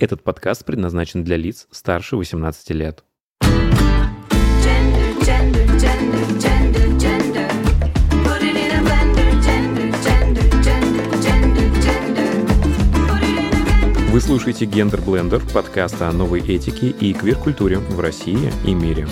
Этот 0.00 0.24
подкаст 0.24 0.64
предназначен 0.64 1.24
для 1.24 1.36
лиц 1.36 1.68
старше 1.70 2.16
18 2.16 2.70
лет. 2.70 3.04
Gender, 3.42 5.20
gender, 5.20 5.78
gender. 5.78 6.00
Вы 14.10 14.20
слушаете 14.22 14.64
«Гендер 14.64 15.02
Блендер» 15.02 15.42
подкаст 15.52 16.00
о 16.00 16.10
новой 16.12 16.40
этике 16.40 16.88
и 16.88 17.12
квир-культуре 17.12 17.78
в 17.78 18.00
России 18.00 18.50
и 18.66 18.74
мире. 18.74 19.06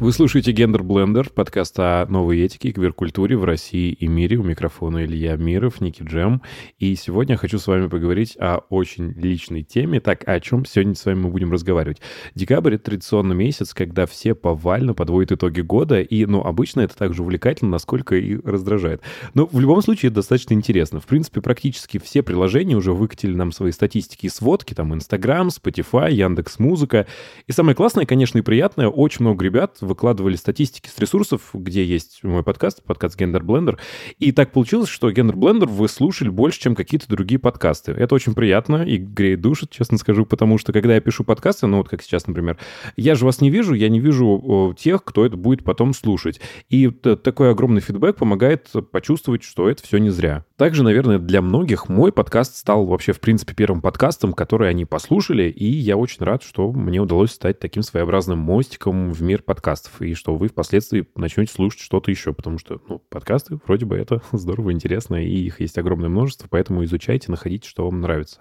Вы 0.00 0.12
слушаете 0.12 0.50
«Гендер 0.50 0.82
Блендер», 0.82 1.30
подкаст 1.30 1.78
о 1.78 2.04
новой 2.06 2.40
этике 2.40 2.68
и 2.68 2.72
квир-культуре 2.72 3.36
в 3.36 3.44
России 3.44 3.92
и 3.92 4.08
мире. 4.08 4.36
У 4.36 4.42
микрофона 4.42 5.04
Илья 5.04 5.36
Миров, 5.36 5.80
Ники 5.80 6.02
Джем. 6.02 6.42
И 6.80 6.94
сегодня 6.96 7.34
я 7.34 7.38
хочу 7.38 7.58
с 7.58 7.66
вами 7.68 7.86
поговорить 7.86 8.36
о 8.38 8.58
очень 8.68 9.12
личной 9.12 9.62
теме. 9.62 10.00
Так, 10.00 10.26
о 10.26 10.40
чем 10.40 10.66
сегодня 10.66 10.96
с 10.96 11.06
вами 11.06 11.20
мы 11.20 11.28
будем 11.30 11.52
разговаривать? 11.52 12.02
Декабрь— 12.34 12.74
это 12.74 12.84
традиционный 12.84 13.36
месяц, 13.36 13.72
когда 13.72 14.04
все 14.06 14.34
повально 14.34 14.94
подводят 14.94 15.32
итоги 15.32 15.60
года. 15.60 16.00
И, 16.00 16.26
ну, 16.26 16.42
обычно 16.42 16.80
это 16.80 16.96
так 16.96 17.14
же 17.14 17.22
увлекательно, 17.22 17.70
насколько 17.70 18.16
и 18.16 18.36
раздражает. 18.44 19.00
Но 19.32 19.46
в 19.46 19.58
любом 19.58 19.80
случае 19.80 20.08
это 20.08 20.16
достаточно 20.16 20.54
интересно. 20.54 21.00
В 21.00 21.06
принципе, 21.06 21.40
практически 21.40 21.98
все 21.98 22.24
приложения 22.24 22.76
уже 22.76 22.92
выкатили 22.92 23.34
нам 23.34 23.52
свои 23.52 23.70
статистики 23.70 24.26
и 24.26 24.28
сводки. 24.28 24.74
Там 24.74 24.92
Инстаграм, 24.92 25.48
Spotify, 25.48 26.12
Яндекс 26.12 26.58
Музыка. 26.58 27.06
И 27.46 27.52
самое 27.52 27.76
классное, 27.76 28.06
конечно, 28.06 28.38
и 28.38 28.42
приятное, 28.42 28.88
очень 28.88 29.24
много 29.24 29.42
ребят 29.44 29.78
выкладывали 29.84 30.36
статистики 30.36 30.88
с 30.88 30.98
ресурсов, 30.98 31.50
где 31.52 31.84
есть 31.84 32.22
мой 32.22 32.42
подкаст, 32.42 32.82
подкаст 32.82 33.18
Гендер 33.18 33.42
Блендер. 33.42 33.78
И 34.18 34.32
так 34.32 34.52
получилось, 34.52 34.88
что 34.88 35.10
Гендер 35.10 35.36
Блендер 35.36 35.68
вы 35.68 35.88
слушали 35.88 36.28
больше, 36.28 36.60
чем 36.60 36.74
какие-то 36.74 37.08
другие 37.08 37.38
подкасты. 37.38 37.92
Это 37.92 38.14
очень 38.14 38.34
приятно 38.34 38.84
и 38.84 38.96
греет 38.96 39.40
душу, 39.40 39.66
честно 39.70 39.98
скажу, 39.98 40.26
потому 40.26 40.58
что 40.58 40.72
когда 40.72 40.94
я 40.94 41.00
пишу 41.00 41.24
подкасты, 41.24 41.66
ну 41.66 41.78
вот 41.78 41.88
как 41.88 42.02
сейчас, 42.02 42.26
например, 42.26 42.58
я 42.96 43.14
же 43.14 43.24
вас 43.24 43.40
не 43.40 43.50
вижу, 43.50 43.74
я 43.74 43.88
не 43.88 44.00
вижу 44.00 44.74
тех, 44.78 45.04
кто 45.04 45.24
это 45.26 45.36
будет 45.36 45.64
потом 45.64 45.94
слушать. 45.94 46.40
И 46.68 46.88
такой 46.88 47.50
огромный 47.50 47.80
фидбэк 47.80 48.16
помогает 48.16 48.70
почувствовать, 48.90 49.42
что 49.42 49.68
это 49.68 49.82
все 49.82 49.98
не 49.98 50.10
зря. 50.10 50.44
Также, 50.56 50.84
наверное, 50.84 51.18
для 51.18 51.42
многих 51.42 51.88
мой 51.88 52.12
подкаст 52.12 52.56
стал 52.56 52.86
вообще, 52.86 53.12
в 53.12 53.18
принципе, 53.18 53.54
первым 53.54 53.82
подкастом, 53.82 54.32
который 54.32 54.70
они 54.70 54.84
послушали, 54.84 55.50
и 55.50 55.64
я 55.64 55.96
очень 55.96 56.24
рад, 56.24 56.44
что 56.44 56.70
мне 56.70 57.00
удалось 57.00 57.32
стать 57.32 57.58
таким 57.58 57.82
своеобразным 57.82 58.38
мостиком 58.38 59.12
в 59.12 59.20
мир 59.20 59.42
подкастов, 59.42 60.00
и 60.00 60.14
что 60.14 60.36
вы 60.36 60.46
впоследствии 60.46 61.08
начнете 61.16 61.52
слушать 61.52 61.80
что-то 61.80 62.12
еще, 62.12 62.32
потому 62.32 62.58
что, 62.58 62.80
ну, 62.88 63.00
подкасты, 63.00 63.58
вроде 63.66 63.84
бы, 63.84 63.96
это 63.96 64.22
здорово, 64.32 64.72
интересно, 64.72 65.16
и 65.16 65.28
их 65.28 65.60
есть 65.60 65.76
огромное 65.76 66.08
множество, 66.08 66.46
поэтому 66.48 66.84
изучайте, 66.84 67.32
находите, 67.32 67.68
что 67.68 67.86
вам 67.86 68.00
нравится. 68.00 68.40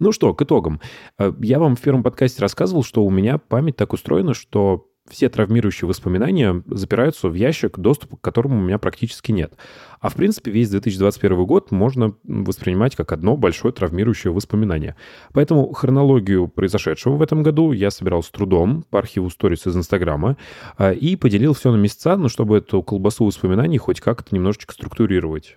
Ну 0.00 0.10
что, 0.10 0.34
к 0.34 0.42
итогам. 0.42 0.80
Э, 1.18 1.32
Я 1.40 1.60
вам 1.60 1.76
в 1.76 1.80
первом 1.80 2.02
подкасте 2.02 2.42
рассказывал, 2.42 2.82
что 2.82 3.04
у 3.04 3.10
меня 3.10 3.38
память 3.38 3.76
так 3.76 3.92
устроена, 3.92 4.34
что 4.34 4.88
все 5.10 5.28
травмирующие 5.28 5.88
воспоминания 5.88 6.62
запираются 6.66 7.28
в 7.28 7.34
ящик, 7.34 7.78
доступа 7.78 8.16
к 8.16 8.20
которому 8.20 8.58
у 8.58 8.62
меня 8.62 8.78
практически 8.78 9.32
нет. 9.32 9.52
А 10.00 10.08
в 10.08 10.14
принципе 10.14 10.50
весь 10.50 10.70
2021 10.70 11.44
год 11.44 11.70
можно 11.70 12.14
воспринимать 12.24 12.94
как 12.94 13.12
одно 13.12 13.36
большое 13.36 13.72
травмирующее 13.72 14.32
воспоминание. 14.32 14.96
Поэтому 15.32 15.72
хронологию 15.72 16.48
произошедшего 16.48 17.16
в 17.16 17.22
этом 17.22 17.42
году 17.42 17.72
я 17.72 17.90
собирал 17.90 18.22
с 18.22 18.30
трудом 18.30 18.84
по 18.90 18.98
архиву 18.98 19.30
сторис 19.30 19.66
из 19.66 19.76
Инстаграма 19.76 20.36
а, 20.76 20.92
и 20.92 21.16
поделил 21.16 21.54
все 21.54 21.72
на 21.72 21.76
месяца, 21.76 22.16
ну, 22.16 22.28
чтобы 22.28 22.58
эту 22.58 22.82
колбасу 22.82 23.24
воспоминаний 23.24 23.78
хоть 23.78 24.00
как-то 24.00 24.34
немножечко 24.34 24.74
структурировать. 24.74 25.56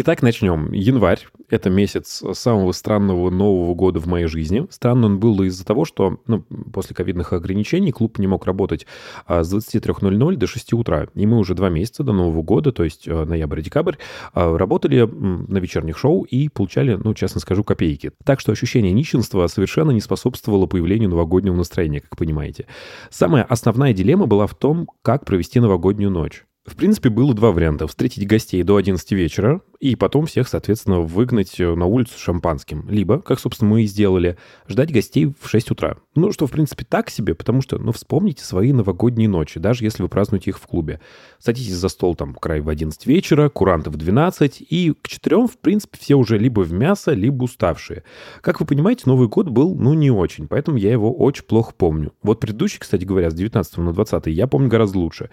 Итак, 0.00 0.22
начнем. 0.22 0.70
Январь— 0.70 1.26
это 1.50 1.70
месяц 1.70 2.22
самого 2.34 2.70
странного 2.70 3.30
Нового 3.30 3.74
года 3.74 3.98
в 3.98 4.06
моей 4.06 4.26
жизни. 4.26 4.64
Странно 4.70 5.06
он 5.06 5.18
был 5.18 5.42
из-за 5.42 5.66
того, 5.66 5.84
что 5.84 6.20
ну, 6.28 6.42
после 6.72 6.94
ковидных 6.94 7.32
ограничений 7.32 7.90
клуб 7.90 8.20
не 8.20 8.28
мог 8.28 8.46
работать 8.46 8.86
а, 9.26 9.42
с 9.42 9.52
23.00 9.52 10.36
до 10.36 10.46
6 10.46 10.72
утра. 10.74 11.08
И 11.16 11.26
мы 11.26 11.36
уже 11.36 11.56
два 11.56 11.68
месяца 11.68 12.04
до 12.04 12.12
Нового 12.12 12.42
года, 12.42 12.70
то 12.70 12.84
есть 12.84 13.08
а, 13.08 13.24
ноябрь-декабрь, 13.24 13.96
а, 14.34 14.56
работали 14.56 15.02
на 15.02 15.58
вечерних 15.58 15.98
шоу 15.98 16.22
и 16.22 16.48
получали, 16.48 16.94
ну, 16.94 17.12
честно 17.12 17.40
скажу, 17.40 17.64
копейки. 17.64 18.12
Так 18.22 18.38
что 18.38 18.52
ощущение 18.52 18.92
нищенства 18.92 19.48
совершенно 19.48 19.90
не 19.90 20.00
способствовало 20.00 20.66
появлению 20.66 21.10
новогоднего 21.10 21.56
настроения, 21.56 22.02
как 22.02 22.16
понимаете. 22.16 22.66
Самая 23.10 23.42
основная 23.42 23.92
дилемма 23.92 24.26
была 24.26 24.46
в 24.46 24.54
том, 24.54 24.88
как 25.02 25.24
провести 25.24 25.58
новогоднюю 25.58 26.12
ночь. 26.12 26.44
В 26.68 26.76
принципе, 26.76 27.08
было 27.08 27.32
два 27.32 27.50
варианта. 27.50 27.86
Встретить 27.86 28.26
гостей 28.26 28.62
до 28.62 28.76
11 28.76 29.12
вечера 29.12 29.62
и 29.80 29.96
потом 29.96 30.26
всех, 30.26 30.48
соответственно, 30.48 31.00
выгнать 31.00 31.58
э, 31.58 31.74
на 31.74 31.86
улицу 31.86 32.18
шампанским. 32.18 32.86
Либо, 32.90 33.20
как, 33.20 33.40
собственно, 33.40 33.70
мы 33.70 33.84
и 33.84 33.86
сделали, 33.86 34.36
ждать 34.68 34.92
гостей 34.92 35.32
в 35.40 35.48
6 35.48 35.70
утра. 35.70 35.96
Ну, 36.14 36.30
что, 36.30 36.46
в 36.46 36.50
принципе, 36.50 36.84
так 36.84 37.08
себе, 37.08 37.34
потому 37.34 37.62
что, 37.62 37.78
ну, 37.78 37.92
вспомните 37.92 38.44
свои 38.44 38.72
новогодние 38.72 39.28
ночи, 39.30 39.58
даже 39.58 39.84
если 39.84 40.02
вы 40.02 40.10
празднуете 40.10 40.50
их 40.50 40.58
в 40.58 40.66
клубе. 40.66 41.00
Садитесь 41.38 41.74
за 41.74 41.88
стол 41.88 42.14
там 42.14 42.34
край 42.34 42.60
в 42.60 42.68
11 42.68 43.06
вечера, 43.06 43.48
куранты 43.48 43.88
в 43.88 43.96
12, 43.96 44.60
и 44.68 44.92
к 45.00 45.08
4, 45.08 45.46
в 45.46 45.56
принципе, 45.58 45.96
все 45.98 46.16
уже 46.16 46.36
либо 46.36 46.60
в 46.60 46.72
мясо, 46.72 47.12
либо 47.12 47.44
уставшие. 47.44 48.04
Как 48.42 48.60
вы 48.60 48.66
понимаете, 48.66 49.04
Новый 49.06 49.28
год 49.28 49.48
был, 49.48 49.74
ну, 49.74 49.94
не 49.94 50.10
очень, 50.10 50.48
поэтому 50.48 50.76
я 50.76 50.92
его 50.92 51.14
очень 51.14 51.44
плохо 51.44 51.72
помню. 51.74 52.12
Вот 52.22 52.40
предыдущий, 52.40 52.78
кстати 52.78 53.04
говоря, 53.04 53.30
с 53.30 53.34
19 53.34 53.78
на 53.78 53.92
20 53.94 54.26
я 54.26 54.46
помню 54.46 54.68
гораздо 54.68 54.98
лучше. 54.98 55.30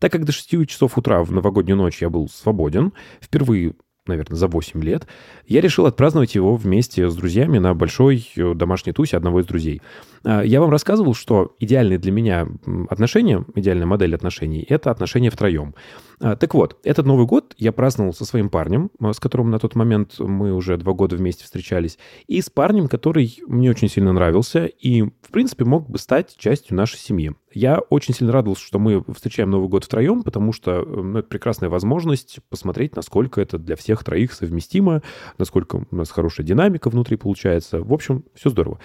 Так 0.00 0.12
как 0.12 0.24
до 0.24 0.32
6 0.32 0.66
часов 0.66 0.96
утра 0.96 1.22
в 1.24 1.32
новогоднюю 1.32 1.76
ночь 1.76 2.00
я 2.00 2.10
был 2.10 2.28
свободен, 2.28 2.92
впервые 3.20 3.74
наверное, 4.08 4.36
за 4.36 4.48
8 4.48 4.82
лет, 4.82 5.06
я 5.46 5.60
решил 5.60 5.86
отпраздновать 5.86 6.34
его 6.34 6.56
вместе 6.56 7.08
с 7.08 7.14
друзьями 7.14 7.58
на 7.58 7.74
большой 7.74 8.26
э, 8.34 8.54
домашней 8.54 8.92
тусе 8.92 9.16
одного 9.16 9.40
из 9.40 9.46
друзей. 9.46 9.82
А, 10.24 10.42
Я 10.42 10.60
вам 10.60 10.70
рассказывал, 10.70 11.14
что 11.14 11.54
идеальные 11.60 11.98
для 11.98 12.10
меня 12.10 12.48
отношения, 12.88 13.44
идеальная 13.54 13.86
модель 13.86 14.14
отношений— 14.14 14.64
это 14.68 14.90
отношения 14.90 15.30
втроем. 15.30 15.74
А, 16.20 16.36
Так 16.36 16.54
вот, 16.54 16.78
этот 16.82 17.06
Новый 17.06 17.26
год 17.26 17.54
я 17.58 17.70
праздновал 17.72 18.12
со 18.12 18.24
своим 18.24 18.48
парнем, 18.48 18.90
э, 19.00 19.12
с 19.12 19.20
которым 19.20 19.50
на 19.50 19.58
тот 19.58 19.76
момент 19.76 20.18
мы 20.18 20.52
уже 20.52 20.76
два 20.76 20.94
года 20.94 21.16
вместе 21.16 21.44
встречались, 21.44 21.98
и 22.26 22.40
с 22.40 22.50
парнем, 22.50 22.88
который 22.88 23.38
мне 23.46 23.70
очень 23.70 23.88
сильно 23.88 24.12
нравился 24.12 24.64
и, 24.64 25.02
в 25.02 25.30
принципе, 25.30 25.64
мог 25.64 25.88
бы 25.88 25.98
стать 25.98 26.36
частью 26.36 26.76
нашей 26.76 26.98
семьи. 26.98 27.34
Я 27.58 27.80
очень 27.90 28.14
сильно 28.14 28.32
радовался, 28.32 28.62
что 28.62 28.78
мы 28.78 29.02
встречаем 29.12 29.50
Новый 29.50 29.68
год 29.68 29.82
втроем, 29.82 30.22
потому 30.22 30.52
что 30.52 30.80
э, 30.80 30.84
ну, 30.86 31.18
это 31.18 31.28
прекрасная 31.28 31.68
возможность 31.68 32.38
посмотреть, 32.50 32.94
насколько 32.94 33.40
это 33.40 33.58
для 33.58 33.74
всех 33.74 34.04
троих 34.04 34.32
совместимо, 34.32 35.02
насколько 35.38 35.84
у 35.90 35.96
нас 35.96 36.08
хорошая 36.08 36.46
динамика 36.46 36.88
внутри 36.88 37.16
получается. 37.16 37.82
В 37.82 37.92
общем, 37.92 38.24
все 38.36 38.50
здорово. 38.50 38.78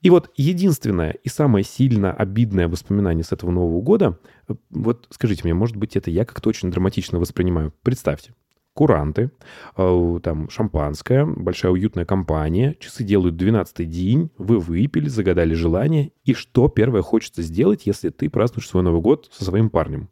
И 0.00 0.08
вот 0.08 0.30
единственное 0.36 1.10
и 1.10 1.28
самое 1.28 1.66
сильно 1.66 2.14
обидное 2.14 2.66
воспоминание 2.66 3.24
с 3.24 3.32
этого 3.32 3.50
Нового 3.50 3.82
года, 3.82 4.18
э, 4.48 4.54
вот 4.70 5.06
скажите 5.10 5.42
мне, 5.44 5.52
может 5.52 5.76
быть, 5.76 5.94
это 5.94 6.10
я 6.10 6.24
как-то 6.24 6.48
очень 6.48 6.70
драматично 6.70 7.18
воспринимаю. 7.18 7.74
Представьте, 7.82 8.32
куранты, 8.74 9.30
э, 9.76 10.18
там 10.22 10.50
шампанское, 10.50 11.24
большая 11.24 11.72
уютная 11.72 12.04
компания, 12.04 12.76
часы 12.80 13.04
делают 13.04 13.40
12-й 13.40 13.86
день, 13.86 14.30
вы 14.36 14.58
выпили, 14.58 15.08
загадали 15.08 15.54
желание, 15.54 16.12
и 16.24 16.34
что 16.34 16.68
первое 16.68 17.02
хочется 17.02 17.42
сделать, 17.42 17.86
если 17.86 18.10
ты 18.10 18.28
празднуешь 18.28 18.68
свой 18.68 18.82
Новый 18.82 19.00
год 19.00 19.30
со 19.32 19.44
своим 19.44 19.70
парнем? 19.70 20.10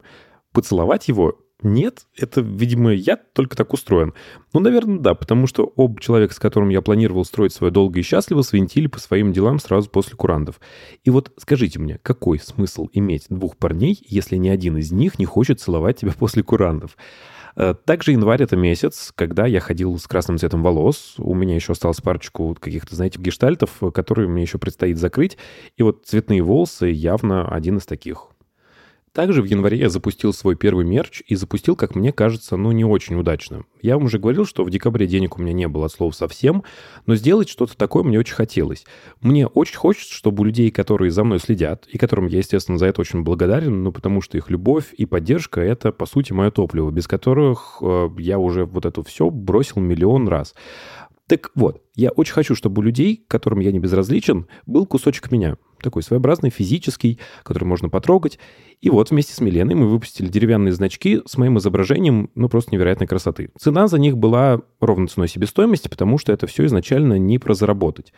Поцеловать 0.52 1.08
его? 1.08 1.38
Нет, 1.62 2.06
это, 2.16 2.40
видимо, 2.40 2.92
я 2.92 3.16
только 3.16 3.56
так 3.56 3.72
устроен. 3.72 4.14
Ну, 4.52 4.60
наверное, 4.60 4.98
да, 4.98 5.14
потому 5.14 5.46
что 5.46 5.72
оба 5.76 6.00
человека, 6.00 6.34
с 6.34 6.38
которым 6.38 6.70
я 6.70 6.82
планировал 6.82 7.24
строить 7.24 7.52
свое 7.52 7.72
долго 7.72 8.00
и 8.00 8.02
счастливо, 8.02 8.42
свинтили 8.42 8.88
по 8.88 8.98
своим 8.98 9.32
делам 9.32 9.58
сразу 9.58 9.88
после 9.88 10.16
курантов. 10.16 10.60
И 11.04 11.10
вот 11.10 11.32
скажите 11.38 11.78
мне, 11.78 11.98
какой 12.02 12.38
смысл 12.38 12.88
иметь 12.92 13.26
двух 13.28 13.56
парней, 13.56 13.98
если 14.06 14.36
ни 14.36 14.48
один 14.48 14.76
из 14.76 14.92
них 14.92 15.18
не 15.18 15.24
хочет 15.24 15.60
целовать 15.60 15.98
тебя 15.98 16.12
после 16.18 16.42
курантов? 16.42 16.96
Э, 17.56 17.74
Также 17.84 18.12
январь— 18.12 18.42
это 18.44 18.56
месяц, 18.56 19.12
когда 19.14 19.46
я 19.46 19.60
ходил 19.60 19.98
с 19.98 20.06
красным 20.06 20.38
цветом 20.38 20.62
волос. 20.62 21.14
У 21.18 21.34
меня 21.34 21.54
еще 21.54 21.72
осталось 21.72 22.00
парочку 22.00 22.56
каких-то, 22.58 22.94
знаете, 22.94 23.20
гештальтов, 23.20 23.82
э, 23.82 23.90
которые 23.90 24.28
мне 24.28 24.42
еще 24.42 24.58
предстоит 24.58 24.98
закрыть. 24.98 25.38
И 25.76 25.82
вот 25.82 26.06
цветные 26.06 26.42
волосы 26.42 26.86
явно 26.86 27.48
один 27.48 27.78
из 27.78 27.86
таких. 27.86 28.28
Также 29.12 29.42
в 29.42 29.44
январе 29.44 29.76
я 29.76 29.90
запустил 29.90 30.32
свой 30.32 30.56
первый 30.56 30.86
мерч 30.86 31.22
и 31.26 31.34
запустил, 31.34 31.76
как 31.76 31.94
мне 31.94 32.12
кажется, 32.12 32.56
ну 32.56 32.72
не 32.72 32.84
очень 32.84 33.14
удачно. 33.16 33.64
Я 33.82 33.96
вам 33.96 34.06
уже 34.06 34.18
говорил, 34.18 34.46
что 34.46 34.64
в 34.64 34.70
декабре 34.70 35.06
денег 35.06 35.38
у 35.38 35.42
меня 35.42 35.52
не 35.52 35.68
было 35.68 35.86
от 35.86 35.92
слова 35.92 36.12
совсем, 36.12 36.64
но 37.04 37.14
сделать 37.14 37.50
что-то 37.50 37.76
такое 37.76 38.04
мне 38.04 38.18
очень 38.18 38.34
хотелось. 38.34 38.86
Мне 39.20 39.46
очень 39.46 39.76
хочется, 39.76 40.14
чтобы 40.14 40.40
у 40.40 40.44
людей, 40.44 40.70
которые 40.70 41.10
за 41.10 41.24
мной 41.24 41.40
следят, 41.40 41.86
и 41.88 41.98
которым 41.98 42.26
я, 42.26 42.38
естественно, 42.38 42.78
за 42.78 42.86
это 42.86 43.02
очень 43.02 43.22
благодарен, 43.22 43.82
ну 43.82 43.92
потому 43.92 44.22
что 44.22 44.38
их 44.38 44.48
любовь 44.48 44.94
и 44.96 45.04
поддержка— 45.04 45.60
это, 45.62 45.92
по 45.92 46.06
сути, 46.06 46.32
мое 46.32 46.50
топливо, 46.50 46.90
без 46.90 47.06
которых 47.06 47.78
э, 47.82 48.08
я 48.16 48.38
уже 48.38 48.64
вот 48.64 48.86
это 48.86 49.02
все 49.02 49.28
бросил 49.28 49.82
миллион 49.82 50.26
раз. 50.26 50.54
Так 51.32 51.50
вот, 51.54 51.80
я 51.94 52.10
очень 52.10 52.34
хочу, 52.34 52.54
чтобы 52.54 52.80
у 52.80 52.82
людей, 52.82 53.24
которым 53.26 53.60
я 53.60 53.72
не 53.72 53.78
безразличен, 53.78 54.48
был 54.66 54.84
кусочек 54.84 55.32
меня. 55.32 55.56
Такой 55.80 56.02
своеобразный, 56.02 56.50
физический, 56.50 57.18
который 57.42 57.64
можно 57.64 57.88
потрогать. 57.88 58.38
И 58.82 58.90
вот 58.90 59.10
вместе 59.10 59.32
с 59.32 59.40
Миленой 59.40 59.74
мы 59.74 59.88
выпустили 59.88 60.28
деревянные 60.28 60.72
значки 60.72 61.22
с 61.24 61.38
моим 61.38 61.56
изображением, 61.56 62.28
ну, 62.34 62.50
просто 62.50 62.74
невероятной 62.74 63.06
красоты. 63.06 63.48
Цена 63.58 63.88
за 63.88 63.98
них 63.98 64.18
была 64.18 64.60
ровно 64.78 65.08
ценой 65.08 65.26
себестоимости, 65.26 65.88
потому 65.88 66.18
что 66.18 66.34
это 66.34 66.46
все 66.46 66.66
изначально 66.66 67.18
не 67.18 67.38
про 67.38 67.54
заработать. 67.54 68.12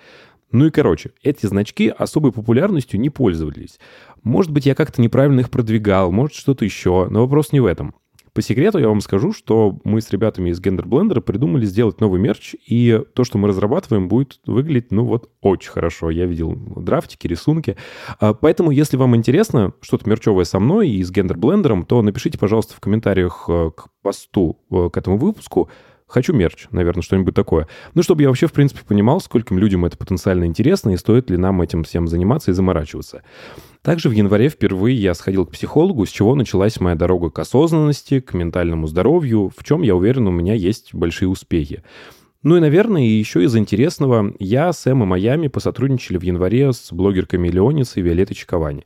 Ну 0.51 0.67
и 0.67 0.71
короче, 0.71 1.13
эти 1.23 1.47
значки 1.47 1.95
особой 1.97 2.33
популярностью 2.33 2.99
не 2.99 3.11
пользовались. 3.11 3.79
Может 4.25 4.51
быть, 4.51 4.67
я 4.67 4.75
как-то 4.75 5.01
неправильно 5.01 5.39
их 5.39 5.51
продвигал, 5.51 6.11
может, 6.11 6.35
что-то 6.35 6.65
еще, 6.65 7.07
но 7.11 7.21
вопрос 7.21 7.53
не 7.53 7.61
в 7.61 7.67
этом. 7.67 7.95
По 8.35 8.43
секрету 8.43 8.79
я 8.79 8.89
вам 8.89 9.01
скажу, 9.01 9.33
что 9.33 9.79
мы 9.85 10.01
с 10.01 10.11
ребятами 10.11 10.51
из 10.51 10.61
Gender 10.61 10.85
Blender 10.85 11.21
придумали 11.21 11.65
сделать 11.65 12.01
новый 12.01 12.21
мерч, 12.21 12.57
и 12.67 13.01
то, 13.15 13.23
что 13.23 13.39
мы 13.39 13.47
разрабатываем, 13.47 14.09
будет 14.09 14.41
выглядеть, 14.45 14.91
ну 14.91 15.05
вот, 15.05 15.31
очень 15.41 15.71
хорошо. 15.71 16.11
Я 16.11 16.27
видел 16.27 16.53
драфтики, 16.55 17.29
рисунки. 17.29 17.77
А, 18.19 18.35
Поэтому, 18.35 18.73
если 18.73 18.97
вам 18.97 19.15
интересно 19.15 19.73
что-то 19.81 20.09
мерчевое 20.09 20.45
со 20.45 20.59
мной 20.59 20.91
и 20.91 21.03
с 21.05 21.13
Gender 21.13 21.37
Blender, 21.37 21.85
то 21.85 22.03
напишите, 22.03 22.37
пожалуйста, 22.37 22.75
в 22.75 22.81
комментариях 22.81 23.45
э, 23.49 23.71
к 23.75 23.87
посту 24.03 24.59
э, 24.71 24.91
к 24.93 24.97
этому 24.97 25.17
выпуску, 25.17 25.71
Хочу 26.15 26.33
мерч, 26.33 26.69
наверное, 26.71 27.03
что-нибудь 27.03 27.35
такое. 27.35 27.67
Ну, 27.95 28.05
чтобы 28.05 28.23
я 28.23 28.29
вообще, 28.29 28.47
в 28.47 28.53
принципе, 28.53 28.83
понимал, 28.87 29.21
скольким 29.21 29.59
людям 29.59 29.85
это 29.85 29.99
потенциально 29.99 30.45
интересно 30.45 30.91
и 30.91 30.97
стоит 30.97 31.29
ли 31.29 31.37
нам 31.37 31.61
этим 31.61 31.83
всем 31.83 32.07
заниматься 32.07 32.53
и 32.53 32.55
заморачиваться. 32.55 33.25
Также 33.83 34.09
в 34.09 34.13
январе 34.13 34.49
впервые 34.49 34.97
я 34.97 35.13
сходил 35.15 35.45
к 35.45 35.51
психологу, 35.51 36.07
с 36.07 36.11
чего 36.11 36.37
началась 36.37 36.79
моя 36.79 36.95
дорога 36.95 37.31
к 37.31 37.39
осознанности, 37.41 38.21
к 38.21 38.33
ментальному 38.33 38.87
здоровью, 38.87 39.51
в 39.57 39.65
чем, 39.65 39.83
я 39.83 39.97
уверен, 39.97 40.29
у 40.29 40.31
меня 40.31 40.55
есть 40.55 40.95
большие 40.95 41.29
успехи. 41.29 41.83
Ну 42.45 42.59
и, 42.59 42.61
наверное, 42.61 43.03
еще 43.03 43.43
из 43.43 43.57
интересного, 43.57 44.35
я 44.39 44.73
с 44.73 44.87
Эммой 44.87 45.09
Майами 45.09 45.49
посотрудничали 45.49 46.17
в 46.17 46.23
январе 46.23 46.73
с 46.73 46.93
блогеркой 46.93 47.41
Миллионицей 47.41 48.03
Виолеттой 48.03 48.37
Чиковани. 48.37 48.85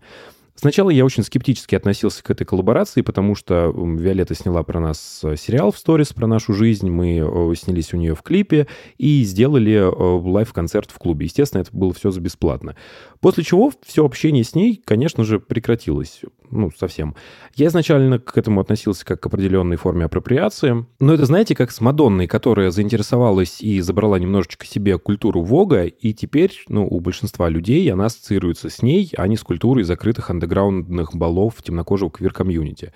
Сначала 0.60 0.90
я 0.90 1.04
очень 1.04 1.22
скептически 1.22 1.76
относился 1.76 2.20
к 2.24 2.30
этой 2.30 2.44
коллаборации, 2.44 3.02
потому 3.02 3.36
что 3.36 3.72
Виолетта 3.72 4.34
сняла 4.34 4.64
про 4.64 4.80
нас 4.80 5.20
э, 5.22 5.36
сериал 5.36 5.70
в 5.70 5.78
сторис 5.78 6.12
про 6.12 6.26
нашу 6.26 6.52
жизнь, 6.52 6.90
мы 6.90 7.54
снялись 7.54 7.94
у 7.94 7.96
нее 7.96 8.16
в 8.16 8.22
клипе 8.22 8.66
и 8.96 9.22
сделали 9.22 9.74
э, 9.74 9.88
live-концерт 9.88 10.90
в 10.90 10.98
клубе. 10.98 11.26
Естественно, 11.26 11.60
это 11.60 11.70
было 11.72 11.92
все 11.94 12.10
за 12.10 12.20
бесплатно. 12.20 12.74
После 13.20 13.42
чего 13.42 13.72
все 13.84 14.04
общение 14.04 14.44
с 14.44 14.54
ней, 14.54 14.80
конечно 14.84 15.24
же, 15.24 15.40
прекратилось. 15.40 16.22
Ну, 16.50 16.70
совсем. 16.70 17.14
Я 17.56 17.66
изначально 17.66 18.18
к 18.18 18.38
этому 18.38 18.60
относился 18.60 19.04
как 19.04 19.20
к 19.20 19.26
определенной 19.26 19.76
форме 19.76 20.04
апроприации. 20.04 20.86
Но 21.00 21.14
это, 21.14 21.26
знаете, 21.26 21.54
как 21.54 21.70
с 21.70 21.80
Мадонной, 21.80 22.26
которая 22.26 22.70
заинтересовалась 22.70 23.60
и 23.60 23.80
забрала 23.80 24.18
немножечко 24.18 24.64
себе 24.64 24.98
культуру 24.98 25.42
Вога, 25.42 25.84
и 25.84 26.12
теперь, 26.14 26.52
ну, 26.68 26.86
у 26.86 27.00
большинства 27.00 27.48
людей 27.48 27.90
она 27.92 28.06
ассоциируется 28.06 28.70
с 28.70 28.82
ней, 28.82 29.12
а 29.16 29.26
не 29.26 29.36
с 29.36 29.42
культурой 29.42 29.84
закрытых 29.84 30.30
андеграундных 30.30 31.14
балов 31.14 31.62
темнокожего 31.62 32.10
квир-комьюнити. 32.10 32.92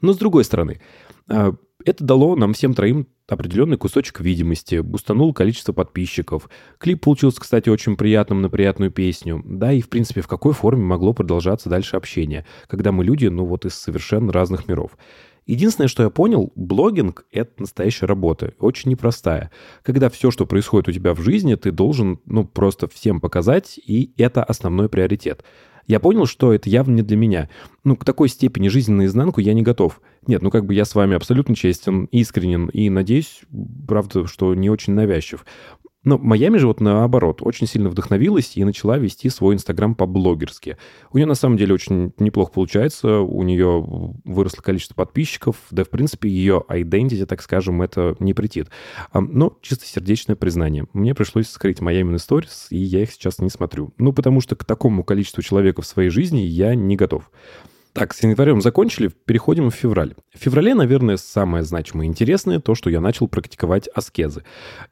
Но 0.00 0.12
с 0.12 0.18
другой 0.18 0.44
стороны, 0.44 0.80
а, 1.28 1.54
это 1.86 2.04
дало 2.04 2.34
нам 2.34 2.52
всем 2.52 2.74
троим 2.74 3.06
определенный 3.28 3.76
кусочек 3.76 4.20
видимости, 4.20 4.80
бустанул 4.80 5.32
количество 5.32 5.72
подписчиков. 5.72 6.50
Клип 6.78 7.02
получился, 7.02 7.40
кстати, 7.40 7.68
очень 7.68 7.96
приятным 7.96 8.42
на 8.42 8.50
приятную 8.50 8.90
песню. 8.90 9.40
Да, 9.44 9.72
и, 9.72 9.80
в 9.80 9.88
принципе, 9.88 10.20
в 10.20 10.28
какой 10.28 10.52
форме 10.52 10.82
могло 10.82 11.12
продолжаться 11.12 11.70
дальше 11.70 11.96
общение, 11.96 12.44
когда 12.66 12.90
мы 12.90 13.04
люди, 13.04 13.26
ну 13.26 13.44
вот, 13.46 13.64
из 13.64 13.74
совершенно 13.74 14.32
разных 14.32 14.68
миров. 14.68 14.98
Единственное, 15.46 15.86
что 15.86 16.02
я 16.02 16.10
понял, 16.10 16.52
блогинг— 16.56 17.24
это 17.30 17.52
настоящая 17.60 18.06
работа, 18.06 18.52
очень 18.58 18.90
непростая. 18.90 19.52
Когда 19.82 20.10
все, 20.10 20.32
что 20.32 20.44
происходит 20.44 20.88
у 20.88 20.92
тебя 20.92 21.14
в 21.14 21.20
жизни, 21.20 21.54
ты 21.54 21.70
должен, 21.70 22.18
ну, 22.26 22.44
просто 22.44 22.88
всем 22.88 23.20
показать, 23.20 23.78
и 23.78 24.12
это 24.16 24.42
основной 24.42 24.88
приоритет. 24.88 25.44
Я 25.86 26.00
понял, 26.00 26.26
что 26.26 26.52
это 26.52 26.68
явно 26.68 26.96
не 26.96 27.02
для 27.02 27.16
меня. 27.16 27.48
Ну, 27.84 27.96
к 27.96 28.04
такой 28.04 28.28
степени 28.28 28.68
жизни 28.68 28.92
наизнанку 28.92 29.40
я 29.40 29.54
не 29.54 29.62
готов. 29.62 30.00
Нет, 30.26 30.42
ну 30.42 30.50
как 30.50 30.66
бы 30.66 30.74
я 30.74 30.84
с 30.84 30.94
вами 30.94 31.14
абсолютно 31.14 31.54
честен, 31.54 32.06
искренен 32.06 32.66
и 32.68 32.90
надеюсь, 32.90 33.42
правда, 33.86 34.26
что 34.26 34.54
не 34.54 34.68
очень 34.68 34.94
навязчив. 34.94 35.46
Но 36.06 36.18
Майами 36.18 36.56
же 36.56 36.68
вот 36.68 36.80
наоборот 36.80 37.42
очень 37.42 37.66
сильно 37.66 37.88
вдохновилась 37.88 38.56
и 38.56 38.62
начала 38.62 38.96
вести 38.96 39.28
свой 39.28 39.56
инстаграм 39.56 39.96
по-блогерски. 39.96 40.78
У 41.12 41.18
нее 41.18 41.26
на 41.26 41.34
самом 41.34 41.58
деле 41.58 41.74
очень 41.74 42.12
неплохо 42.18 42.52
получается, 42.52 43.18
у 43.18 43.42
нее 43.42 43.84
выросло 44.24 44.62
количество 44.62 44.94
подписчиков, 44.94 45.56
да 45.72 45.82
в 45.82 45.90
принципе 45.90 46.28
ее 46.28 46.62
identity, 46.68 47.26
так 47.26 47.42
скажем, 47.42 47.82
это 47.82 48.14
не 48.20 48.34
претит. 48.34 48.68
Но 49.12 49.58
чисто 49.60 49.84
сердечное 49.84 50.36
признание. 50.36 50.86
Мне 50.92 51.12
пришлось 51.12 51.48
скрыть 51.48 51.80
Майами 51.80 52.16
сторис, 52.18 52.68
и 52.70 52.78
я 52.78 53.02
их 53.02 53.10
сейчас 53.10 53.40
не 53.40 53.50
смотрю. 53.50 53.92
Ну 53.98 54.12
потому 54.12 54.40
что 54.40 54.54
к 54.54 54.64
такому 54.64 55.02
количеству 55.02 55.42
человека 55.42 55.82
в 55.82 55.86
своей 55.86 56.10
жизни 56.10 56.38
я 56.38 56.76
не 56.76 56.94
готов. 56.94 57.28
Так, 57.96 58.12
с 58.12 58.22
январем 58.22 58.60
закончили, 58.60 59.08
переходим 59.08 59.70
в 59.70 59.74
февраль. 59.74 60.14
В 60.34 60.38
феврале, 60.38 60.74
наверное, 60.74 61.16
самое 61.16 61.64
значимое 61.64 62.06
и 62.06 62.10
интересное 62.10 62.60
то, 62.60 62.74
что 62.74 62.90
я 62.90 63.00
начал 63.00 63.26
практиковать 63.26 63.88
аскезы. 63.88 64.42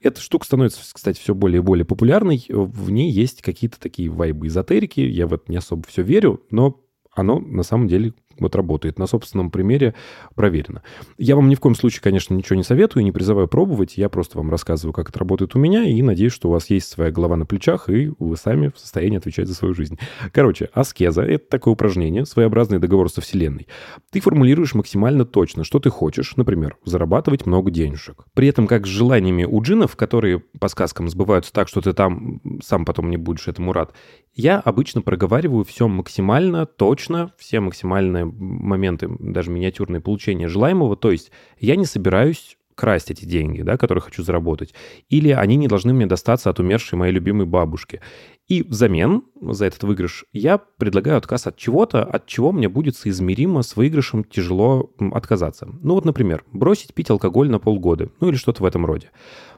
Эта 0.00 0.22
штука 0.22 0.46
становится, 0.46 0.80
кстати, 0.90 1.20
все 1.20 1.34
более 1.34 1.58
и 1.58 1.62
более 1.62 1.84
популярной. 1.84 2.46
В 2.48 2.90
ней 2.90 3.10
есть 3.10 3.42
какие-то 3.42 3.78
такие 3.78 4.08
вайбы 4.08 4.46
эзотерики. 4.46 5.00
Я 5.00 5.26
в 5.26 5.34
это 5.34 5.44
не 5.48 5.58
особо 5.58 5.86
все 5.86 6.00
верю, 6.00 6.40
но 6.50 6.80
оно 7.12 7.40
на 7.40 7.62
самом 7.62 7.88
деле 7.88 8.14
вот 8.38 8.56
работает. 8.56 8.98
На 8.98 9.06
собственном 9.06 9.50
примере 9.50 9.94
проверено. 10.34 10.82
Я 11.18 11.36
вам 11.36 11.48
ни 11.48 11.54
в 11.54 11.60
коем 11.60 11.74
случае, 11.74 12.02
конечно, 12.02 12.34
ничего 12.34 12.56
не 12.56 12.62
советую, 12.62 13.04
не 13.04 13.12
призываю 13.12 13.48
пробовать. 13.48 13.96
Я 13.96 14.08
просто 14.08 14.38
вам 14.38 14.50
рассказываю, 14.50 14.92
как 14.92 15.10
это 15.10 15.18
работает 15.18 15.54
у 15.54 15.58
меня, 15.58 15.84
и 15.84 16.00
надеюсь, 16.02 16.32
что 16.32 16.48
у 16.48 16.52
вас 16.52 16.70
есть 16.70 16.88
своя 16.88 17.10
голова 17.10 17.36
на 17.36 17.46
плечах, 17.46 17.88
и 17.88 18.12
вы 18.18 18.36
сами 18.36 18.70
в 18.74 18.78
состоянии 18.78 19.18
отвечать 19.18 19.48
за 19.48 19.54
свою 19.54 19.74
жизнь. 19.74 19.98
Короче, 20.32 20.70
аскеза— 20.72 21.22
это 21.22 21.48
такое 21.48 21.72
упражнение, 21.72 22.26
своеобразный 22.26 22.78
договор 22.78 23.10
со 23.10 23.20
Вселенной. 23.20 23.68
Ты 24.10 24.20
формулируешь 24.20 24.74
максимально 24.74 25.24
точно, 25.24 25.64
что 25.64 25.78
ты 25.78 25.90
хочешь, 25.90 26.36
например, 26.36 26.76
зарабатывать 26.84 27.46
много 27.46 27.70
денежек. 27.70 28.24
При 28.34 28.48
этом, 28.48 28.66
как 28.66 28.86
с 28.86 28.90
желаниями 28.90 29.44
у 29.44 29.62
джинов, 29.62 29.96
которые 29.96 30.40
по 30.58 30.68
сказкам 30.68 31.08
сбываются 31.08 31.52
так, 31.52 31.68
что 31.68 31.80
ты 31.80 31.92
там 31.92 32.40
сам 32.62 32.84
потом 32.84 33.10
не 33.10 33.16
будешь 33.16 33.48
этому 33.48 33.72
рад, 33.72 33.92
я 34.34 34.58
обычно 34.58 35.00
проговариваю 35.00 35.64
все 35.64 35.86
максимально 35.86 36.66
точно, 36.66 37.32
все 37.38 37.60
максимальные 37.60 38.23
моменты, 38.24 39.08
даже 39.18 39.50
миниатюрные 39.50 40.00
получения 40.00 40.48
желаемого. 40.48 40.96
То 40.96 41.10
есть 41.10 41.30
я 41.58 41.76
не 41.76 41.86
собираюсь 41.86 42.56
красть 42.74 43.10
эти 43.10 43.24
деньги, 43.24 43.62
да, 43.62 43.76
которые 43.76 44.02
хочу 44.02 44.22
заработать, 44.22 44.74
или 45.08 45.30
они 45.30 45.56
не 45.56 45.68
должны 45.68 45.92
мне 45.92 46.06
достаться 46.06 46.50
от 46.50 46.58
умершей 46.58 46.98
моей 46.98 47.12
любимой 47.12 47.46
бабушки. 47.46 48.00
И 48.48 48.62
взамен 48.62 49.22
за 49.40 49.66
этот 49.66 49.84
выигрыш 49.84 50.26
я 50.32 50.58
предлагаю 50.58 51.16
отказ 51.16 51.46
от 51.46 51.56
чего-то, 51.56 52.04
от 52.04 52.26
чего 52.26 52.52
мне 52.52 52.68
будет 52.68 52.96
соизмеримо 52.96 53.62
с 53.62 53.76
выигрышем 53.76 54.22
тяжело 54.24 54.90
отказаться. 55.12 55.66
Ну 55.82 55.94
вот, 55.94 56.04
например, 56.04 56.44
бросить 56.52 56.92
пить 56.92 57.10
алкоголь 57.10 57.48
на 57.48 57.58
полгода, 57.58 58.10
ну 58.20 58.28
или 58.28 58.36
что-то 58.36 58.62
в 58.62 58.66
этом 58.66 58.84
роде. 58.84 59.10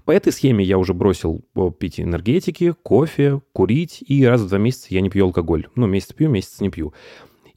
По 0.04 0.12
этой 0.12 0.32
схеме 0.32 0.64
я 0.64 0.78
уже 0.78 0.94
бросил 0.94 1.44
пить 1.80 1.98
энергетики, 1.98 2.74
кофе, 2.84 3.40
курить, 3.52 4.04
и 4.06 4.24
раз 4.24 4.42
в 4.42 4.48
два 4.48 4.58
месяца 4.58 4.88
я 4.90 5.00
не 5.00 5.10
пью 5.10 5.24
алкоголь. 5.24 5.66
Ну, 5.74 5.86
месяц 5.86 6.12
пью, 6.12 6.28
месяц 6.28 6.60
не 6.60 6.70
пью. 6.70 6.94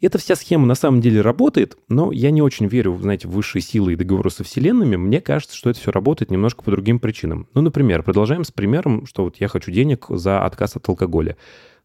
Эта 0.02 0.18
вся 0.18 0.36
схема 0.36 0.66
на 0.66 0.76
самом 0.76 1.02
деле 1.02 1.20
работает, 1.22 1.78
но 1.90 2.12
я 2.12 2.32
не 2.32 2.42
очень 2.42 2.68
верю, 2.68 2.98
знаете, 3.02 3.28
в 3.28 3.32
высшие 3.32 3.62
силы 3.62 3.94
и 3.94 3.96
договоры 3.98 4.30
со 4.30 4.46
вселенными. 4.46 4.96
Мне 4.96 5.20
кажется, 5.20 5.56
что 5.58 5.70
это 5.70 5.80
все 5.80 5.92
работает 5.92 6.32
немножко 6.32 6.64
по 6.64 6.72
другим 6.72 7.00
причинам. 7.00 7.48
Ну, 7.54 7.62
например, 7.62 8.04
продолжаем 8.04 8.46
с 8.46 8.52
примером, 8.52 9.06
что 9.06 9.26
вот 9.26 9.38
я 9.38 9.50
хочу 9.50 9.72
денег 9.72 10.06
за 10.10 10.46
отказ 10.46 10.78
от 10.78 10.88
алкоголя. 10.88 11.36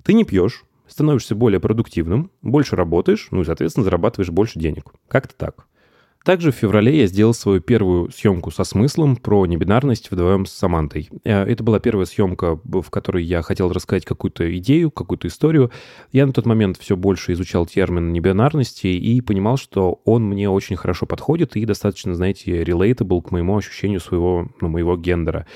Ты 0.05 0.13
не 0.13 0.25
пьешь, 0.25 0.65
становишься 0.87 1.35
более 1.35 1.59
продуктивным, 1.59 2.31
больше 2.41 2.77
работаешь, 2.77 3.29
ну 3.33 3.41
и, 3.41 3.45
соответственно, 3.45 3.85
зарабатываешь 3.85 4.31
больше 4.31 4.61
денег. 4.61 4.93
Как-то 5.09 5.35
так. 5.35 5.67
Также 6.25 6.53
в 6.53 6.55
феврале 6.55 7.01
я 7.01 7.07
сделал 7.07 7.35
свою 7.35 7.61
первую 7.61 8.11
съемку 8.11 8.51
со 8.51 8.65
смыслом 8.65 9.17
про 9.17 9.45
небинарность 9.45 10.11
вдвоем 10.11 10.47
с 10.47 10.53
Самантой. 10.53 11.11
Э, 11.23 11.45
Это 11.45 11.63
была 11.63 11.81
первая 11.81 12.07
съемка, 12.07 12.59
в 12.65 12.89
которой 12.89 13.23
я 13.23 13.43
хотел 13.43 13.71
рассказать 13.71 14.07
какую-то 14.07 14.57
идею, 14.57 14.91
какую-то 14.91 15.29
историю. 15.29 15.71
Я 16.13 16.25
на 16.25 16.33
тот 16.33 16.47
момент 16.47 16.79
все 16.79 16.97
больше 16.97 17.35
изучал 17.35 17.67
термин 17.67 18.15
небинарности 18.15 18.87
и 18.87 19.21
понимал, 19.21 19.59
что 19.59 20.01
он 20.07 20.25
мне 20.25 20.49
очень 20.49 20.77
хорошо 20.77 21.05
подходит 21.05 21.57
и 21.57 21.67
достаточно, 21.67 22.15
знаете, 22.15 22.63
relatable 22.63 23.21
к 23.21 23.31
моему 23.31 23.59
ощущению 23.59 24.01
своего, 24.01 24.49
ну, 24.63 24.69
моего 24.69 24.97
гендера. 24.97 25.47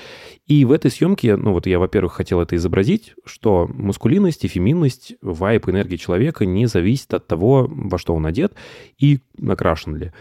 И 0.45 0.65
в 0.65 0.71
этой 0.71 0.91
съемке, 0.91 1.35
ну 1.35 1.51
вот 1.51 1.65
я, 1.65 1.79
во-первых, 1.79 2.13
хотел 2.13 2.41
это 2.41 2.55
изобразить, 2.55 3.15
что 3.25 3.67
мускулинность 3.73 4.45
и 4.45 4.47
феминность, 4.47 5.15
вайп, 5.23 5.67
энергия 5.67 5.97
человека 5.97 6.45
не 6.45 6.67
зависит 6.67 7.11
от 7.15 7.25
того, 7.25 7.67
во 7.67 7.97
что 7.97 8.13
он 8.13 8.27
одет 8.27 8.53
и 8.99 9.19
накрашен 9.37 9.95
ли. 9.95 10.11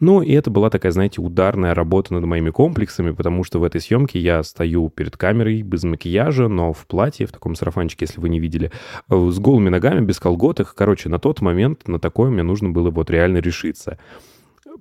Ну, 0.00 0.22
и 0.22 0.32
это 0.32 0.50
была 0.50 0.70
такая, 0.70 0.92
знаете, 0.92 1.20
ударная 1.20 1.74
работа 1.74 2.14
над 2.14 2.24
моими 2.24 2.50
комплексами, 2.50 3.10
потому 3.10 3.44
что 3.44 3.58
в 3.58 3.64
этой 3.64 3.80
съемке 3.80 4.18
я 4.18 4.42
стою 4.42 4.90
перед 4.90 5.16
камерой 5.16 5.62
без 5.62 5.84
макияжа, 5.84 6.48
но 6.48 6.72
в 6.72 6.86
платье, 6.86 7.26
в 7.26 7.32
таком 7.32 7.54
сарафанчике, 7.54 8.06
если 8.06 8.20
вы 8.20 8.28
не 8.28 8.38
видели, 8.38 8.70
э, 9.10 9.30
с 9.30 9.38
голыми 9.38 9.68
ногами, 9.68 10.04
без 10.04 10.20
колготок. 10.20 10.74
Короче, 10.76 11.08
на 11.08 11.18
тот 11.18 11.40
момент 11.40 11.88
на 11.88 11.98
такое 11.98 12.30
мне 12.30 12.42
нужно 12.42 12.70
было 12.70 12.90
вот 12.90 13.10
реально 13.10 13.38
решиться. 13.38 13.98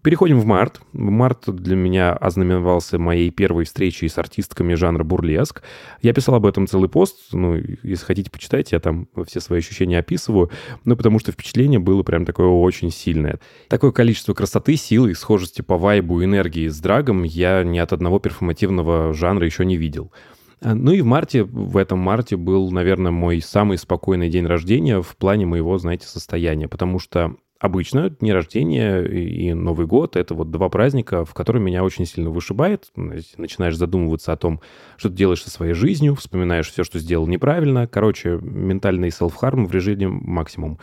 Переходим 0.08 0.40
в 0.40 0.46
март. 0.46 0.80
Март 0.94 1.54
для 1.54 1.76
меня 1.76 2.14
ознаменовался 2.14 2.98
моей 2.98 3.30
первой 3.30 3.66
встречей 3.66 4.08
с 4.08 4.18
артистками 4.18 4.74
жанра 4.74 5.04
бурлеск. 5.04 5.64
Я 6.02 6.14
писал 6.14 6.36
об 6.36 6.46
этом 6.46 6.66
целый 6.66 6.88
пост. 6.88 7.34
Ну, 7.34 7.56
если 7.84 8.06
хотите, 8.06 8.32
почитайте. 8.32 8.78
Я 8.78 8.80
там 8.80 9.10
все 9.28 9.42
свои 9.42 9.60
ощущения 9.60 10.00
описываю. 10.00 10.50
Ну, 10.86 10.96
потому 10.96 11.20
что 11.20 11.34
впечатление 11.34 11.82
было 11.82 12.04
прям 12.04 12.24
такое 12.24 12.48
очень 12.48 12.90
сильное. 12.90 13.42
Такое 13.68 13.92
количество 13.92 14.34
красоты, 14.34 14.78
силы, 14.78 15.14
схожести 15.14 15.62
по 15.62 15.78
вайбу, 15.78 16.24
энергии 16.24 16.70
с 16.70 16.80
драгом 16.80 17.24
я 17.24 17.66
ни 17.66 17.78
от 17.78 17.92
одного 17.92 18.20
перформативного 18.20 19.12
жанра 19.12 19.46
еще 19.46 19.66
не 19.66 19.76
видел. 19.76 20.14
А, 20.62 20.74
Ну 20.74 20.94
и 20.94 21.02
в 21.02 21.06
марте, 21.06 21.44
в 21.44 21.76
этом 21.76 22.00
марте 22.00 22.38
был, 22.38 22.72
наверное, 22.72 23.12
мой 23.12 23.42
самый 23.42 23.78
спокойный 23.78 24.30
день 24.30 24.46
рождения 24.46 25.02
в 25.02 25.18
плане 25.18 25.46
моего, 25.46 25.78
знаете, 25.78 26.08
состояния, 26.08 26.70
потому 26.70 26.98
что 26.98 27.36
Обычно 27.60 28.12
дни 28.12 28.32
рождения 28.32 29.02
и 29.02 29.54
Новый 29.54 29.88
год— 29.88 30.16
это 30.18 30.36
вот 30.36 30.52
два 30.52 30.70
праздника, 30.70 31.26
в 31.26 31.34
которые 31.34 31.62
меня 31.62 31.84
очень 31.84 32.06
сильно 32.06 32.30
вышибает. 32.30 32.92
Начинаешь 32.96 33.76
задумываться 33.76 34.32
о 34.32 34.38
том, 34.38 34.62
что 34.96 35.10
ты 35.10 35.16
делаешь 35.16 35.44
со 35.44 35.50
своей 35.50 35.74
жизнью, 35.74 36.14
вспоминаешь 36.16 36.70
все, 36.72 36.84
что 36.84 37.00
сделал 37.00 37.26
неправильно. 37.26 37.88
Короче, 37.88 38.38
ментальный 38.42 39.10
self-harm 39.10 39.66
в 39.66 39.72
режиме 39.72 40.08
максимум. 40.08 40.78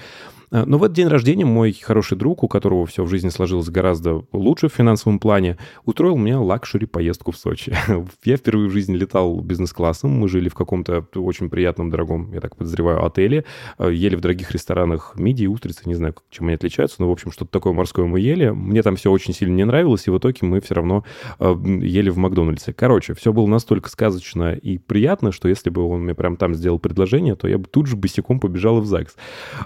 А, 0.50 0.64
Но 0.66 0.78
в 0.78 0.84
этот 0.84 0.96
день 0.96 1.08
рождения 1.08 1.44
мой 1.44 1.72
хороший 1.72 2.16
друг, 2.16 2.42
у 2.42 2.48
которого 2.48 2.86
все 2.86 3.04
в 3.04 3.08
жизни 3.08 3.28
сложилось 3.28 3.68
гораздо 3.68 4.24
лучше 4.32 4.68
в 4.68 4.72
финансовом 4.72 5.18
плане, 5.18 5.58
устроил 5.84 6.16
мне 6.16 6.36
luxury 6.36 6.86
поездку 6.86 7.32
в 7.32 7.36
Сочи. 7.36 7.76
Я 8.24 8.36
впервые 8.36 8.68
в 8.68 8.72
жизни 8.72 8.96
летал 8.96 9.40
бизнес-классом. 9.40 10.10
Мы 10.10 10.28
жили 10.28 10.48
в 10.48 10.54
каком-то 10.54 11.06
очень 11.14 11.48
приятном, 11.50 11.90
дорогом, 11.90 12.32
я 12.32 12.40
так 12.40 12.56
подозреваю, 12.56 13.04
отеле. 13.04 13.44
А, 13.78 13.88
Ели 13.88 14.16
в 14.16 14.20
дорогих 14.20 14.50
ресторанах 14.50 15.14
мидии, 15.16 15.46
устрицы, 15.46 15.82
не 15.86 15.94
знаю, 15.94 16.14
чем 16.30 16.46
они 16.46 16.54
отличаются, 16.54 16.96
но, 17.00 17.08
в 17.08 17.12
общем, 17.12 17.30
что-то 17.32 17.50
такое 17.50 17.72
морское 17.72 18.06
мы 18.06 18.20
ели. 18.20 18.50
Мне 18.50 18.82
там 18.82 18.96
все 18.96 19.10
очень 19.10 19.34
сильно 19.34 19.54
не 19.54 19.64
нравилось, 19.64 20.06
и 20.06 20.10
в 20.10 20.18
итоге 20.18 20.38
мы 20.42 20.60
все 20.60 20.74
равно 20.74 21.04
а, 21.38 21.54
ели 21.64 22.10
в 22.10 22.16
Макдональдсе. 22.16 22.72
Короче, 22.72 23.14
все 23.14 23.32
было 23.32 23.46
настолько 23.46 23.88
сказочно 23.88 24.54
и 24.54 24.78
приятно, 24.78 25.32
что 25.32 25.48
если 25.48 25.70
бы 25.70 25.82
он 25.82 26.02
мне 26.02 26.14
прям 26.14 26.36
там 26.36 26.54
сделал 26.54 26.78
предложение, 26.78 27.34
то 27.34 27.48
я 27.48 27.58
бы 27.58 27.64
тут 27.64 27.86
же 27.86 27.96
босиком 27.96 28.40
побежал 28.40 28.80
в 28.80 28.86
ЗАГС. 28.86 29.16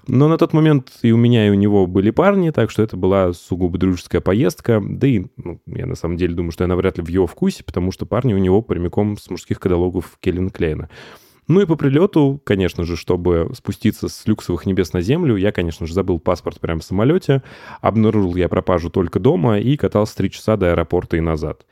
Но 0.07 0.29
на 0.29 0.39
тот 0.39 0.53
момент 0.53 0.68
и 1.03 1.13
у 1.13 1.17
меня, 1.17 1.47
и 1.47 1.51
у 1.51 1.55
него 1.55 1.87
были 1.87 2.11
парни, 2.11 2.51
так 2.51 2.71
что 2.71 2.83
это 2.83 2.97
была 2.97 3.33
сугубо 3.33 3.79
дружеская 3.79 4.21
поездка. 4.21 4.83
Да 4.85 5.07
и 5.07 5.27
ну, 5.37 5.61
я 5.67 5.87
на 5.87 5.95
самом 5.95 6.17
деле 6.17 6.35
думаю, 6.35 6.53
что 6.53 6.65
я 6.65 6.69
навряд 6.69 6.99
ли 6.99 7.05
в 7.05 7.09
его 7.09 7.27
вкусе, 7.27 7.65
потому 7.65 7.93
что 7.93 8.07
парни 8.07 8.35
у 8.35 8.39
него 8.39 8.63
прямиком 8.63 9.17
с 9.17 9.29
мужских 9.31 9.61
каталогов 9.61 10.19
Келлин 10.21 10.51
Клейна. 10.51 10.89
Ну 11.49 11.63
и 11.63 11.67
по 11.67 11.77
прилету, 11.77 12.41
конечно 12.45 12.85
же, 12.85 12.97
чтобы 12.97 13.51
спуститься 13.55 14.09
с 14.09 14.27
люксовых 14.27 14.67
небес 14.67 14.93
на 14.93 15.01
землю, 15.01 15.35
я, 15.37 15.51
конечно 15.51 15.87
же, 15.87 15.95
забыл 15.95 16.19
паспорт 16.19 16.61
прямо 16.61 16.81
в 16.81 16.85
самолете, 16.85 17.43
обнаружил 17.81 18.37
я 18.37 18.51
пропажу 18.51 18.91
только 18.91 19.19
дома 19.19 19.59
и 19.59 19.77
катался 19.79 20.15
три 20.17 20.31
часа 20.31 20.57
до 20.57 20.73
аэропорта 20.73 21.17
и 21.17 21.21
назад. 21.21 21.65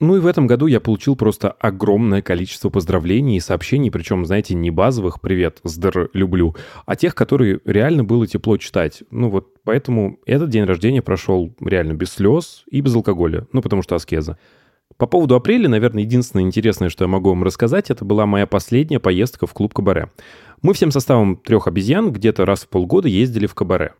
Ну 0.00 0.16
и 0.16 0.20
в 0.20 0.28
этом 0.28 0.46
году 0.46 0.68
я 0.68 0.78
получил 0.78 1.16
просто 1.16 1.50
огромное 1.50 2.22
количество 2.22 2.70
поздравлений 2.70 3.36
и 3.36 3.40
сообщений, 3.40 3.90
причем, 3.90 4.24
знаете, 4.24 4.54
не 4.54 4.70
базовых 4.70 5.20
«привет, 5.20 5.58
здр, 5.64 6.08
люблю», 6.12 6.54
а 6.86 6.94
тех, 6.94 7.16
которые 7.16 7.58
реально 7.64 8.04
было 8.04 8.24
тепло 8.28 8.56
читать. 8.58 9.02
Ну 9.10 9.28
вот 9.28 9.54
поэтому 9.64 10.20
этот 10.24 10.50
день 10.50 10.64
рождения 10.64 11.02
прошел 11.02 11.52
реально 11.60 11.94
без 11.94 12.12
слез 12.12 12.62
и 12.70 12.80
без 12.80 12.94
алкоголя, 12.94 13.48
ну 13.52 13.60
потому 13.60 13.82
что 13.82 13.96
аскеза. 13.96 14.38
По 14.98 15.06
поводу 15.06 15.34
апреля, 15.34 15.68
наверное, 15.68 16.04
единственное 16.04 16.44
интересное, 16.44 16.90
что 16.90 17.02
я 17.02 17.08
могу 17.08 17.30
вам 17.30 17.42
рассказать, 17.42 17.90
это 17.90 18.04
была 18.04 18.24
моя 18.24 18.46
последняя 18.46 19.00
поездка 19.00 19.48
в 19.48 19.52
клуб 19.52 19.74
Кабаре. 19.74 20.10
Мы 20.62 20.74
всем 20.74 20.92
составом 20.92 21.36
трех 21.36 21.66
обезьян 21.66 22.12
где-то 22.12 22.46
раз 22.46 22.62
в 22.62 22.68
полгода 22.68 23.08
ездили 23.08 23.46
в 23.46 23.54
Кабаре 23.54 23.94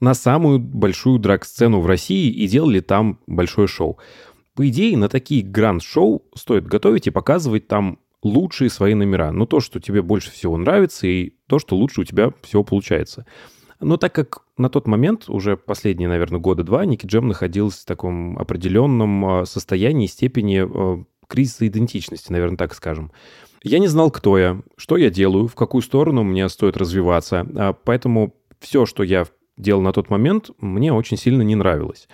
на 0.00 0.14
самую 0.14 0.58
большую 0.58 1.18
драг-сцену 1.18 1.80
в 1.80 1.86
России 1.86 2.30
и 2.30 2.46
делали 2.46 2.80
там 2.80 3.18
большое 3.26 3.66
шоу. 3.66 3.98
По 4.56 4.66
идее, 4.68 4.96
на 4.96 5.08
такие 5.10 5.42
гранд-шоу 5.42 6.24
стоит 6.34 6.66
готовить 6.66 7.06
и 7.06 7.10
показывать 7.10 7.68
там 7.68 7.98
лучшие 8.22 8.70
свои 8.70 8.94
номера. 8.94 9.30
Ну, 9.30 9.46
то, 9.46 9.60
что 9.60 9.80
тебе 9.80 10.00
больше 10.00 10.30
всего 10.30 10.56
нравится, 10.56 11.06
и 11.06 11.34
то, 11.46 11.58
что 11.58 11.76
лучше 11.76 12.00
у 12.00 12.04
тебя 12.04 12.32
всего 12.42 12.64
получается. 12.64 13.26
Но 13.80 13.98
так 13.98 14.14
как 14.14 14.44
на 14.56 14.70
тот 14.70 14.86
момент, 14.86 15.28
уже 15.28 15.58
последние, 15.58 16.08
наверное, 16.08 16.40
года 16.40 16.64
два, 16.64 16.86
Ники 16.86 17.06
Джем 17.06 17.28
находился 17.28 17.82
в 17.82 17.84
таком 17.84 18.38
определенном 18.38 19.24
а, 19.26 19.44
состоянии, 19.44 20.06
степени 20.06 20.64
а, 20.64 21.04
кризиса 21.28 21.66
идентичности, 21.66 22.32
наверное, 22.32 22.56
так 22.56 22.74
скажем. 22.74 23.12
Я 23.62 23.78
не 23.78 23.88
знал, 23.88 24.10
кто 24.10 24.38
я, 24.38 24.62
что 24.78 24.96
я 24.96 25.10
делаю, 25.10 25.48
в 25.48 25.54
какую 25.54 25.82
сторону 25.82 26.22
мне 26.22 26.48
стоит 26.48 26.78
развиваться, 26.78 27.46
а, 27.54 27.72
поэтому 27.74 28.34
все, 28.60 28.86
что 28.86 29.02
я 29.02 29.26
делал 29.58 29.82
на 29.82 29.92
тот 29.92 30.08
момент, 30.08 30.50
мне 30.58 30.92
очень 30.94 31.18
сильно 31.18 31.42
не 31.42 31.54
нравилось. 31.54 32.08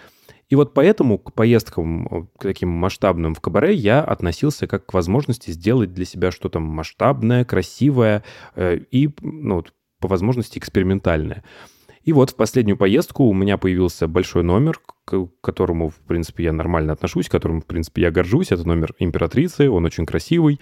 И 0.53 0.55
вот 0.55 0.75
поэтому 0.75 1.17
к 1.17 1.33
поездкам 1.33 2.29
к 2.39 2.43
таким 2.43 2.69
масштабным 2.69 3.35
в 3.35 3.41
кабаре 3.41 3.73
я 3.73 4.05
относился 4.05 4.67
как 4.67 4.85
к 4.85 4.93
возможности 4.93 5.51
сделать 5.51 5.95
для 5.95 6.05
себя 6.05 6.31
что-то 6.31 6.61
масштабное, 6.61 7.47
красивое 7.47 8.23
э, 8.55 8.77
и, 8.91 9.09
ну, 9.23 9.65
по 9.99 10.09
возможности, 10.09 10.59
экспериментальное. 10.59 11.43
И 12.03 12.13
вот 12.13 12.29
в 12.29 12.37
последнюю 12.37 12.77
поездку 12.77 13.25
у 13.25 13.33
меня 13.33 13.57
появился 13.57 14.07
большой 14.09 14.43
номер, 14.43 14.79
к 15.07 15.27
которому, 15.41 15.89
в 15.89 16.01
принципе, 16.01 16.45
я 16.45 16.53
нормально 16.53 16.93
отношусь, 16.93 17.31
которым, 17.31 17.63
в 17.63 17.67
принципе, 17.67 18.03
я 18.03 18.11
горжусь. 18.11 18.53
Это 18.53 18.69
номер 18.69 18.95
императрицы, 18.99 19.71
он 19.71 19.87
очень 19.87 20.05
красивый. 20.05 20.61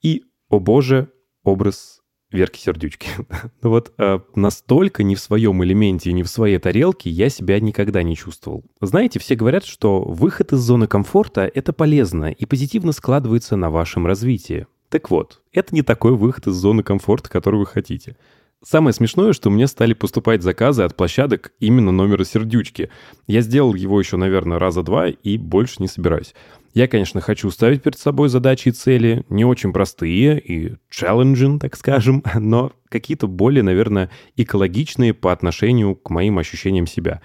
И, 0.00 0.22
о 0.48 0.60
боже, 0.60 1.10
образ 1.44 1.95
Верки 2.36 2.60
Сердючки. 2.60 3.08
Ну 3.62 3.70
вот 3.70 3.92
э, 3.98 4.20
настолько 4.34 5.02
не 5.02 5.16
в 5.16 5.20
своем 5.20 5.64
элементе 5.64 6.10
и 6.10 6.12
не 6.12 6.22
в 6.22 6.28
своей 6.28 6.58
тарелке 6.58 7.10
я 7.10 7.28
себя 7.28 7.58
никогда 7.58 8.02
не 8.02 8.14
чувствовал. 8.14 8.64
Знаете, 8.80 9.18
все 9.18 9.34
говорят, 9.34 9.64
что 9.64 10.02
выход 10.02 10.52
из 10.52 10.58
зоны 10.58 10.86
комфорта— 10.86 11.50
это 11.54 11.72
полезно 11.72 12.30
и 12.30 12.46
позитивно 12.46 12.92
складывается 12.92 13.56
на 13.56 13.70
вашем 13.70 14.06
развитии. 14.06 14.66
Так 14.88 15.10
вот, 15.10 15.40
это 15.52 15.74
не 15.74 15.82
такой 15.82 16.12
выход 16.12 16.46
из 16.46 16.54
зоны 16.54 16.82
комфорта, 16.82 17.28
который 17.28 17.56
вы 17.56 17.66
хотите. 17.66 18.16
Самое 18.64 18.92
смешное, 18.92 19.32
что 19.32 19.50
мне 19.50 19.66
стали 19.66 19.92
поступать 19.94 20.42
заказы 20.42 20.82
от 20.82 20.96
площадок 20.96 21.52
именно 21.60 21.92
номера 21.92 22.24
сердючки. 22.24 22.90
Я 23.26 23.40
сделал 23.40 23.74
его 23.74 23.98
еще, 23.98 24.16
наверное, 24.16 24.58
раза 24.58 24.82
два 24.82 25.08
и 25.08 25.38
больше 25.38 25.76
не 25.78 25.88
собираюсь. 25.88 26.34
Я, 26.76 26.88
конечно, 26.88 27.22
хочу 27.22 27.50
ставить 27.50 27.82
перед 27.82 27.98
собой 27.98 28.28
задачи 28.28 28.68
и 28.68 28.70
цели, 28.70 29.24
не 29.30 29.46
очень 29.46 29.72
простые 29.72 30.38
и 30.38 30.74
challenging, 30.92 31.58
так 31.58 31.74
скажем, 31.74 32.22
но 32.34 32.70
какие-то 32.90 33.26
более, 33.26 33.62
наверное, 33.62 34.10
экологичные 34.36 35.14
по 35.14 35.32
отношению 35.32 35.94
к 35.94 36.10
моим 36.10 36.38
ощущениям 36.38 36.86
себя. 36.86 37.22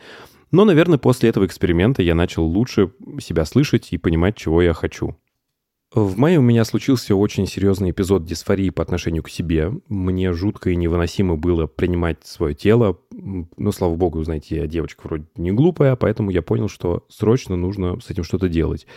Но, 0.52 0.64
наверное, 0.64 1.00
после 1.00 1.28
этого 1.28 1.46
эксперимента 1.46 2.02
я 2.02 2.16
начал 2.16 2.46
лучше 2.46 2.94
себя 3.20 3.44
слышать 3.44 3.90
и 3.92 3.98
понимать, 3.98 4.38
чего 4.38 4.62
я 4.62 4.72
хочу. 4.72 5.18
В 5.94 6.18
мае 6.18 6.40
у 6.40 6.42
меня 6.42 6.64
случился 6.64 7.14
очень 7.18 7.46
серьезный 7.46 7.92
эпизод 7.92 8.24
дисфории 8.24 8.70
по 8.70 8.82
отношению 8.82 9.24
к 9.24 9.30
себе. 9.30 9.74
Мне 9.90 10.32
жутко 10.32 10.70
и 10.70 10.78
невыносимо 10.78 11.36
было 11.36 11.68
принимать 11.68 12.26
свое 12.26 12.56
тело. 12.56 12.98
Но, 13.12 13.74
слава 13.74 13.96
богу, 13.96 14.24
знаете, 14.24 14.56
я 14.56 14.68
девочка 14.68 15.02
вроде 15.04 15.26
не 15.36 15.52
глупая, 15.52 15.98
поэтому 15.98 16.32
я 16.32 16.42
понял, 16.42 16.70
что 16.70 17.04
срочно 17.10 17.58
нужно 17.58 18.00
с 18.00 18.10
этим 18.10 18.24
что-то 18.24 18.48
делать. 18.48 18.88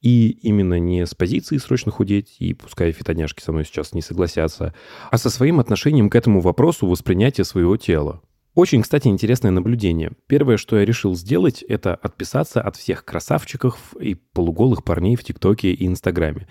И 0.00 0.28
именно 0.42 0.78
не 0.78 1.04
с 1.04 1.14
позиции 1.16 1.56
срочно 1.56 1.90
худеть, 1.90 2.36
и 2.38 2.54
пускай 2.54 2.92
фитоняшки 2.92 3.42
со 3.42 3.50
мной 3.50 3.64
сейчас 3.64 3.92
не 3.92 4.00
согласятся, 4.00 4.74
а 5.10 5.18
со 5.18 5.30
своим 5.30 5.58
отношением 5.58 6.08
к 6.08 6.14
этому 6.14 6.40
вопросу 6.40 6.86
воспринятия 6.86 7.42
своего 7.42 7.76
тела. 7.76 8.22
Очень, 8.54 8.82
кстати, 8.82 9.08
интересное 9.08 9.50
наблюдение. 9.50 10.12
Первое, 10.28 10.58
что 10.58 10.78
я 10.78 10.84
решил 10.84 11.16
сделать, 11.16 11.62
это 11.62 11.94
отписаться 11.94 12.60
от 12.60 12.76
всех 12.76 13.04
красавчиков 13.04 13.96
и 13.98 14.14
полуголых 14.14 14.84
парней 14.84 15.16
в 15.16 15.24
ТикТоке 15.24 15.72
и 15.72 15.86
Инстаграме. 15.86 16.46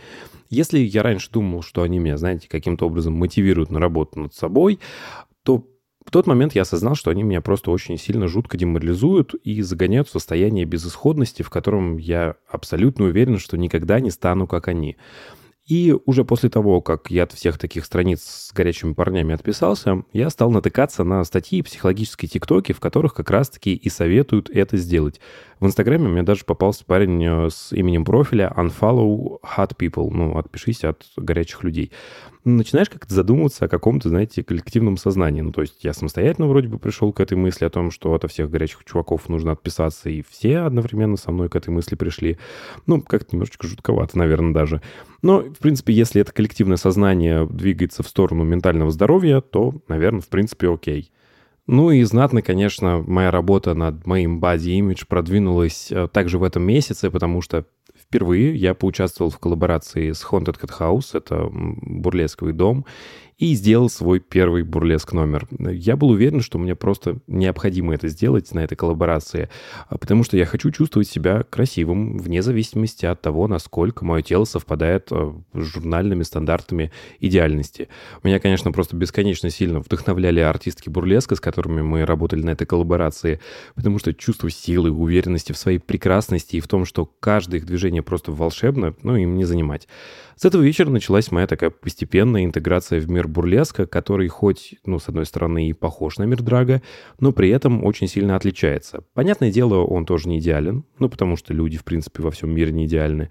Если 0.50 0.80
я 0.80 1.02
раньше 1.02 1.32
думал, 1.32 1.62
что 1.62 1.82
они 1.82 2.00
меня, 2.00 2.18
знаете, 2.18 2.50
каким-то 2.50 2.88
образом 2.88 3.14
мотивируют 3.14 3.72
на 3.72 3.80
работу 3.80 4.20
над 4.20 4.34
собой, 4.34 4.80
то 5.44 5.66
в 6.06 6.12
тот 6.12 6.28
момент 6.28 6.56
я 6.56 6.64
осознал, 6.64 6.96
что 6.96 7.10
они 7.10 7.24
меня 7.24 7.40
просто 7.40 7.72
очень 7.72 7.98
сильно 7.98 8.28
жутко 8.28 8.58
деморализуют 8.58 9.34
и 9.36 9.62
загоняют 9.62 10.10
в 10.10 10.12
состояние 10.12 10.66
безысходности, 10.66 11.42
в 11.42 11.50
котором 11.50 11.96
я 11.98 12.36
абсолютно 12.50 13.06
уверен, 13.06 13.40
что 13.40 13.58
никогда 13.58 14.02
не 14.02 14.12
стану 14.12 14.46
как 14.46 14.68
они. 14.68 14.98
И 15.66 15.96
уже 16.06 16.26
после 16.26 16.50
того, 16.50 16.82
как 16.82 17.10
я 17.10 17.24
от 17.24 17.32
всех 17.32 17.58
таких 17.58 17.86
страниц 17.86 18.22
с 18.22 18.54
горячими 18.54 18.94
парнями 18.94 19.34
отписался, 19.34 20.04
я 20.12 20.30
стал 20.30 20.52
натыкаться 20.52 21.06
на 21.06 21.24
статьи 21.24 21.62
психологические 21.62 22.28
тиктоки, 22.28 22.74
в 22.74 22.82
которых 22.82 23.14
как 23.14 23.30
раз-таки 23.30 23.74
и 23.74 23.90
советуют 23.90 24.50
это 24.50 24.76
сделать. 24.76 25.22
В 25.62 25.66
Инстаграме 25.66 26.10
меня 26.10 26.24
даже 26.24 26.44
попался 26.44 26.84
парень 26.84 27.24
э, 27.24 27.50
с 27.50 27.72
именем 27.72 28.04
профиля 28.04 28.52
Unfollow 28.58 29.40
Hot 29.56 29.78
People, 29.78 30.10
ну, 30.12 30.38
отпишись 30.38 30.84
от 30.84 31.06
горячих 31.16 31.64
людей. 31.64 31.94
Начинаешь 32.46 32.90
как-то 32.90 33.14
задумываться 33.14 33.66
о 33.66 33.68
каком-то, 33.70 34.10
знаете, 34.10 34.44
коллективном 34.44 34.98
сознании. 34.98 35.40
Ну, 35.40 35.54
то 35.54 35.62
есть 35.62 35.84
я 35.84 35.94
самостоятельно 35.94 36.48
вроде 36.48 36.68
бы 36.68 36.78
пришел 36.78 37.14
к 37.14 37.22
этой 37.22 37.38
мысли 37.38 37.64
о 37.64 37.70
том, 37.70 37.90
что 37.90 38.14
от 38.14 38.30
всех 38.30 38.50
горячих 38.50 38.84
чуваков 38.84 39.30
нужно 39.30 39.54
отписаться, 39.54 40.10
и 40.10 40.22
все 40.30 40.60
одновременно 40.60 41.16
со 41.16 41.32
мной 41.32 41.48
к 41.48 41.56
этой 41.56 41.70
мысли 41.70 41.96
пришли. 41.96 42.38
Ну, 42.86 43.02
как-то 43.02 43.30
немножечко 43.34 43.68
жутковато, 43.68 44.18
наверное, 44.18 44.54
даже. 44.54 44.82
Но, 45.22 45.40
в 45.40 45.60
принципе, 45.60 45.94
если 45.94 46.20
это 46.22 46.34
коллективное 46.34 46.78
сознание 46.78 47.48
двигается 47.48 48.04
в 48.04 48.08
сторону 48.10 48.44
ментального 48.44 48.92
здоровья, 48.92 49.40
то, 49.40 49.76
наверное, 49.88 50.22
в 50.22 50.28
принципе, 50.28 50.70
окей. 50.70 51.12
Ну 51.66 51.92
и 51.92 52.04
знатно, 52.04 52.42
конечно, 52.42 53.02
моя 53.08 53.32
работа 53.32 53.74
над 53.74 54.06
моим 54.06 54.42
body 54.42 54.80
image 54.80 55.06
продвинулась 55.08 55.90
э, 55.92 56.10
также 56.12 56.38
в 56.38 56.44
этом 56.44 56.64
месяце, 56.64 57.10
потому 57.10 57.42
что 57.42 57.66
впервые 58.14 58.56
я 58.56 58.76
поучаствовал 58.76 59.32
в 59.32 59.40
коллаборации 59.40 60.12
с 60.12 60.24
Haunted 60.24 60.60
Cat 60.62 60.72
House, 60.80 61.18
это 61.18 61.50
бурлесковый 61.52 62.54
дом, 62.54 62.86
и 63.38 63.54
сделал 63.56 63.90
свой 63.90 64.20
первый 64.20 64.64
бурлеск 64.64 65.14
номер. 65.14 65.48
Я 65.60 65.96
был 65.96 66.10
уверен, 66.10 66.42
что 66.42 66.58
мне 66.58 66.76
просто 66.76 67.18
необходимо 67.28 67.94
это 67.94 68.08
сделать 68.08 68.54
на 68.54 68.60
этой 68.60 68.76
коллаборации, 68.76 69.50
а, 69.88 69.98
потому 69.98 70.24
что 70.24 70.38
я 70.38 70.46
хочу 70.46 70.72
чувствовать 70.72 71.08
себя 71.08 71.44
красивым, 71.44 72.18
вне 72.18 72.42
зависимости 72.42 73.06
от 73.06 73.22
того, 73.22 73.48
насколько 73.48 74.06
мое 74.06 74.22
тело 74.22 74.46
совпадает 74.46 75.08
а, 75.12 75.36
с 75.54 75.64
журнальными 75.64 76.24
стандартами 76.24 76.92
идеальности. 77.20 77.90
Меня, 78.24 78.40
конечно, 78.40 78.72
просто 78.72 78.96
бесконечно 78.96 79.50
сильно 79.50 79.80
вдохновляли 79.80 80.40
артистки 80.40 80.90
бурлеска, 80.90 81.36
с 81.36 81.40
которыми 81.40 81.82
мы 81.82 82.06
работали 82.06 82.44
на 82.44 82.52
этой 82.52 82.66
коллаборации, 82.66 83.40
потому 83.76 84.00
что 84.00 84.14
чувство 84.14 84.50
силы, 84.50 84.92
уверенности 84.92 85.52
в 85.52 85.58
своей 85.58 85.80
прекрасности 85.80 86.58
и 86.58 86.60
в 86.60 86.68
том, 86.68 86.86
что 86.86 87.06
каждое 87.06 87.58
их 87.58 87.66
движение 87.66 88.04
просто 88.04 88.32
волшебно, 88.32 88.96
ну, 89.04 89.16
им 89.16 89.36
не 89.36 89.46
занимать. 89.46 89.88
С 90.36 90.46
этого 90.46 90.62
вечера 90.62 90.90
началась 90.90 91.32
моя 91.32 91.48
такая 91.48 91.70
постепенная 91.70 92.44
интеграция 92.44 93.00
в 93.00 93.10
мир 93.10 93.28
бурлеска, 93.28 93.86
который 93.86 94.28
хоть, 94.28 94.76
ну, 94.86 95.00
с 95.00 95.08
одной 95.08 95.26
стороны, 95.26 95.70
и 95.70 95.74
похож 95.74 96.18
на 96.18 96.24
мир 96.24 96.42
драга, 96.42 96.82
но 97.20 97.32
при 97.32 97.50
этом 97.50 97.84
очень 97.84 98.08
сильно 98.08 98.36
отличается. 98.36 99.04
Понятное 99.14 99.52
дело, 99.52 99.84
он 99.84 100.06
тоже 100.06 100.30
не 100.30 100.40
идеален, 100.40 100.86
ну, 101.00 101.10
потому 101.10 101.38
что 101.38 101.54
люди, 101.54 101.78
в 101.78 101.84
принципе, 101.84 102.24
во 102.24 102.32
всем 102.32 102.54
мире 102.54 102.72
не 102.72 102.86
идеальны. 102.86 103.30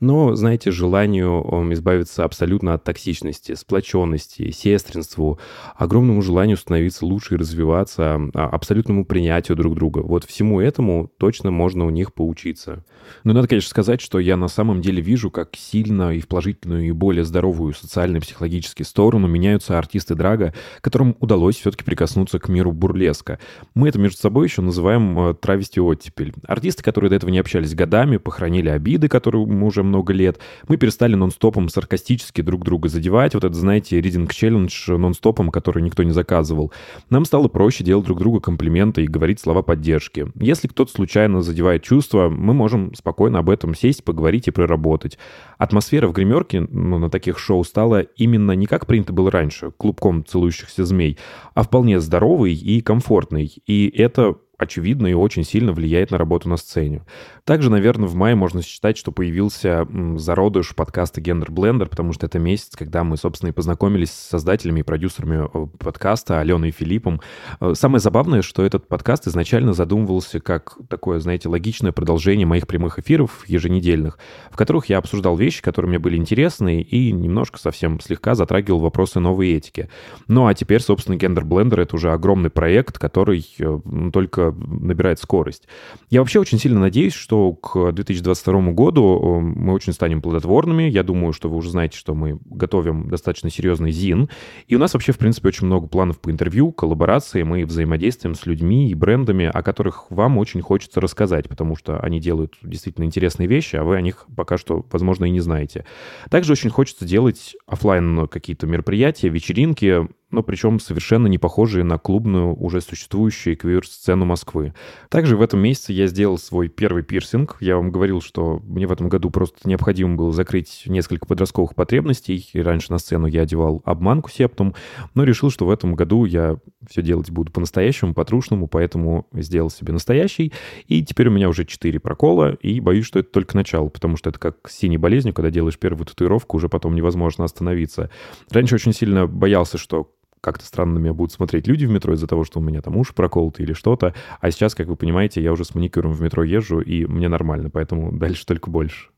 Но, 0.00 0.34
знаете, 0.36 0.70
желанию 0.70 1.44
м, 1.44 1.72
избавиться 1.72 2.24
абсолютно 2.24 2.74
от 2.74 2.84
токсичности, 2.84 3.54
сплоченности, 3.54 4.50
сестринству, 4.50 5.40
огромному 5.74 6.22
желанию 6.22 6.56
становиться 6.56 7.04
лучше 7.04 7.34
и 7.34 7.38
развиваться, 7.38 8.20
а, 8.34 8.48
абсолютному 8.48 9.04
принятию 9.04 9.56
друг 9.56 9.74
друга. 9.74 10.00
Вот 10.00 10.24
всему 10.24 10.60
этому 10.60 11.10
точно 11.18 11.50
можно 11.50 11.84
у 11.84 11.90
них 11.90 12.14
поучиться. 12.14 12.84
Но 13.24 13.32
надо, 13.32 13.48
конечно, 13.48 13.70
сказать, 13.70 14.00
что 14.00 14.18
я 14.18 14.36
на 14.36 14.48
самом 14.48 14.80
деле 14.80 15.02
вижу, 15.02 15.30
как 15.30 15.56
сильно 15.56 16.14
и 16.14 16.20
в 16.20 16.28
положительную, 16.28 16.86
и 16.86 16.92
более 16.92 17.24
здоровую 17.24 17.74
социально-психологически 17.74 18.82
сторону 18.82 19.26
меняются 19.26 19.78
артисты 19.78 20.14
драга, 20.14 20.54
которым 20.80 21.16
удалось 21.20 21.56
все-таки 21.56 21.84
прикоснуться 21.84 22.38
к 22.38 22.48
миру 22.48 22.72
бурлеска. 22.72 23.38
Мы 23.74 23.88
это 23.88 23.98
между 23.98 24.18
собой 24.18 24.46
еще 24.46 24.62
называем 24.62 25.18
э, 25.18 25.34
травести 25.34 25.80
оттепель. 25.80 26.34
Артисты, 26.46 26.82
которые 26.82 27.10
до 27.10 27.16
этого 27.16 27.30
не 27.30 27.38
общались 27.38 27.74
годами, 27.74 28.18
похоронили 28.18 28.68
обиды, 28.68 29.08
которые 29.08 29.44
мы 29.46 29.66
уже 29.66 29.82
много 29.88 30.12
лет. 30.12 30.38
Мы 30.68 30.76
перестали 30.76 31.14
нон-стопом 31.14 31.68
саркастически 31.68 32.40
друг 32.42 32.64
друга 32.64 32.88
задевать. 32.88 33.34
Вот 33.34 33.44
это, 33.44 33.54
знаете, 33.54 33.98
reading 33.98 34.30
челлендж 34.32 34.90
нон-стопом, 34.90 35.50
который 35.50 35.82
никто 35.82 36.02
не 36.02 36.12
заказывал. 36.12 36.72
Нам 37.10 37.24
стало 37.24 37.48
проще 37.48 37.84
делать 37.84 38.06
друг 38.06 38.18
другу 38.18 38.40
комплименты 38.40 39.04
и 39.04 39.06
говорить 39.06 39.40
слова 39.40 39.62
поддержки. 39.62 40.26
Если 40.36 40.68
кто-то 40.68 40.92
случайно 40.92 41.42
задевает 41.42 41.82
чувства, 41.82 42.28
мы 42.28 42.54
можем 42.54 42.94
спокойно 42.94 43.40
об 43.40 43.50
этом 43.50 43.74
сесть, 43.74 44.04
поговорить 44.04 44.48
и 44.48 44.50
проработать. 44.50 45.18
Атмосфера 45.58 46.08
в 46.08 46.12
гримерке 46.12 46.60
ну, 46.60 46.98
на 46.98 47.10
таких 47.10 47.38
шоу 47.38 47.64
стала 47.64 48.00
именно 48.00 48.52
не 48.52 48.66
как 48.66 48.86
принято 48.86 49.12
было 49.12 49.30
раньше, 49.30 49.72
клубком 49.76 50.24
целующихся 50.24 50.84
змей, 50.84 51.18
а 51.54 51.62
вполне 51.62 52.00
здоровый 52.00 52.54
и 52.54 52.80
комфортный. 52.80 53.52
И 53.66 53.88
это 53.88 54.36
очевидно 54.58 55.06
и 55.06 55.14
очень 55.14 55.44
сильно 55.44 55.72
влияет 55.72 56.10
на 56.10 56.18
работу 56.18 56.48
на 56.48 56.56
сцене. 56.56 57.04
Также, 57.44 57.70
наверное, 57.70 58.08
в 58.08 58.14
мае 58.14 58.34
можно 58.34 58.60
считать, 58.60 58.98
что 58.98 59.12
появился 59.12 59.86
зародыш 60.16 60.74
подкаста 60.74 61.20
Gender 61.20 61.48
Blender, 61.48 61.86
потому 61.86 62.12
что 62.12 62.26
это 62.26 62.38
месяц, 62.40 62.74
когда 62.76 63.04
мы, 63.04 63.16
собственно, 63.16 63.50
и 63.50 63.52
познакомились 63.52 64.10
с 64.10 64.28
создателями 64.28 64.80
и 64.80 64.82
продюсерами 64.82 65.46
э, 65.46 65.66
подкаста 65.78 66.40
Аленой 66.40 66.70
и 66.70 66.72
Филиппом. 66.72 67.20
Э, 67.60 67.72
Самое 67.74 68.00
забавное, 68.00 68.42
что 68.42 68.64
этот 68.64 68.88
подкаст 68.88 69.28
изначально 69.28 69.72
задумывался 69.72 70.40
как 70.40 70.76
такое, 70.88 71.20
знаете, 71.20 71.48
логичное 71.48 71.92
продолжение 71.92 72.46
моих 72.46 72.66
прямых 72.66 72.98
эфиров 72.98 73.48
еженедельных, 73.48 74.18
в 74.50 74.56
которых 74.56 74.86
я 74.86 74.98
обсуждал 74.98 75.36
вещи, 75.36 75.62
которые 75.62 75.90
мне 75.90 75.98
были 76.00 76.16
интересны, 76.16 76.82
и 76.82 77.12
немножко 77.12 77.60
совсем 77.60 78.00
слегка 78.00 78.34
затрагивал 78.34 78.80
вопросы 78.80 79.20
новой 79.20 79.52
этики. 79.52 79.88
Ну 80.26 80.48
а 80.48 80.54
теперь, 80.54 80.80
собственно, 80.80 81.14
Gender 81.14 81.44
Blender— 81.44 81.80
это 81.82 81.94
уже 81.94 82.12
огромный 82.12 82.50
проект, 82.50 82.98
который 82.98 83.46
э, 83.60 83.78
только 84.12 84.47
набирает 84.52 85.18
скорость. 85.18 85.68
Я 86.10 86.20
вообще 86.20 86.40
очень 86.40 86.58
сильно 86.58 86.80
надеюсь, 86.80 87.14
что 87.14 87.52
к 87.52 87.92
2022 87.92 88.72
году 88.72 89.20
э, 89.20 89.40
мы 89.40 89.72
очень 89.72 89.92
станем 89.92 90.22
плодотворными. 90.22 90.84
Я 90.84 91.02
думаю, 91.02 91.32
что 91.32 91.48
вы 91.48 91.56
уже 91.56 91.70
знаете, 91.70 91.96
что 91.96 92.14
мы 92.14 92.38
готовим 92.44 93.08
достаточно 93.08 93.50
серьезный 93.50 93.92
ЗИН. 93.92 94.28
И 94.66 94.74
у 94.74 94.78
нас 94.78 94.94
вообще, 94.94 95.12
в 95.12 95.18
принципе, 95.18 95.48
очень 95.48 95.66
много 95.66 95.86
планов 95.86 96.20
по 96.20 96.30
интервью, 96.30 96.72
коллаборации. 96.72 97.42
Мы 97.42 97.64
взаимодействуем 97.64 98.34
с 98.34 98.46
людьми 98.46 98.90
и 98.90 98.94
брендами, 98.94 99.46
о 99.46 99.62
которых 99.62 100.10
вам 100.10 100.38
очень 100.38 100.60
хочется 100.60 101.00
рассказать, 101.00 101.48
потому 101.48 101.76
что 101.76 101.98
они 102.00 102.20
делают 102.20 102.54
действительно 102.62 103.04
интересные 103.04 103.48
вещи, 103.48 103.76
а 103.76 103.84
вы 103.84 103.96
о 103.96 104.00
них 104.00 104.26
пока 104.36 104.58
что, 104.58 104.84
возможно, 104.90 105.24
и 105.24 105.30
не 105.30 105.40
знаете. 105.40 105.84
Также 106.30 106.52
очень 106.52 106.70
хочется 106.70 107.04
делать 107.04 107.56
оффлайн 107.66 108.26
какие-то 108.28 108.66
мероприятия, 108.66 109.28
вечеринки, 109.28 110.08
но 110.30 110.42
причем 110.42 110.78
совершенно 110.78 111.26
не 111.26 111.38
похожие 111.38 111.84
на 111.84 111.98
клубную, 111.98 112.54
уже 112.54 112.80
существующую 112.80 113.56
квир-сцену 113.56 114.24
Москвы. 114.24 114.74
Также 115.08 115.36
в 115.36 115.42
этом 115.42 115.60
месяце 115.60 115.92
я 115.92 116.06
сделал 116.06 116.38
свой 116.38 116.68
первый 116.68 117.02
пирсинг. 117.02 117.56
Я 117.60 117.76
вам 117.76 117.90
говорил, 117.90 118.20
что 118.20 118.60
мне 118.64 118.86
в 118.86 118.92
этом 118.92 119.08
году 119.08 119.30
просто 119.30 119.68
необходимо 119.68 120.16
было 120.16 120.32
закрыть 120.32 120.82
несколько 120.86 121.26
подростковых 121.26 121.74
потребностей, 121.74 122.48
и 122.52 122.60
раньше 122.60 122.92
на 122.92 122.98
сцену 122.98 123.26
я 123.26 123.42
одевал 123.42 123.82
обманку 123.84 124.30
септум, 124.30 124.74
но 125.14 125.24
решил, 125.24 125.50
что 125.50 125.66
в 125.66 125.70
этом 125.70 125.94
году 125.94 126.24
я 126.24 126.58
все 126.88 127.02
делать 127.02 127.30
буду 127.30 127.50
по-настоящему, 127.52 128.14
по-трушному, 128.14 128.68
поэтому 128.68 129.26
сделал 129.32 129.70
себе 129.70 129.92
настоящий, 129.92 130.52
и 130.86 131.02
теперь 131.04 131.28
у 131.28 131.32
меня 131.32 131.48
уже 131.48 131.64
4 131.64 131.98
прокола, 132.00 132.54
и 132.54 132.80
боюсь, 132.80 133.06
что 133.06 133.18
это 133.18 133.30
только 133.30 133.56
начало, 133.56 133.88
потому 133.88 134.16
что 134.16 134.30
это 134.30 134.38
как 134.38 134.68
с 134.68 134.76
синей 134.76 134.98
болезнью, 134.98 135.34
когда 135.34 135.50
делаешь 135.50 135.78
первую 135.78 136.06
татуировку, 136.06 136.56
уже 136.56 136.68
потом 136.68 136.94
невозможно 136.94 137.44
остановиться. 137.44 138.10
Раньше 138.50 138.74
очень 138.74 138.92
сильно 138.92 139.26
боялся, 139.26 139.78
что 139.78 140.10
как-то 140.40 140.64
странно 140.64 140.94
на 140.94 140.98
меня 140.98 141.12
будут 141.12 141.32
смотреть 141.32 141.66
люди 141.66 141.86
в 141.86 141.90
метро 141.90 142.14
из-за 142.14 142.26
того, 142.26 142.44
что 142.44 142.60
у 142.60 142.62
меня 142.62 142.82
там 142.82 142.96
уши 142.96 143.14
проколоты 143.14 143.62
или 143.62 143.72
что-то. 143.72 144.14
А 144.40 144.50
сейчас, 144.50 144.74
как 144.74 144.86
вы 144.88 144.96
понимаете, 144.96 145.42
я 145.42 145.52
уже 145.52 145.64
с 145.64 145.74
маникюром 145.74 146.12
в 146.12 146.20
метро 146.20 146.42
езжу, 146.42 146.80
и 146.80 147.06
мне 147.06 147.28
нормально, 147.28 147.70
поэтому 147.70 148.12
дальше 148.18 148.46
только 148.46 148.70
больше. 148.70 149.08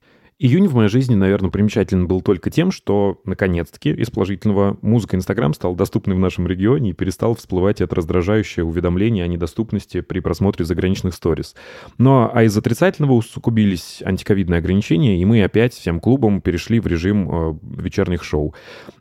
Июнь 0.43 0.69
в 0.69 0.75
моей 0.75 0.89
жизни, 0.89 1.15
наверное, 1.15 1.51
примечателен 1.51 2.07
был 2.07 2.23
только 2.23 2.49
тем, 2.49 2.71
что, 2.71 3.21
наконец-таки, 3.27 3.91
из 3.91 4.09
положительного 4.09 4.79
музыка 4.81 5.15
Инстаграм 5.19 5.53
стал 5.53 5.75
доступной 5.75 6.17
в 6.17 6.19
нашем 6.19 6.47
регионе 6.47 6.91
и 6.91 6.93
перестал 6.95 7.35
всплывать 7.35 7.83
это 7.83 7.95
раздражающее 7.95 8.65
уведомление 8.65 9.25
о 9.25 9.27
недоступности 9.27 10.01
при 10.01 10.21
просмотре 10.21 10.65
заграничных 10.65 11.13
сторис. 11.13 11.55
Но 11.99 12.31
а 12.33 12.43
из 12.43 12.57
отрицательного 12.57 13.13
усугубились 13.13 14.03
антиковидные 14.03 14.61
ограничения, 14.61 15.21
и 15.21 15.25
мы 15.27 15.45
опять 15.45 15.75
всем 15.75 16.01
клубом 16.01 16.41
перешли 16.41 16.81
в 16.81 16.87
режим 16.87 17.31
э, 17.31 17.55
вечерних 17.83 18.25
шоу. 18.25 18.55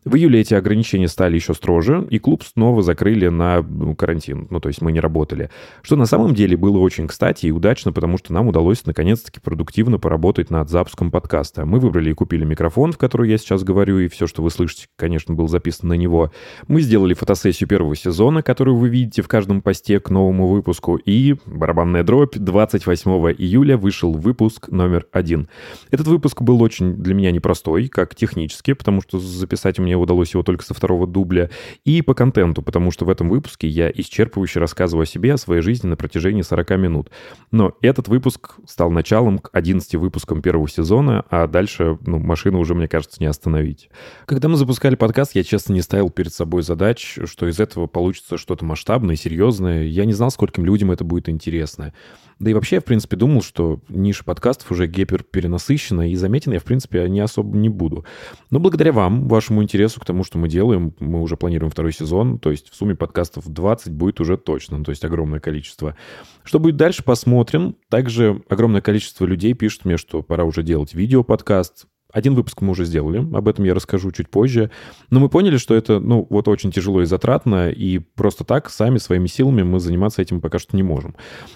В 0.03 0.17
июле 0.17 0.41
эти 0.41 0.55
ограничения 0.55 1.07
стали 1.07 1.35
еще 1.35 1.53
строже, 1.53 2.05
и 2.09 2.19
клуб 2.19 2.43
снова 2.43 2.81
закрыли 2.81 3.29
на 3.29 3.61
ну, 3.61 3.95
карантин, 3.95 4.47
ну 4.49 4.59
то 4.59 4.67
есть 4.67 4.81
мы 4.81 4.91
не 4.91 4.99
работали. 4.99 5.49
Что 5.83 5.95
на 5.95 6.05
самом 6.05 6.35
деле 6.35 6.57
было 6.57 6.79
очень 6.79 7.07
кстати 7.07 7.45
и 7.45 7.51
удачно, 7.51 7.93
потому 7.93 8.17
что 8.17 8.33
нам 8.33 8.49
удалось 8.49 8.85
наконец-таки 8.85 9.39
продуктивно 9.39 9.99
поработать 9.99 10.49
над 10.49 10.69
запуском 10.69 11.11
подкаста. 11.11 11.28
Мы 11.65 11.79
выбрали 11.79 12.11
и 12.11 12.13
купили 12.13 12.43
микрофон, 12.43 12.91
в 12.91 12.97
который 12.97 13.29
я 13.29 13.37
сейчас 13.37 13.63
говорю, 13.63 13.99
и 13.99 14.07
все, 14.07 14.27
что 14.27 14.41
вы 14.41 14.49
слышите, 14.49 14.87
конечно, 14.95 15.33
было 15.33 15.47
записано 15.47 15.89
на 15.89 15.93
него. 15.93 16.31
Мы 16.67 16.81
сделали 16.81 17.13
фотосессию 17.13 17.69
первого 17.69 17.95
сезона, 17.95 18.41
которую 18.41 18.77
вы 18.77 18.89
видите 18.89 19.21
в 19.21 19.27
каждом 19.27 19.61
посте 19.61 19.99
к 19.99 20.09
новому 20.09 20.47
выпуску, 20.47 20.97
и 20.97 21.35
барабанная 21.45 22.03
дробь 22.03 22.35
28 22.37 23.11
июля 23.37 23.77
вышел 23.77 24.13
выпуск 24.13 24.69
номер 24.69 25.05
один. 25.11 25.49
Этот 25.91 26.07
выпуск 26.07 26.41
был 26.41 26.61
очень 26.61 26.95
для 26.95 27.13
меня 27.13 27.31
непростой, 27.31 27.87
как 27.87 28.15
технически, 28.15 28.73
потому 28.73 29.01
что 29.01 29.19
записать 29.19 29.79
мне 29.79 29.95
удалось 29.95 30.33
его 30.33 30.43
только 30.43 30.63
со 30.63 30.73
второго 30.73 31.07
дубля, 31.07 31.49
и 31.85 32.01
по 32.01 32.13
контенту, 32.13 32.61
потому 32.61 32.91
что 32.91 33.05
в 33.05 33.09
этом 33.09 33.29
выпуске 33.29 33.67
я 33.67 33.91
исчерпывающе 33.91 34.59
рассказываю 34.59 35.03
о 35.03 35.05
себе, 35.05 35.33
о 35.33 35.37
своей 35.37 35.61
жизни 35.61 35.87
на 35.87 35.95
протяжении 35.95 36.41
40 36.41 36.69
минут. 36.71 37.11
Но 37.51 37.73
этот 37.81 38.07
выпуск 38.07 38.55
стал 38.67 38.89
началом 38.91 39.39
к 39.39 39.49
11 39.53 39.95
выпускам 39.95 40.41
первого 40.41 40.67
сезона, 40.67 41.18
а 41.29 41.47
дальше 41.47 41.97
ну, 42.05 42.19
машину 42.19 42.59
уже, 42.59 42.75
мне 42.75 42.87
кажется, 42.87 43.17
не 43.19 43.25
остановить. 43.25 43.89
Когда 44.25 44.47
мы 44.47 44.57
запускали 44.57 44.95
подкаст, 44.95 45.35
я, 45.35 45.43
честно, 45.43 45.73
не 45.73 45.81
ставил 45.81 46.09
перед 46.09 46.33
собой 46.33 46.61
задач, 46.63 47.17
что 47.25 47.47
из 47.47 47.59
этого 47.59 47.87
получится 47.87 48.37
что-то 48.37 48.65
масштабное, 48.65 49.15
серьезное. 49.15 49.83
Я 49.83 50.05
не 50.05 50.13
знал, 50.13 50.31
скольким 50.31 50.65
людям 50.65 50.91
это 50.91 51.03
будет 51.03 51.29
интересно. 51.29 51.93
Да 52.39 52.49
и 52.49 52.53
вообще, 52.53 52.77
я, 52.77 52.81
в 52.81 52.85
принципе, 52.85 53.17
думал, 53.17 53.41
что 53.41 53.81
ниша 53.89 54.23
подкастов 54.23 54.71
уже 54.71 54.87
гипер 54.87 55.23
перенасыщена, 55.23 56.09
и 56.09 56.15
заметен 56.15 56.53
я, 56.53 56.59
в 56.59 56.63
принципе, 56.63 57.07
не 57.09 57.19
особо 57.19 57.57
не 57.57 57.67
буду. 57.67 58.05
Но 58.49 58.59
благодаря 58.59 58.93
вам, 58.93 59.27
вашему 59.27 59.61
интересу 59.61 59.99
к 59.99 60.05
тому, 60.05 60.23
что 60.23 60.37
мы 60.37 60.47
делаем, 60.47 60.93
мы 60.99 61.21
уже 61.21 61.35
планируем 61.35 61.69
второй 61.69 61.91
сезон, 61.91 62.39
то 62.39 62.49
есть 62.49 62.69
в 62.69 62.75
сумме 62.75 62.95
подкастов 62.95 63.47
20 63.47 63.91
будет 63.91 64.21
уже 64.21 64.37
точно, 64.37 64.81
то 64.83 64.91
есть 64.91 65.03
огромное 65.03 65.41
количество. 65.41 65.97
Что 66.43 66.59
будет 66.59 66.77
дальше, 66.77 67.03
посмотрим. 67.03 67.75
Также 67.89 68.41
огромное 68.47 68.81
количество 68.81 69.25
людей 69.25 69.53
пишет 69.53 69.83
мне, 69.83 69.97
что 69.97 70.21
пора 70.21 70.45
уже 70.45 70.63
делать 70.63 70.93
видео-подкаст, 71.09 71.87
Один 72.11 72.33
выпуск 72.33 72.61
мы 72.61 72.71
уже 72.71 72.85
сделали, 72.85 73.19
об 73.19 73.47
этом 73.47 73.65
я 73.65 73.75
расскажу 73.75 74.11
чуть 74.11 74.29
позже. 74.29 74.71
Но 75.11 75.19
мы 75.19 75.29
поняли, 75.29 75.57
что 75.57 75.75
это, 75.75 75.99
ну, 75.99 76.25
вот 76.29 76.47
очень 76.47 76.71
тяжело 76.71 77.01
и 77.03 77.05
затратно, 77.05 77.69
и 77.69 77.99
просто 77.99 78.43
так, 78.43 78.69
сами, 78.69 78.97
своими 78.97 79.27
силами 79.27 79.61
мы 79.61 79.79
заниматься 79.79 80.21
этим 80.21 80.41
пока 80.41 80.57
что 80.57 80.75
не 80.75 80.81
можем. 80.81 81.15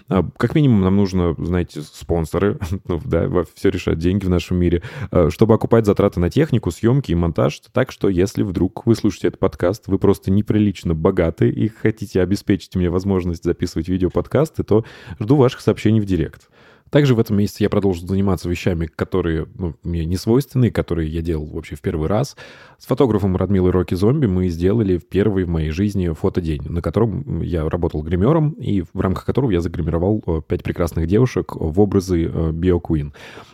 А, 0.09 0.23
Как 0.37 0.53
минимум 0.53 0.81
нам 0.81 0.95
нужно, 0.95 1.35
знаете, 1.37 1.81
спонсоры, 1.81 2.59
ну, 2.87 3.01
да, 3.03 3.27
все 3.55 3.69
решают 3.69 3.99
деньги 3.99 4.25
в 4.25 4.29
нашем 4.29 4.57
мире, 4.57 4.83
а, 5.11 5.29
чтобы 5.31 5.53
окупать 5.55 5.85
затраты 5.85 6.19
на 6.19 6.29
технику, 6.31 6.69
съемки 6.71 7.11
и 7.11 7.15
монтаж. 7.15 7.61
Так 7.71 7.91
что, 7.91 8.09
если 8.09 8.43
вдруг 8.43 8.85
вы 8.85 8.95
слушаете 8.95 9.27
этот 9.29 9.39
подкаст, 9.39 9.87
вы 9.87 9.97
просто 9.99 10.31
неприлично 10.31 10.93
богаты 10.95 11.49
и 11.49 11.67
хотите 11.67 12.21
обеспечить 12.21 12.75
мне 12.75 12.89
возможность 12.91 13.43
записывать 13.43 13.87
видеоподкасты, 13.87 14.63
то 14.63 14.85
жду 15.19 15.35
ваших 15.35 15.61
сообщений 15.61 15.99
в 15.99 16.05
директ. 16.05 16.49
Также 16.93 17.15
в 17.15 17.19
этом 17.19 17.37
месяце 17.37 17.63
я 17.63 17.71
продолжу 17.71 18.05
заниматься 18.05 18.47
вещами, 18.47 18.85
которые 18.85 19.47
ну, 19.55 19.73
мне 19.81 20.05
не 20.05 20.15
свойственны, 20.15 20.69
которые 20.69 21.09
я 21.09 21.23
делал 21.23 21.47
вообще 21.47 21.73
в 21.75 21.81
первый 21.81 22.07
раз. 22.07 22.37
С 22.77 22.85
фотографом 22.85 23.35
Радмилой 23.35 23.71
Роки 23.71 23.95
Зомби 23.95 24.27
мы 24.27 24.47
сделали 24.49 24.99
первый 24.99 25.45
в 25.45 25.49
моей 25.49 25.71
жизни 25.71 26.09
фотодень, 26.09 26.61
на 26.69 26.83
котором 26.83 27.41
я 27.41 27.67
работал 27.67 28.03
гримером, 28.03 28.51
и 28.51 28.83
в 28.93 28.99
рамках 28.99 29.25
которого 29.25 29.49
я 29.49 29.59
загримировал 29.59 30.21
э, 30.27 30.41
пять 30.47 30.61
прекрасных 30.61 31.07
девушек 31.07 31.55
в 31.55 31.79
образы 31.79 32.25
э, 32.31 32.51
Био 32.51 32.77
Куин. 32.77 33.13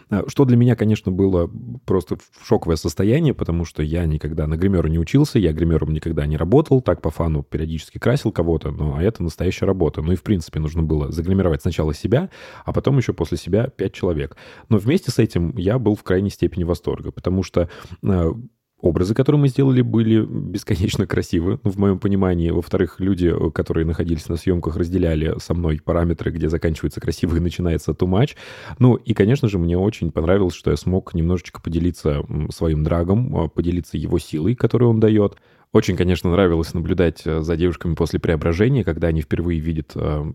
Э, 0.09 0.23
Что 0.27 0.45
для 0.45 0.57
меня, 0.57 0.75
конечно, 0.75 1.11
было 1.11 1.49
просто 1.85 2.17
шоковое 2.43 2.75
состояние, 2.75 3.33
потому 3.33 3.65
что 3.65 3.83
я 3.83 4.05
никогда 4.05 4.47
на 4.47 4.57
гримера 4.57 4.87
не 4.87 4.99
учился, 4.99 5.39
я 5.39 5.53
гримером 5.53 5.93
никогда 5.93 6.25
не 6.25 6.35
работал, 6.37 6.81
так 6.81 7.01
по 7.01 7.11
фану 7.11 7.43
периодически 7.43 7.99
красил 7.99 8.31
кого-то, 8.31 8.71
но 8.71 8.95
а 8.97 9.03
это 9.03 9.23
настоящая 9.23 9.65
работа. 9.65 10.01
Ну 10.01 10.11
и, 10.11 10.15
в 10.15 10.23
принципе, 10.23 10.59
нужно 10.59 10.83
было 10.83 11.11
загримировать 11.11 11.61
сначала 11.61 11.93
себя, 11.93 12.29
а 12.65 12.73
потом 12.73 12.97
еще 12.97 13.13
после 13.13 13.28
себя 13.37 13.67
пять 13.67 13.93
человек. 13.93 14.37
Но 14.69 14.77
вместе 14.77 15.11
с 15.11 15.19
этим 15.19 15.55
я 15.57 15.79
был 15.79 15.95
в 15.95 16.03
крайней 16.03 16.29
степени 16.29 16.63
восторга, 16.63 17.11
потому 17.11 17.43
что 17.43 17.69
э, 18.03 18.33
Образы, 18.81 19.13
которые 19.13 19.41
мы 19.41 19.49
сделали, 19.49 19.81
были 19.81 20.23
бесконечно 20.23 21.05
красивы, 21.05 21.59
ну, 21.63 21.71
в 21.71 21.77
моем 21.77 21.99
понимании. 21.99 22.49
Во-вторых, 22.49 22.99
люди, 22.99 23.27
э, 23.27 23.51
которые 23.51 23.85
находились 23.85 24.29
на 24.29 24.37
съемках, 24.37 24.77
разделяли 24.77 25.35
со 25.39 25.53
мной 25.53 25.81
параметры, 25.83 26.31
где 26.31 26.47
заканчивается 26.47 27.01
красиво 27.01 27.35
и 27.35 27.41
начинается 27.41 27.91
too 27.91 28.07
much. 28.07 28.37
Ну, 28.77 28.95
и, 28.95 29.13
конечно 29.13 29.49
же, 29.49 29.59
мне 29.59 29.77
очень 29.77 30.11
понравилось, 30.11 30.55
что 30.55 30.71
я 30.71 30.77
смог 30.77 31.13
немножечко 31.13 31.61
поделиться 31.61 32.23
своим 32.51 32.85
драгом, 32.85 33.35
э, 33.35 33.49
поделиться 33.49 33.97
его 33.97 34.17
силой, 34.17 34.55
которую 34.55 34.91
он 34.91 35.01
дает. 35.01 35.35
Очень, 35.71 35.97
конечно, 35.97 36.31
нравилось 36.31 36.73
наблюдать 36.73 37.21
э, 37.25 37.41
за 37.41 37.55
девушками 37.55 37.93
после 37.93 38.19
преображения, 38.19 38.83
когда 38.83 39.09
они 39.09 39.21
впервые 39.21 39.59
видят 39.59 39.91
э, 39.93 40.33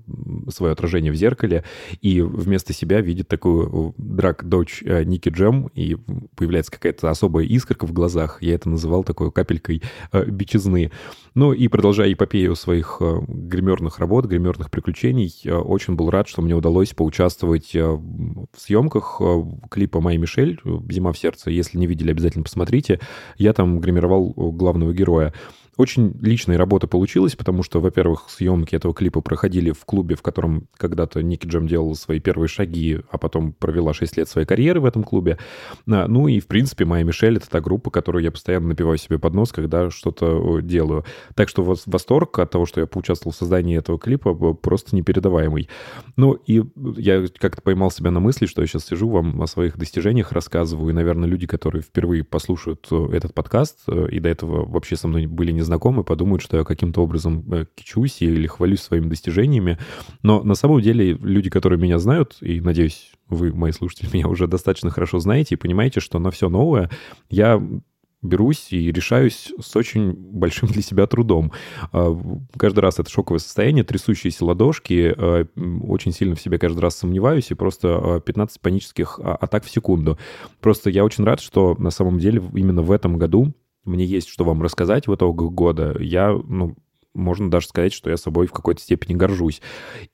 свое 0.49 0.73
отражение 0.73 1.11
в 1.11 1.17
зеркале 1.17 1.65
и 2.01 2.21
вместо 2.21 2.73
себя 2.73 3.01
видят 3.01 3.27
такую 3.27 3.91
э, 3.91 3.93
драк-дочь 3.97 4.83
Ники 4.83 5.31
Джем, 5.31 5.71
и 5.75 5.97
появляется 6.37 6.71
какая-то 6.71 7.11
особая 7.11 7.47
искорка 7.47 7.85
в 7.85 7.93
глазах. 7.93 8.43
Я 8.43 8.55
это 8.55 8.69
называл 8.69 9.03
такой 9.03 9.33
капелькой 9.33 9.83
бичизны. 10.13 10.93
Ну 11.35 11.53
и 11.53 11.67
продолжая 11.67 12.13
эпопею 12.13 12.55
своих 12.55 12.99
гримерных 13.01 13.99
работ, 13.99 14.27
гримерных 14.27 14.71
приключений, 14.71 15.51
очень 15.51 15.97
был 15.97 16.11
рад, 16.11 16.29
что 16.29 16.43
мне 16.43 16.55
удалось 16.55 16.95
поучаствовать 16.95 17.75
в 17.75 18.41
съемках 18.57 19.21
клипа 19.69 20.01
«Майя 20.01 20.19
Мишель» 20.19 20.61
«Зима 20.89 21.13
в 21.13 21.19
сердце». 21.19 21.51
Если 21.51 21.77
не 21.77 21.89
видели, 21.89 22.13
обязательно 22.13 22.45
посмотрите. 22.45 23.01
Я 23.37 23.53
там 23.53 23.81
гримировал 23.81 24.33
главного 24.33 24.93
героя 24.93 25.24
такое. 25.31 25.33
Очень 25.77 26.17
личная 26.21 26.57
работа 26.57 26.87
получилась, 26.87 27.35
потому 27.35 27.63
что, 27.63 27.81
во-первых, 27.81 28.27
съемки 28.29 28.75
этого 28.77 28.95
клипа 28.95 29.21
проходили 29.21 29.73
в 29.73 29.85
клубе, 29.85 30.15
в 30.15 30.23
котором 30.23 30.69
когда-то 30.77 31.23
Ники 31.23 31.47
Джем 31.47 31.67
делала 31.67 31.95
свои 31.95 32.21
первые 32.21 32.49
шаги, 32.49 33.01
а 33.11 33.19
потом 33.19 33.53
провела 33.53 33.93
6 33.93 34.17
лет 34.17 34.29
своей 34.29 34.47
карьеры 34.47 34.81
в 34.81 34.85
этом 34.85 35.03
клубе. 35.03 35.39
А, 35.91 36.07
Ну 36.07 36.29
и, 36.29 36.39
в 36.41 36.47
принципе, 36.47 36.85
«Моя 36.85 37.05
Мишель»— 37.05 37.37
это 37.39 37.51
та 37.51 37.61
группа, 37.61 37.91
которую 37.91 38.23
я 38.23 38.31
постоянно 38.31 38.69
напиваю 38.69 38.99
себе 38.99 39.19
под 39.19 39.35
нос, 39.35 39.53
когда 39.53 39.91
что-то 39.91 40.61
делаю. 40.61 41.05
Так 41.35 41.49
что 41.49 41.63
вос- 41.63 41.83
восторг 41.87 42.39
от 42.39 42.51
того, 42.51 42.67
что 42.67 42.81
я 42.81 42.87
поучаствовал 42.87 43.33
в 43.33 43.37
создании 43.37 43.77
этого 43.77 43.99
клипа, 43.99 44.33
просто 44.55 44.95
непередаваемый. 44.95 45.69
Ну 46.17 46.35
и 46.35 46.63
я 46.97 47.25
как-то 47.39 47.63
поймал 47.63 47.91
себя 47.91 48.11
на 48.11 48.21
мысли, 48.21 48.47
что 48.47 48.63
я 48.63 48.69
сейчас 48.69 48.87
сижу, 48.87 49.09
вам 49.09 49.43
о 49.43 49.47
своих 49.47 49.77
достижениях 49.77 50.33
рассказываю, 50.33 50.91
и, 50.91 50.93
наверное, 50.93 51.29
люди, 51.29 51.47
которые 51.47 51.83
впервые 51.83 52.23
послушают 52.23 52.87
этот 53.13 53.35
подкаст 53.35 53.81
э, 53.89 54.09
и 54.11 54.21
до 54.21 54.29
этого 54.29 54.65
вообще 54.65 54.97
со 54.97 55.09
мной 55.09 55.27
были 55.27 55.53
не 55.53 55.63
знакомы, 55.65 56.05
подумают, 56.05 56.43
что 56.43 56.57
я 56.57 56.65
каким-то 56.65 57.03
образом 57.03 57.45
э, 57.53 57.67
кичусь 57.75 58.23
или 58.23 58.47
хвалюсь 58.47 58.81
своими 58.81 59.09
достижениями. 59.09 59.79
Но 60.23 60.43
на 60.43 60.55
самом 60.55 60.81
деле 60.81 61.15
люди, 61.15 61.51
которые 61.51 61.79
меня 61.79 61.99
знают, 61.99 62.37
и, 62.41 62.61
надеюсь, 62.61 63.13
вы, 63.29 63.53
мои 63.53 63.73
слушатели, 63.73 64.09
меня 64.13 64.29
уже 64.29 64.47
достаточно 64.47 64.91
хорошо 64.91 65.19
знаете 65.19 65.55
и 65.55 65.59
понимаете, 65.59 66.01
что 66.01 66.19
на 66.19 66.31
все 66.31 66.49
новое 66.49 66.91
я 67.31 67.61
берусь 68.25 68.73
и 68.73 68.91
решаюсь 68.91 69.53
с 69.61 69.77
очень 69.77 70.13
большим 70.13 70.69
для 70.69 70.83
себя 70.83 71.07
трудом. 71.07 71.53
А, 71.93 72.19
Каждый 72.57 72.81
раз 72.81 72.99
это 72.99 73.11
шоковое 73.11 73.39
состояние, 73.39 73.85
трясущиеся 73.85 74.45
ладошки, 74.45 75.15
а, 75.17 75.47
очень 75.87 76.13
сильно 76.13 76.35
в 76.35 76.41
себе 76.41 76.59
каждый 76.59 76.81
раз 76.81 76.97
сомневаюсь, 76.97 77.51
и 77.51 77.55
просто 77.55 78.17
а, 78.17 78.21
15 78.21 78.61
панических 78.61 79.21
а, 79.23 79.37
атак 79.37 79.65
в 79.65 79.71
секунду. 79.71 80.19
Просто 80.61 80.91
я 80.91 81.05
очень 81.05 81.25
рад, 81.25 81.41
что 81.41 81.77
на 81.79 81.91
самом 81.91 82.19
деле 82.19 82.43
именно 82.55 82.83
в 82.83 82.91
этом 82.91 83.19
году 83.19 83.53
мне 83.85 84.05
есть 84.05 84.29
что 84.29 84.45
вам 84.45 84.63
рассказать 84.63 85.07
в 85.07 85.15
итогах 85.15 85.53
года. 85.53 85.97
Я, 86.01 86.33
ну, 86.33 86.77
можно 87.15 87.51
даже 87.51 87.69
сказать, 87.69 87.93
что 87.93 88.11
я 88.11 88.17
собой 88.17 88.47
в 88.47 88.53
какой-то 88.53 88.81
степени 88.81 89.15
горжусь. 89.15 89.63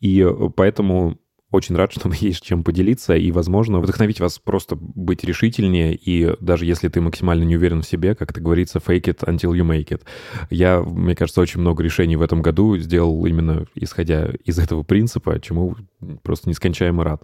И 0.01 0.21
э, 0.21 0.51
поэтому 0.55 1.19
очень 1.51 1.75
рад, 1.75 1.93
что 1.97 2.11
есть 2.13 2.43
чем 2.43 2.63
поделиться 2.63 3.15
и, 3.15 3.31
возможно, 3.33 3.81
вдохновить 3.81 4.21
вас 4.21 4.39
просто 4.39 4.77
быть 4.77 5.25
решительнее. 5.25 5.95
И 5.95 6.35
даже 6.41 6.65
если 6.65 6.89
ты 6.89 7.01
максимально 7.01 7.45
не 7.45 7.57
уверен 7.57 7.83
в 7.83 7.87
себе, 7.87 8.15
как 8.15 8.31
это 8.31 8.41
говорится, 8.41 8.79
fake 8.79 9.05
it 9.05 9.19
until 9.25 9.53
you 9.53 9.67
make 9.67 9.89
it. 9.89 10.03
Я, 10.51 10.81
мне 10.81 11.15
кажется, 11.15 11.41
очень 11.41 11.61
много 11.61 11.83
решений 11.83 12.17
в 12.17 12.23
этом 12.23 12.43
году 12.43 12.77
сделал 12.79 13.25
именно 13.27 13.67
исходя 13.75 14.31
из 14.45 14.59
этого 14.59 14.83
принципа, 14.83 15.41
чему 15.41 15.77
просто 16.23 16.49
нескончаемо 16.49 17.05
рад. 17.05 17.23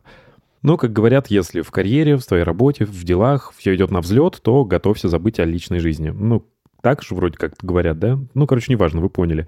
Но, 0.67 0.77
как 0.77 0.93
говорят, 0.93 1.29
если 1.29 1.61
в 1.61 1.71
карьере, 1.71 2.17
в 2.17 2.23
своей 2.23 2.43
работе, 2.43 2.87
в 2.87 3.05
делах 3.05 3.53
все 3.57 3.77
идет 3.77 3.93
на 3.93 4.01
взлет, 4.01 4.41
то 4.43 4.65
готовься 4.65 5.09
забыть 5.09 5.39
о 5.39 5.45
личной 5.45 5.79
жизни. 5.79 6.11
Ну, 6.11 6.45
так 6.83 7.05
же 7.05 7.15
вроде 7.15 7.39
как 7.39 7.55
говорят, 7.63 8.01
да? 8.01 8.19
Ну, 8.35 8.49
короче, 8.49 8.73
неважно, 8.73 9.01
вы 9.01 9.09
поняли. 9.09 9.47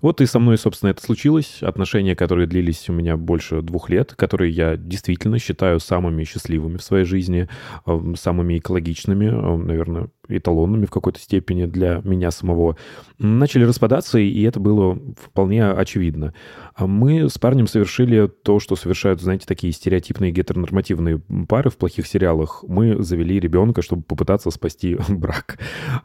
Вот 0.00 0.22
и 0.22 0.26
со 0.26 0.38
мной, 0.38 0.56
собственно, 0.56 0.88
это 0.88 1.02
случилось. 1.02 1.58
Отношения, 1.60 2.16
которые 2.16 2.46
длились 2.46 2.88
у 2.88 2.94
меня 2.94 3.18
больше 3.18 3.60
двух 3.60 3.90
лет, 3.90 4.14
которые 4.14 4.52
я 4.52 4.78
действительно 4.78 5.38
считаю 5.38 5.80
самыми 5.80 6.24
счастливыми 6.24 6.78
в 6.78 6.82
своей 6.82 7.04
жизни, 7.04 7.46
самыми 8.16 8.56
экологичными, 8.56 9.28
наверное, 9.28 10.08
эталонными 10.28 10.86
в 10.86 10.90
какой-то 10.90 11.18
степени 11.20 11.66
для 11.66 12.00
меня 12.04 12.30
самого, 12.30 12.76
начали 13.18 13.64
распадаться, 13.64 14.18
и 14.18 14.42
это 14.42 14.60
было 14.60 14.98
вполне 15.22 15.66
очевидно. 15.66 16.34
А 16.74 16.86
Мы 16.86 17.28
с 17.28 17.38
парнем 17.38 17.66
совершили 17.66 18.26
то, 18.26 18.58
что 18.58 18.76
совершают, 18.76 19.20
знаете, 19.20 19.46
такие 19.46 19.72
стереотипные 19.72 20.32
гетеронормативные 20.32 21.20
пары 21.48 21.70
в 21.70 21.76
плохих 21.76 22.06
сериалах. 22.06 22.64
Мы 22.66 23.02
завели 23.02 23.38
ребенка, 23.38 23.82
чтобы 23.82 24.02
попытаться 24.02 24.50
спасти 24.50 24.98
брак. 25.08 25.58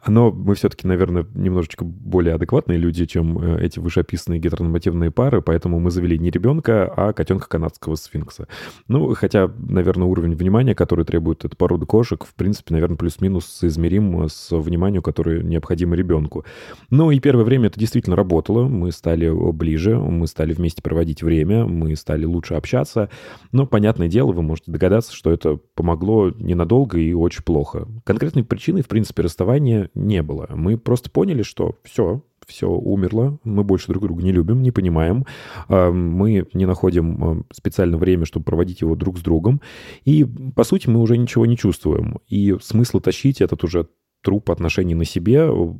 Но 0.06 0.30
мы 0.30 0.54
все-таки, 0.54 0.86
наверное, 0.86 1.26
немножечко 1.34 1.84
более 1.84 2.34
адекватные 2.34 2.78
люди, 2.78 3.04
чем 3.06 3.38
э, 3.38 3.64
эти 3.64 3.80
вышеописанные 3.80 4.40
гетеронормативные 4.40 5.10
пары, 5.10 5.42
поэтому 5.42 5.80
мы 5.80 5.90
завели 5.90 6.18
не 6.18 6.30
ребенка, 6.30 6.92
а 6.96 7.12
котенка 7.12 7.48
канадского 7.48 7.96
сфинкса. 7.96 8.46
Ну, 8.88 9.14
хотя, 9.14 9.50
наверное, 9.58 10.06
уровень 10.06 10.34
внимания, 10.34 10.74
который 10.74 11.04
требует 11.04 11.44
эта 11.44 11.56
порода 11.56 11.86
кошек, 11.86 12.24
в 12.24 12.34
принципе, 12.34 12.74
наверное, 12.74 12.96
плюс-минус 12.96 13.46
соизмерим 13.46 14.09
с 14.28 14.56
вниманием, 14.56 15.02
которое 15.02 15.42
необходимо 15.42 15.96
ребенку. 15.96 16.44
Ну 16.90 17.10
и 17.10 17.20
первое 17.20 17.44
время 17.44 17.68
это 17.68 17.78
действительно 17.78 18.16
работало. 18.16 18.68
Мы 18.68 18.92
стали 18.92 19.30
ближе, 19.52 19.98
мы 19.98 20.26
стали 20.26 20.52
вместе 20.52 20.82
проводить 20.82 21.22
время, 21.22 21.64
мы 21.64 21.96
стали 21.96 22.24
лучше 22.24 22.54
общаться. 22.54 23.10
Но, 23.52 23.66
понятное 23.66 24.08
дело, 24.08 24.32
вы 24.32 24.42
можете 24.42 24.72
догадаться, 24.72 25.14
что 25.14 25.30
это 25.30 25.58
помогло 25.74 26.30
ненадолго 26.30 26.98
и 26.98 27.12
очень 27.12 27.42
плохо. 27.42 27.88
Конкретной 28.04 28.44
причины, 28.44 28.82
в 28.82 28.88
принципе, 28.88 29.22
расставания 29.22 29.90
не 29.94 30.22
было. 30.22 30.46
Мы 30.54 30.78
просто 30.78 31.10
поняли, 31.10 31.42
что 31.42 31.78
все, 31.84 32.22
все 32.50 32.68
умерло, 32.68 33.38
мы 33.44 33.64
больше 33.64 33.88
друг 33.88 34.02
друга 34.04 34.22
не 34.22 34.32
любим, 34.32 34.62
не 34.62 34.70
понимаем, 34.70 35.24
а, 35.68 35.90
мы 35.90 36.46
не 36.52 36.66
находим 36.66 37.24
а, 37.24 37.42
специально 37.52 37.96
время, 37.96 38.26
чтобы 38.26 38.44
проводить 38.44 38.82
его 38.82 38.96
друг 38.96 39.18
с 39.18 39.22
другом, 39.22 39.60
и, 40.04 40.26
по 40.54 40.64
сути, 40.64 40.88
мы 40.88 41.00
уже 41.00 41.16
ничего 41.16 41.46
не 41.46 41.56
чувствуем. 41.56 42.18
И 42.28 42.56
смысла 42.60 43.00
тащить 43.00 43.40
этот 43.40 43.64
уже 43.64 43.86
труп 44.22 44.50
отношений 44.50 44.94
на 44.94 45.04
себе 45.04 45.48
э, 45.48 45.74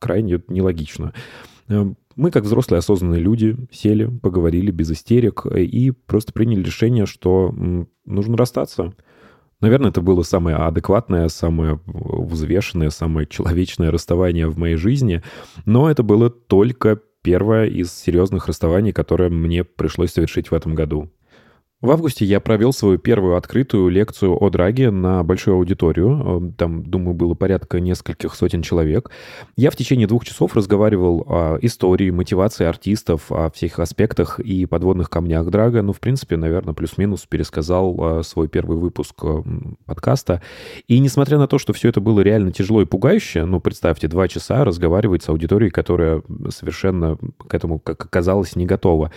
крайне 0.00 0.42
нелогично. 0.48 1.12
Э, 1.68 1.84
Мы, 2.16 2.30
как 2.30 2.44
взрослые 2.44 2.78
осознанные 2.78 3.20
люди, 3.20 3.56
сели, 3.70 4.06
поговорили 4.06 4.70
без 4.70 4.90
истерик 4.90 5.46
э, 5.46 5.62
и 5.62 5.90
просто 5.90 6.32
приняли 6.32 6.62
решение, 6.62 7.06
что 7.06 7.54
нужно 8.04 8.36
расстаться. 8.36 8.94
Наверное, 9.60 9.90
это 9.90 10.02
было 10.02 10.22
самое 10.22 10.56
адекватное, 10.56 11.28
самое 11.28 11.80
взвешенное, 11.86 12.90
самое 12.90 13.26
человечное 13.26 13.90
расставание 13.90 14.48
в 14.48 14.58
моей 14.58 14.76
жизни, 14.76 15.22
но 15.64 15.90
это 15.90 16.02
было 16.02 16.28
только 16.28 17.00
первое 17.22 17.66
из 17.66 17.92
серьезных 17.92 18.46
расставаний, 18.46 18.92
которое 18.92 19.30
мне 19.30 19.64
пришлось 19.64 20.12
совершить 20.12 20.50
в 20.50 20.54
этом 20.54 20.74
году. 20.74 21.10
В 21.82 21.90
августе 21.90 22.24
я 22.24 22.40
провел 22.40 22.72
свою 22.72 22.96
первую 22.96 23.36
открытую 23.36 23.90
лекцию 23.90 24.34
о 24.42 24.48
драге 24.48 24.90
на 24.90 25.22
большую 25.22 25.56
аудиторию. 25.56 26.48
Э, 26.48 26.52
Там, 26.56 26.82
думаю, 26.82 27.12
было 27.12 27.34
порядка 27.34 27.80
нескольких 27.80 28.34
сотен 28.34 28.62
человек. 28.62 29.10
Я 29.58 29.70
в 29.70 29.76
течение 29.76 30.06
двух 30.06 30.24
часов 30.24 30.56
разговаривал 30.56 31.26
о 31.28 31.58
истории, 31.60 32.08
мотивации 32.10 32.64
артистов, 32.64 33.30
о 33.30 33.50
всех 33.50 33.78
аспектах 33.78 34.40
и 34.40 34.64
подводных 34.64 35.10
камнях 35.10 35.50
драга. 35.50 35.82
Ну, 35.82 35.92
в 35.92 36.00
принципе, 36.00 36.38
наверное, 36.38 36.72
плюс-минус 36.72 37.26
пересказал 37.26 38.20
э, 38.20 38.22
свой 38.22 38.48
первый 38.48 38.78
выпуск 38.78 39.14
э, 39.22 39.42
подкаста. 39.84 40.40
И 40.88 40.98
несмотря 40.98 41.36
на 41.36 41.46
то, 41.46 41.58
что 41.58 41.74
все 41.74 41.90
это 41.90 42.00
было 42.00 42.20
реально 42.20 42.52
тяжело 42.52 42.80
и 42.80 42.86
пугающе, 42.86 43.44
ну, 43.44 43.60
представьте, 43.60 44.08
два 44.08 44.28
часа 44.28 44.64
разговаривать 44.64 45.24
с 45.24 45.28
аудиторией, 45.28 45.70
которая 45.70 46.22
совершенно 46.48 47.18
к 47.46 47.52
этому, 47.52 47.78
как 47.80 48.02
оказалось, 48.02 48.56
не 48.56 48.64
готова. 48.64 49.12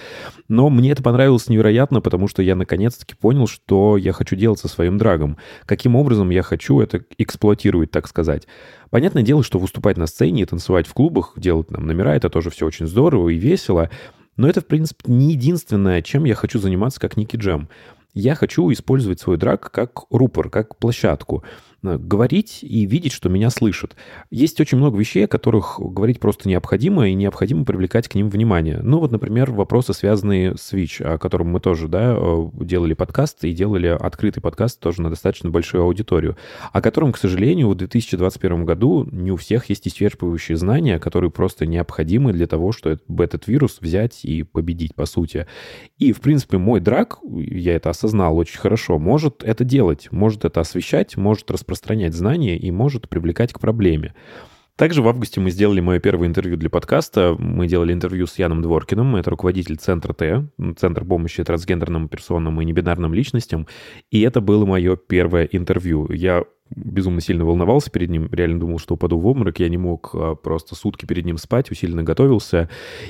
Но 0.49 0.69
мне 0.69 0.91
это 0.91 1.01
понравилось 1.01 1.47
невероятно, 1.47 2.01
потому 2.01 2.27
что 2.27 2.49
я 2.49 2.55
наконец-таки 2.59 3.15
понял, 3.15 3.47
что 3.47 3.97
я 3.97 4.13
хочу 4.13 4.35
делать 4.35 4.59
со 4.59 4.67
своим 4.67 4.97
драгом. 4.99 5.37
Каким 5.65 5.95
образом 5.95 6.29
я 6.29 6.43
хочу 6.43 6.79
это 6.79 7.03
эксплуатировать, 7.17 7.89
так 7.89 8.07
сказать. 8.07 8.47
Понятное 8.91 9.23
дело, 9.23 9.43
что 9.43 9.57
выступать 9.57 9.97
на 9.97 10.05
сцене 10.05 10.43
и 10.43 10.45
танцевать 10.45 10.85
в 10.85 10.93
клубах, 10.93 11.33
делать 11.35 11.71
нам 11.71 11.87
номера, 11.87 12.15
это 12.15 12.29
тоже 12.29 12.51
все 12.51 12.67
очень 12.67 12.87
здорово 12.87 13.29
и 13.29 13.35
весело. 13.35 13.89
Но 14.37 14.47
это, 14.47 14.61
в 14.61 14.67
принципе, 14.67 15.11
не 15.11 15.31
единственное, 15.33 16.01
чем 16.01 16.23
я 16.25 16.35
хочу 16.35 16.59
заниматься 16.59 16.99
как 16.99 17.17
Ники 17.17 17.35
Джем. 17.35 17.69
Я 18.13 18.35
хочу 18.35 18.71
использовать 18.71 19.19
свой 19.19 19.37
драг 19.37 19.71
как 19.71 20.03
рупор, 20.11 20.49
как 20.49 20.77
площадку. 20.77 21.43
Э, 21.83 21.97
Говорить 21.97 22.59
и 22.61 22.85
видеть, 22.85 23.13
что 23.13 23.29
меня 23.29 23.49
слышат. 23.49 23.95
Есть 24.31 24.59
очень 24.59 24.77
много 24.77 24.97
вещей, 24.97 25.25
о 25.25 25.27
которых 25.27 25.79
говорить 25.79 26.19
просто 26.19 26.49
необходимо, 26.49 27.07
и 27.07 27.13
необходимо 27.13 27.65
привлекать 27.65 28.07
к 28.07 28.15
ним 28.15 28.29
внимание. 28.29 28.79
Ну 28.81 28.99
вот, 28.99 29.11
например, 29.11 29.51
вопросы, 29.51 29.93
связанные 29.93 30.55
с 30.57 30.73
Switch, 30.73 31.03
о 31.03 31.17
котором 31.17 31.47
мы 31.47 31.59
тоже 31.59 31.87
да, 31.87 32.15
э, 32.17 32.49
делали 32.61 32.93
подкаст 32.93 33.43
и 33.43 33.53
делали 33.53 33.87
открытый 33.87 34.41
подкаст 34.41 34.79
тоже 34.79 35.01
на 35.01 35.09
достаточно 35.09 35.49
большую 35.49 35.83
аудиторию, 35.83 36.37
о 36.71 36.81
котором, 36.81 37.11
к 37.11 37.17
сожалению, 37.17 37.69
в 37.69 37.75
2021 37.75 38.65
году 38.65 39.07
не 39.11 39.31
у 39.31 39.37
всех 39.37 39.69
есть 39.69 39.87
исчерпывающие 39.87 40.55
знания, 40.55 40.99
которые 40.99 41.31
просто 41.31 41.65
необходимы 41.65 42.33
для 42.33 42.47
того, 42.47 42.71
чтобы 42.71 42.99
этот 43.19 43.47
вирус 43.47 43.77
взять 43.81 44.25
и 44.25 44.43
победить, 44.43 44.95
по 44.95 45.05
сути. 45.05 45.47
И, 45.97 46.11
в 46.11 46.21
принципе, 46.21 46.57
мой 46.57 46.79
драк, 46.79 47.19
я 47.23 47.75
это 47.75 47.89
осознал 47.89 48.37
очень 48.37 48.59
хорошо, 48.59 48.97
может 48.99 49.43
это 49.43 49.63
делать, 49.63 50.09
может 50.11 50.45
это 50.45 50.61
освещать, 50.61 51.15
может 51.17 51.51
распространять 51.51 51.68
знания 52.13 52.57
и 52.57 52.71
может 52.71 53.09
привлекать 53.09 53.53
к 53.53 53.59
проблеме. 53.59 54.13
Также 54.79 55.01
в 55.01 55.09
августе 55.09 55.41
мы 55.41 55.51
сделали 55.51 55.81
мое 55.81 55.99
первое 55.99 56.29
интервью 56.29 56.55
для 56.55 56.69
подкаста. 56.69 57.35
Мы 57.37 57.67
делали 57.67 57.91
интервью 57.91 58.27
с 58.27 58.39
Яном 58.39 58.61
Дворкиным, 58.61 59.17
это 59.17 59.29
руководитель 59.29 59.75
Центра 59.75 60.13
Т, 60.13 60.47
Центр 60.77 61.03
помощи 61.03 61.43
трансгендерным 61.43 62.07
персонам 62.07 62.61
и 62.61 62.65
небинарным 62.65 63.13
личностям. 63.13 63.67
И 64.09 64.21
это 64.21 64.39
было 64.39 64.65
мое 64.65 64.95
первое 64.95 65.43
интервью. 65.51 66.09
Я 66.13 66.45
безумно 66.75 67.21
сильно 67.21 67.45
волновался 67.45 67.89
перед 67.89 68.09
ним, 68.09 68.29
реально 68.31 68.59
думал, 68.59 68.79
что 68.79 68.95
упаду 68.95 69.17
в 69.17 69.25
обморок, 69.27 69.59
я 69.59 69.69
не 69.69 69.77
мог 69.77 70.11
а, 70.13 70.35
просто 70.35 70.75
сутки 70.75 71.05
перед 71.05 71.25
ним 71.25 71.37
спать, 71.37 71.71
усиленно 71.71 72.03
готовился, 72.03 72.69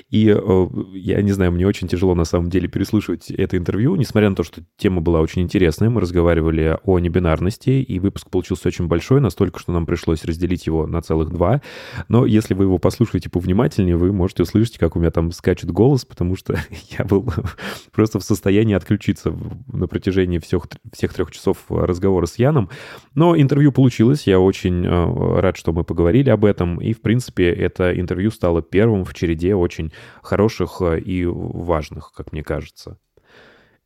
и 0.10 0.34
э, 0.36 0.68
я 0.94 1.22
не 1.22 1.32
знаю, 1.32 1.52
мне 1.52 1.68
очень 1.68 1.88
тяжело 1.88 2.16
на 2.16 2.26
самом 2.26 2.50
деле 2.50 2.68
переслушивать 2.68 3.32
это 3.32 3.58
интервью, 3.58 3.96
несмотря 3.96 4.30
на 4.30 4.36
то, 4.36 4.44
что 4.44 4.62
тема 4.78 5.02
была 5.02 5.22
очень 5.22 5.42
интересная, 5.42 5.90
мы 5.90 6.02
разговаривали 6.02 6.78
о 6.84 7.00
небинарности, 7.00 7.70
и 7.70 8.00
выпуск 8.00 8.30
получился 8.30 8.68
очень 8.68 8.88
большой, 8.88 9.22
настолько, 9.22 9.60
что 9.60 9.72
нам 9.72 9.86
пришлось 9.86 10.24
разделить 10.24 10.66
его 10.66 10.88
на 10.88 11.02
целых 11.02 11.30
два, 11.30 11.62
но 12.08 12.26
если 12.26 12.54
вы 12.54 12.66
его 12.66 12.78
послушаете 12.78 13.30
повнимательнее, 13.30 13.98
вы 13.98 14.12
можете 14.12 14.44
услышать, 14.44 14.78
как 14.78 14.96
у 14.96 15.00
меня 15.00 15.12
там 15.12 15.32
скачет 15.32 15.72
голос, 15.72 16.06
потому 16.06 16.36
что 16.36 16.58
я 16.98 17.06
был 17.06 17.32
просто 17.92 18.20
в 18.20 18.24
состоянии 18.24 18.76
отключиться 18.76 19.36
на 19.72 19.88
протяжении 19.88 20.40
всех, 20.40 20.68
всех 20.94 21.14
трех 21.14 21.32
часов 21.32 21.58
разговора 21.70 22.26
с 22.26 22.38
Яном, 22.38 22.70
но 23.16 23.36
интервью 23.50 23.72
получилось, 23.72 24.28
я 24.28 24.40
очень 24.40 24.86
э, 24.86 25.40
рад, 25.40 25.58
что 25.58 25.74
мы 25.74 25.84
поговорили 25.84 26.30
об 26.30 26.46
этом, 26.46 26.80
и, 26.80 26.94
в 26.94 27.02
принципе, 27.02 27.50
это 27.52 28.00
интервью 28.00 28.30
стало 28.30 28.62
первым 28.62 29.06
в 29.06 29.14
череде 29.16 29.56
очень 29.56 29.92
хороших 30.22 30.82
э, 30.82 31.00
и 31.00 31.26
важных, 31.26 32.12
как 32.16 32.32
мне 32.32 32.44
кажется. 32.44 33.00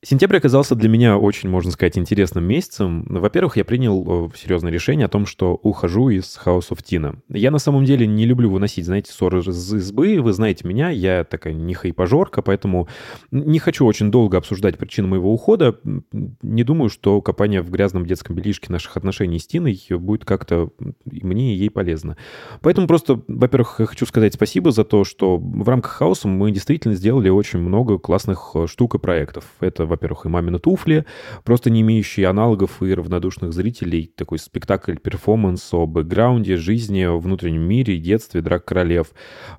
Сентябрь 0.06 0.36
оказался 0.36 0.76
для 0.76 0.90
меня 0.90 1.18
очень, 1.18 1.48
можно 1.48 1.72
сказать, 1.72 1.98
интересным 1.98 2.44
месяцем. 2.44 3.06
Во-первых, 3.08 3.56
я 3.56 3.64
принял 3.64 4.28
э, 4.28 4.30
серьезное 4.36 4.70
решение 4.70 5.06
о 5.06 5.10
том, 5.10 5.26
что 5.26 5.54
ухожу 5.64 6.10
из 6.10 6.38
House 6.44 6.72
of 6.72 6.84
Tina. 6.84 7.18
Я 7.30 7.52
на 7.52 7.58
самом 7.58 7.86
деле 7.86 8.06
не 8.06 8.26
люблю 8.26 8.52
выносить, 8.52 8.86
знаете, 8.86 9.14
ссоры 9.14 9.40
из 9.40 9.74
избы. 9.74 10.20
Вы 10.20 10.34
знаете 10.34 10.68
меня, 10.68 10.90
я 10.90 11.24
такая 11.24 11.54
не 11.54 11.74
хайпажорка, 11.74 12.42
поэтому 12.42 12.90
не 13.32 13.60
хочу 13.60 13.86
очень 13.86 14.12
долго 14.12 14.38
обсуждать 14.38 14.78
причины 14.78 15.08
моего 15.08 15.34
ухода. 15.34 15.80
Не 16.12 16.66
думаю, 16.66 16.90
что 16.90 17.22
копание 17.22 17.62
в 17.62 17.72
грязном 17.72 18.06
детском 18.06 18.36
белишке 18.36 18.74
наших 18.74 18.98
отношений 18.98 19.40
с 19.40 19.48
Тиной 19.48 19.80
будет 19.92 20.26
как-то 20.26 20.70
мне 21.06 21.56
и 21.56 21.58
ей 21.58 21.70
полезно. 21.70 22.18
Поэтому 22.60 22.88
просто, 22.88 23.22
во-первых, 23.30 23.80
хочу 23.88 24.06
сказать 24.06 24.34
спасибо 24.34 24.72
за 24.72 24.84
то, 24.84 25.06
что 25.06 25.38
в 25.38 25.70
рамках 25.70 25.92
хаоса 25.92 26.28
мы 26.28 26.52
действительно 26.52 26.94
сделали 26.96 27.30
очень 27.30 27.60
много 27.60 27.98
классных 27.98 28.52
э, 28.56 28.68
штук 28.68 28.96
и 28.96 29.00
проектов. 29.00 29.46
Это, 29.62 29.93
во-первых, 29.94 30.26
и 30.26 30.30
«Мамины 30.30 30.60
туфли», 30.60 31.06
просто 31.44 31.70
не 31.70 31.82
имеющие 31.82 32.28
аналогов 32.28 32.82
и 32.84 32.94
равнодушных 32.94 33.54
зрителей, 33.54 34.12
такой 34.16 34.40
спектакль-перформанс 34.40 35.74
о 35.74 35.86
бэкграунде, 35.86 36.58
жизни, 36.58 37.06
внутреннем 37.06 37.62
мире, 37.62 37.98
детстве, 37.98 38.42
драк 38.42 38.66
королев, 38.66 39.08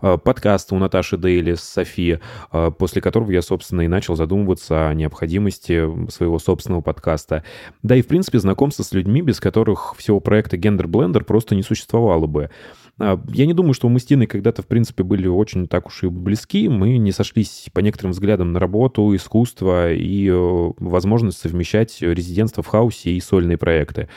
Э, 0.03 0.18
подкаст 0.23 0.73
у 0.73 0.77
Наташи 0.77 1.16
Дейли 1.16 1.55
с 1.55 1.62
Софи, 1.62 2.18
э, 2.53 2.70
после 2.79 3.01
которого 3.01 3.31
я, 3.31 3.42
собственно, 3.42 3.83
и 3.83 3.88
начал 3.88 4.16
задумываться 4.16 4.88
о 4.88 4.94
необходимости 4.94 6.11
своего 6.11 6.38
собственного 6.38 6.81
подкаста. 6.81 7.44
Да 7.83 7.97
и, 7.97 8.03
в 8.03 8.07
принципе, 8.07 8.38
знакомство 8.38 8.83
с 8.83 8.92
людьми, 8.92 9.23
без 9.23 9.40
которых 9.40 9.94
всего 9.97 10.20
проекта 10.20 10.57
Gender 10.57 10.87
Blender 10.87 11.25
просто 11.25 11.55
не 11.55 11.62
существовало 11.62 12.27
бы. 12.27 12.51
А, 12.99 13.20
Я 13.29 13.47
не 13.47 13.55
думаю, 13.55 13.75
что 13.75 13.88
мы 13.88 13.99
с 13.99 14.05
Тиной 14.05 14.27
когда-то, 14.27 14.62
в 14.62 14.66
принципе, 14.66 15.03
были 15.03 15.27
очень 15.27 15.66
так 15.66 15.87
уж 15.87 16.05
и 16.05 16.09
близки. 16.09 16.68
Мы 16.68 16.99
не 16.99 17.12
сошлись 17.12 17.68
по 17.73 17.81
некоторым 17.81 18.12
взглядам 18.12 18.53
на 18.53 18.61
работу, 18.61 19.14
искусство 19.14 19.92
и 19.92 20.24
э, 20.29 20.73
возможность 20.79 21.39
совмещать 21.39 21.97
резидентство 22.01 22.63
в 22.63 22.67
хаосе 22.67 23.11
и 23.11 23.21
сольные 23.21 23.59
проекты. 23.59 24.09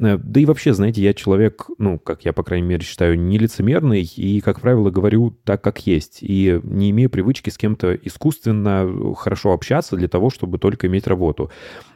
Э, 0.00 0.16
Да 0.16 0.40
и 0.40 0.44
вообще, 0.44 0.74
знаете, 0.74 1.02
я 1.02 1.14
человек, 1.14 1.66
ну, 1.78 1.98
как 1.98 2.24
я, 2.24 2.32
по 2.32 2.42
крайней 2.42 2.66
мере, 2.66 2.82
считаю, 2.82 3.18
нелицемерный 3.18 4.02
и, 4.02 4.40
как 4.40 4.60
правило, 4.60 4.90
говорю 4.90 5.36
так, 5.44 5.62
как 5.62 5.86
есть. 5.86 6.18
И 6.20 6.60
не 6.62 6.90
имею 6.90 7.10
привычки 7.10 7.50
с 7.50 7.58
кем-то 7.58 7.94
искусственно 7.94 9.14
хорошо 9.16 9.52
общаться 9.52 9.96
для 9.96 10.08
того, 10.08 10.30
чтобы 10.30 10.58
только 10.58 10.86
иметь 10.86 11.06
работу. 11.06 11.50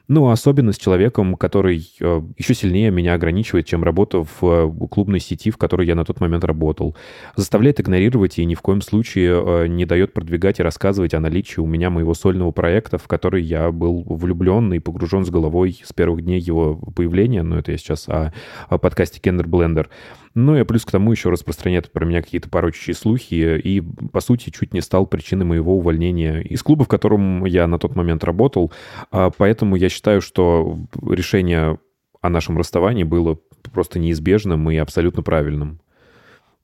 Ну, 0.08 0.28
особенно 0.30 0.72
с 0.72 0.78
человеком, 0.78 1.36
который 1.36 1.88
э, 2.00 2.22
еще 2.36 2.54
сильнее 2.54 2.90
меня 2.90 3.14
ограничивает, 3.14 3.66
чем 3.66 3.84
работа 3.84 4.24
в 4.24 4.42
э, 4.42 4.88
клубной 4.90 5.20
сети, 5.20 5.50
в 5.50 5.56
которой 5.56 5.86
я 5.86 5.94
на 5.94 6.04
тот 6.04 6.20
момент 6.20 6.44
работал. 6.44 6.96
Заставляет 7.36 7.80
игнорировать 7.80 8.38
и 8.38 8.44
ни 8.44 8.54
в 8.54 8.62
коем 8.62 8.82
случае 8.82 9.42
э, 9.44 9.66
не 9.68 9.86
дает 9.86 10.12
продвигать 10.12 10.58
и 10.58 10.62
рассказывать 10.62 11.14
о 11.14 11.20
наличии 11.20 11.60
у 11.60 11.66
меня 11.66 11.88
моего 11.88 12.14
сольного 12.14 12.50
проекта, 12.50 12.98
в 12.98 13.06
который 13.06 13.42
я 13.42 13.70
был 13.70 14.02
влюблен 14.06 14.72
и 14.72 14.80
погружен 14.80 15.24
с 15.24 15.30
головой 15.30 15.80
с 15.84 15.92
первых 15.92 16.22
дней 16.22 16.40
его 16.40 16.74
появления. 16.74 17.42
Но 17.42 17.58
это 17.58 17.70
я 17.70 17.78
сейчас 17.78 18.08
о, 18.08 18.32
о 18.68 18.78
подкасте 18.78 19.20
Kender 19.20 19.46
Blender. 19.46 19.86
Ну 20.34 20.56
и 20.56 20.64
плюс 20.64 20.84
к 20.84 20.90
тому 20.90 21.12
еще 21.12 21.30
распространяет 21.30 21.92
про 21.92 22.04
меня 22.04 22.22
какие-то 22.22 22.48
порочащие 22.48 22.94
слухи 22.94 23.34
и, 23.34 23.80
по 23.80 24.20
сути, 24.20 24.50
чуть 24.50 24.72
не 24.72 24.80
стал 24.80 25.06
причиной 25.06 25.44
моего 25.44 25.76
увольнения 25.76 26.40
из 26.40 26.62
клуба, 26.62 26.84
в 26.84 26.88
котором 26.88 27.44
я 27.44 27.66
на 27.66 27.78
тот 27.78 27.94
момент 27.94 28.24
работал. 28.24 28.72
А 29.10 29.30
Поэтому 29.36 29.76
я 29.76 29.88
считаю, 29.88 30.20
что 30.20 30.78
решение 31.06 31.78
о 32.20 32.28
нашем 32.28 32.56
расставании 32.56 33.04
было 33.04 33.38
просто 33.72 33.98
неизбежным 33.98 34.70
и 34.70 34.76
абсолютно 34.76 35.22
правильным. 35.22 35.80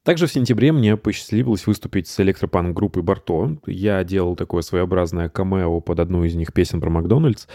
Также 0.09 0.27
в 0.27 0.33
сентябре 0.33 0.73
мне 0.73 0.97
посчастливилось 0.97 1.67
выступить 1.67 2.09
с 2.09 2.19
электропанк 2.21 2.75
группой 2.75 3.03
Барто. 3.03 3.59
Я 3.67 4.03
делал 4.05 4.37
такое 4.37 4.63
своеобразное 4.63 5.29
камео 5.29 5.83
под 5.83 6.01
одну 6.01 6.25
из 6.25 6.35
них 6.35 6.55
песен 6.55 6.81
про 6.81 6.89
Макдональдс. 6.89 7.47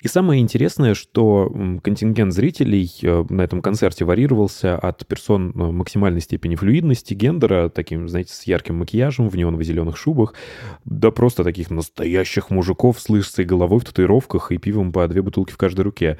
И 0.00 0.06
самое 0.06 0.40
интересное, 0.40 0.94
что 0.94 1.52
контингент 1.82 2.32
зрителей 2.32 2.90
э, 3.02 3.24
на 3.28 3.42
этом 3.42 3.60
концерте 3.60 4.04
варьировался 4.04 4.78
от 4.78 5.04
персон 5.06 5.50
э, 5.50 5.72
максимальной 5.72 6.20
степени 6.20 6.54
флюидности, 6.54 7.14
гендера, 7.14 7.68
таким, 7.68 8.08
знаете, 8.08 8.32
с 8.32 8.44
ярким 8.44 8.76
макияжем 8.76 9.28
в 9.28 9.34
неоново-зеленых 9.34 9.96
шубах, 9.96 10.34
до 10.84 11.10
просто 11.10 11.42
таких 11.42 11.70
настоящих 11.70 12.50
мужиков 12.50 13.00
с 13.00 13.08
лысой 13.08 13.44
головой 13.44 13.80
в 13.80 13.84
татуировках 13.84 14.52
и 14.52 14.56
пивом 14.56 14.92
по 14.92 15.06
две 15.08 15.20
бутылки 15.20 15.52
в 15.52 15.56
каждой 15.56 15.80
руке. 15.80 16.18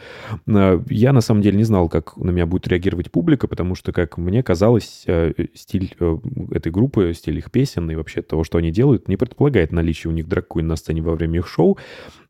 Э, 0.49 0.81
Я 0.91 1.13
на 1.13 1.21
самом 1.21 1.41
деле 1.41 1.57
не 1.57 1.65
знал, 1.65 1.89
как 1.89 2.17
на 2.17 2.31
меня 2.31 2.47
будет 2.47 2.67
реагировать 2.67 3.13
публика, 3.13 3.47
потому 3.47 3.77
что, 3.77 3.93
как 3.93 4.19
мне 4.19 4.43
казалось, 4.43 5.07
стиль 5.55 5.78
стиль 5.79 5.95
э, 6.01 6.19
этой 6.51 6.73
группы, 6.73 7.13
стиль 7.15 7.39
их 7.39 7.51
песен 7.51 7.91
и 7.91 7.95
вообще 7.95 8.23
того, 8.23 8.45
что 8.45 8.59
они 8.59 8.71
делают, 8.71 9.09
не 9.09 9.17
предполагает 9.17 9.73
наличие 9.73 10.11
у 10.11 10.15
них 10.15 10.27
драг 10.29 10.55
на 10.57 10.77
сцене 10.77 11.03
во 11.03 11.15
время 11.15 11.39
их 11.39 11.49
шоу. 11.49 11.79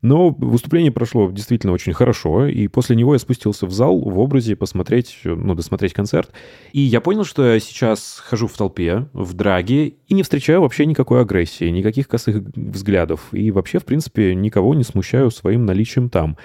Но 0.03 0.31
выступление 0.31 0.93
прошло 0.93 1.31
действительно 1.31 1.73
очень 1.73 1.93
хорошо, 1.93 2.47
и 2.47 2.69
после 2.69 2.95
него 2.97 3.15
я 3.15 3.19
спустился 3.19 3.67
в 3.67 3.73
зал 3.73 3.99
в 3.99 4.19
образе 4.19 4.55
посмотреть, 4.55 5.19
ну, 5.25 5.55
досмотреть 5.55 5.93
концерт. 5.93 6.31
И 6.73 6.81
я 6.81 7.01
понял, 7.01 7.25
что 7.25 7.45
я 7.45 7.59
сейчас 7.59 8.23
хожу 8.25 8.47
в 8.47 8.57
толпе, 8.57 9.09
в 9.13 9.35
драге, 9.35 9.95
и 10.07 10.15
не 10.15 10.23
встречаю 10.23 10.61
вообще 10.61 10.87
никакой 10.87 11.21
агрессии, 11.21 11.69
никаких 11.69 12.09
косых 12.09 12.43
взглядов, 12.55 13.29
и 13.33 13.51
вообще, 13.51 13.79
в 13.79 13.85
принципе, 13.85 14.35
никого 14.35 14.75
не 14.75 14.85
смущаю 14.85 15.31
своим 15.31 15.65
наличием 15.65 16.11
там. 16.11 16.37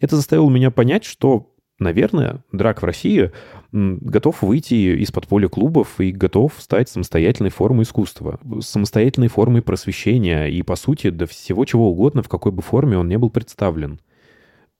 Это 0.00 0.16
заставило 0.16 0.48
меня 0.48 0.70
понять, 0.70 1.04
что 1.04 1.50
наверное, 1.78 2.44
драк 2.52 2.82
в 2.82 2.84
России 2.84 3.32
готов 3.72 4.42
выйти 4.42 4.74
из 4.74 5.10
подполья 5.10 5.48
клубов 5.48 6.00
и 6.00 6.10
готов 6.10 6.54
стать 6.58 6.88
самостоятельной 6.88 7.50
формой 7.50 7.84
искусства, 7.84 8.40
самостоятельной 8.60 9.28
формой 9.28 9.62
просвещения 9.62 10.46
и, 10.46 10.62
по 10.62 10.76
сути, 10.76 11.10
до 11.10 11.26
всего 11.26 11.64
чего 11.64 11.90
угодно, 11.90 12.22
в 12.22 12.28
какой 12.28 12.52
бы 12.52 12.62
форме 12.62 12.98
он 12.98 13.08
не 13.08 13.18
был 13.18 13.30
представлен. 13.30 14.00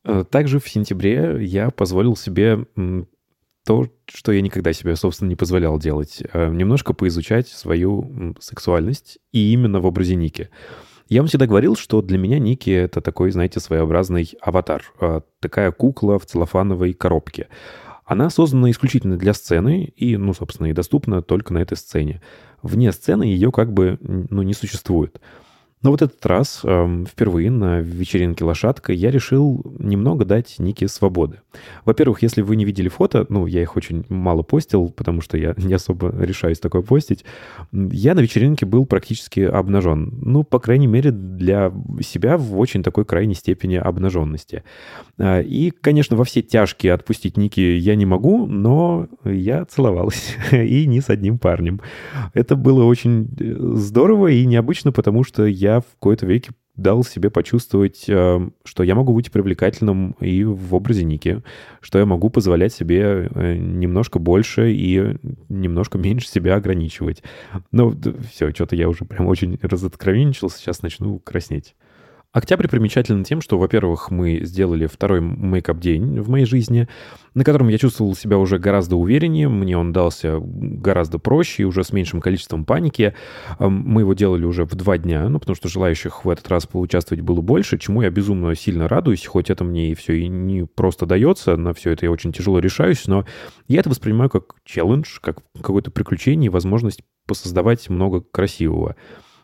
Э, 0.04 0.24
также 0.28 0.58
в 0.58 0.68
сентябре 0.68 1.36
я 1.40 1.70
позволил 1.70 2.16
себе 2.16 2.66
то, 3.66 3.86
что 4.06 4.32
я 4.32 4.40
никогда 4.40 4.72
себе, 4.72 4.96
собственно, 4.96 5.28
не 5.28 5.36
позволял 5.36 5.78
делать. 5.78 6.22
Э, 6.32 6.48
немножко 6.50 6.94
поизучать 6.94 7.48
свою 7.48 8.34
сексуальность 8.40 9.18
и 9.32 9.52
именно 9.52 9.80
в 9.80 9.86
образе 9.86 10.14
Ники. 10.14 10.48
Я 11.08 11.22
вам 11.22 11.28
всегда 11.28 11.46
говорил, 11.46 11.74
что 11.74 12.02
для 12.02 12.18
меня 12.18 12.38
Ники— 12.38 12.68
это 12.70 13.00
такой, 13.00 13.30
знаете, 13.30 13.60
своеобразный 13.60 14.30
аватар. 14.42 14.84
Э, 15.00 15.22
такая 15.40 15.72
кукла 15.72 16.18
в 16.18 16.26
целлофановой 16.26 16.92
коробке. 16.92 17.48
Она 18.04 18.28
создана 18.28 18.70
исключительно 18.70 19.16
для 19.16 19.32
сцены 19.32 19.84
и, 19.96 20.18
ну, 20.18 20.34
собственно, 20.34 20.66
и 20.66 20.74
доступна 20.74 21.22
только 21.22 21.54
на 21.54 21.58
этой 21.58 21.78
сцене. 21.78 22.20
Вне 22.62 22.92
сцены 22.92 23.22
ее 23.22 23.50
как 23.52 23.72
бы, 23.72 23.98
ну, 24.00 24.42
не 24.42 24.52
существует. 24.52 25.18
Но 25.82 25.90
вот 25.90 26.02
этот 26.02 26.24
раз, 26.26 26.60
э, 26.64 27.04
впервые 27.08 27.50
на 27.50 27.80
вечеринке 27.80 28.44
«Лошадка», 28.44 28.92
я 28.92 29.10
решил 29.10 29.64
немного 29.78 30.24
дать 30.24 30.56
Нике 30.58 30.88
свободы. 30.88 31.40
Во-первых, 31.84 32.22
если 32.22 32.42
вы 32.42 32.56
не 32.56 32.64
видели 32.64 32.88
фото, 32.88 33.26
ну, 33.28 33.46
я 33.46 33.62
их 33.62 33.76
очень 33.76 34.04
мало 34.08 34.42
постил, 34.42 34.90
потому 34.90 35.20
что 35.20 35.36
я 35.36 35.54
не 35.56 35.74
особо 35.74 36.14
решаюсь 36.18 36.58
такое 36.58 36.82
постить, 36.82 37.24
я 37.72 38.14
на 38.14 38.20
вечеринке 38.20 38.66
был 38.66 38.86
практически 38.86 39.40
обнажен. 39.40 40.12
Ну, 40.20 40.42
по 40.42 40.58
крайней 40.58 40.86
мере, 40.86 41.10
для 41.10 41.72
себя 42.00 42.38
в 42.38 42.58
очень 42.58 42.82
такой 42.82 43.04
крайней 43.04 43.34
степени 43.34 43.76
обнаженности. 43.76 44.64
А, 45.18 45.40
и, 45.40 45.70
конечно, 45.70 46.16
во 46.16 46.24
все 46.24 46.42
тяжкие 46.42 46.92
отпустить 46.92 47.36
Ники 47.36 47.60
я 47.60 47.94
не 47.94 48.06
могу, 48.06 48.46
но 48.46 49.08
я 49.24 49.64
целовалась. 49.64 50.36
и 50.52 50.86
не 50.86 51.00
с 51.00 51.08
одним 51.08 51.38
парнем. 51.38 51.80
Это 52.34 52.56
было 52.56 52.84
очень 52.84 53.28
э, 53.38 53.74
здорово 53.76 54.28
и 54.28 54.44
необычно, 54.44 54.92
потому 54.92 55.24
что 55.24 55.46
я 55.46 55.67
я 55.68 55.80
в 55.80 55.86
какой-то 55.94 56.26
веке 56.26 56.52
дал 56.78 57.02
себе 57.02 57.28
почувствовать, 57.28 58.04
э, 58.08 58.50
что 58.64 58.82
я 58.84 58.94
могу 58.94 59.12
быть 59.12 59.32
привлекательным 59.32 60.12
и 60.20 60.44
в 60.44 60.74
образе 60.74 61.04
Ники, 61.04 61.42
что 61.80 61.98
я 61.98 62.06
могу 62.06 62.30
позволять 62.30 62.72
себе 62.72 63.28
э, 63.34 63.56
немножко 63.56 64.20
больше 64.20 64.72
и 64.72 65.16
немножко 65.48 65.98
меньше 65.98 66.28
себя 66.28 66.54
ограничивать. 66.54 67.22
Ну, 67.72 67.94
все, 68.30 68.50
что-то 68.52 68.76
я 68.76 68.88
уже 68.88 69.04
прям 69.04 69.26
очень 69.26 69.58
разоткровенничался, 69.60 70.58
сейчас 70.58 70.82
начну 70.82 71.18
краснеть. 71.18 71.74
Октябрь 72.30 72.68
примечателен 72.68 73.24
тем, 73.24 73.40
что, 73.40 73.58
во-первых, 73.58 74.10
мы 74.10 74.40
сделали 74.42 74.86
второй 74.86 75.22
мейкап-день 75.22 76.20
в 76.20 76.28
моей 76.28 76.44
жизни, 76.44 76.86
на 77.32 77.42
котором 77.42 77.68
я 77.68 77.78
чувствовал 77.78 78.14
себя 78.14 78.36
уже 78.36 78.58
гораздо 78.58 78.96
увереннее, 78.96 79.48
мне 79.48 79.78
он 79.78 79.94
дался 79.94 80.38
гораздо 80.38 81.18
проще 81.18 81.62
и 81.62 81.64
уже 81.64 81.84
с 81.84 81.90
меньшим 81.90 82.20
количеством 82.20 82.66
паники. 82.66 83.14
Мы 83.58 84.02
его 84.02 84.12
делали 84.12 84.44
уже 84.44 84.66
в 84.66 84.74
два 84.74 84.98
дня, 84.98 85.26
ну, 85.30 85.38
потому 85.38 85.56
что 85.56 85.70
желающих 85.70 86.26
в 86.26 86.28
этот 86.28 86.46
раз 86.48 86.66
поучаствовать 86.66 87.22
было 87.22 87.40
больше, 87.40 87.78
чему 87.78 88.02
я 88.02 88.10
безумно 88.10 88.54
сильно 88.54 88.88
радуюсь, 88.88 89.24
хоть 89.24 89.48
это 89.48 89.64
мне 89.64 89.92
и 89.92 89.94
все 89.94 90.20
и 90.20 90.28
не 90.28 90.66
просто 90.66 91.06
дается, 91.06 91.56
на 91.56 91.72
все 91.72 91.92
это 91.92 92.04
я 92.04 92.12
очень 92.12 92.34
тяжело 92.34 92.58
решаюсь, 92.58 93.06
но 93.06 93.24
я 93.68 93.80
это 93.80 93.88
воспринимаю 93.88 94.28
как 94.28 94.54
челлендж, 94.66 95.18
как 95.22 95.38
какое-то 95.62 95.90
приключение 95.90 96.48
и 96.48 96.50
возможность 96.50 97.00
посоздавать 97.26 97.88
много 97.88 98.20
красивого. 98.20 98.96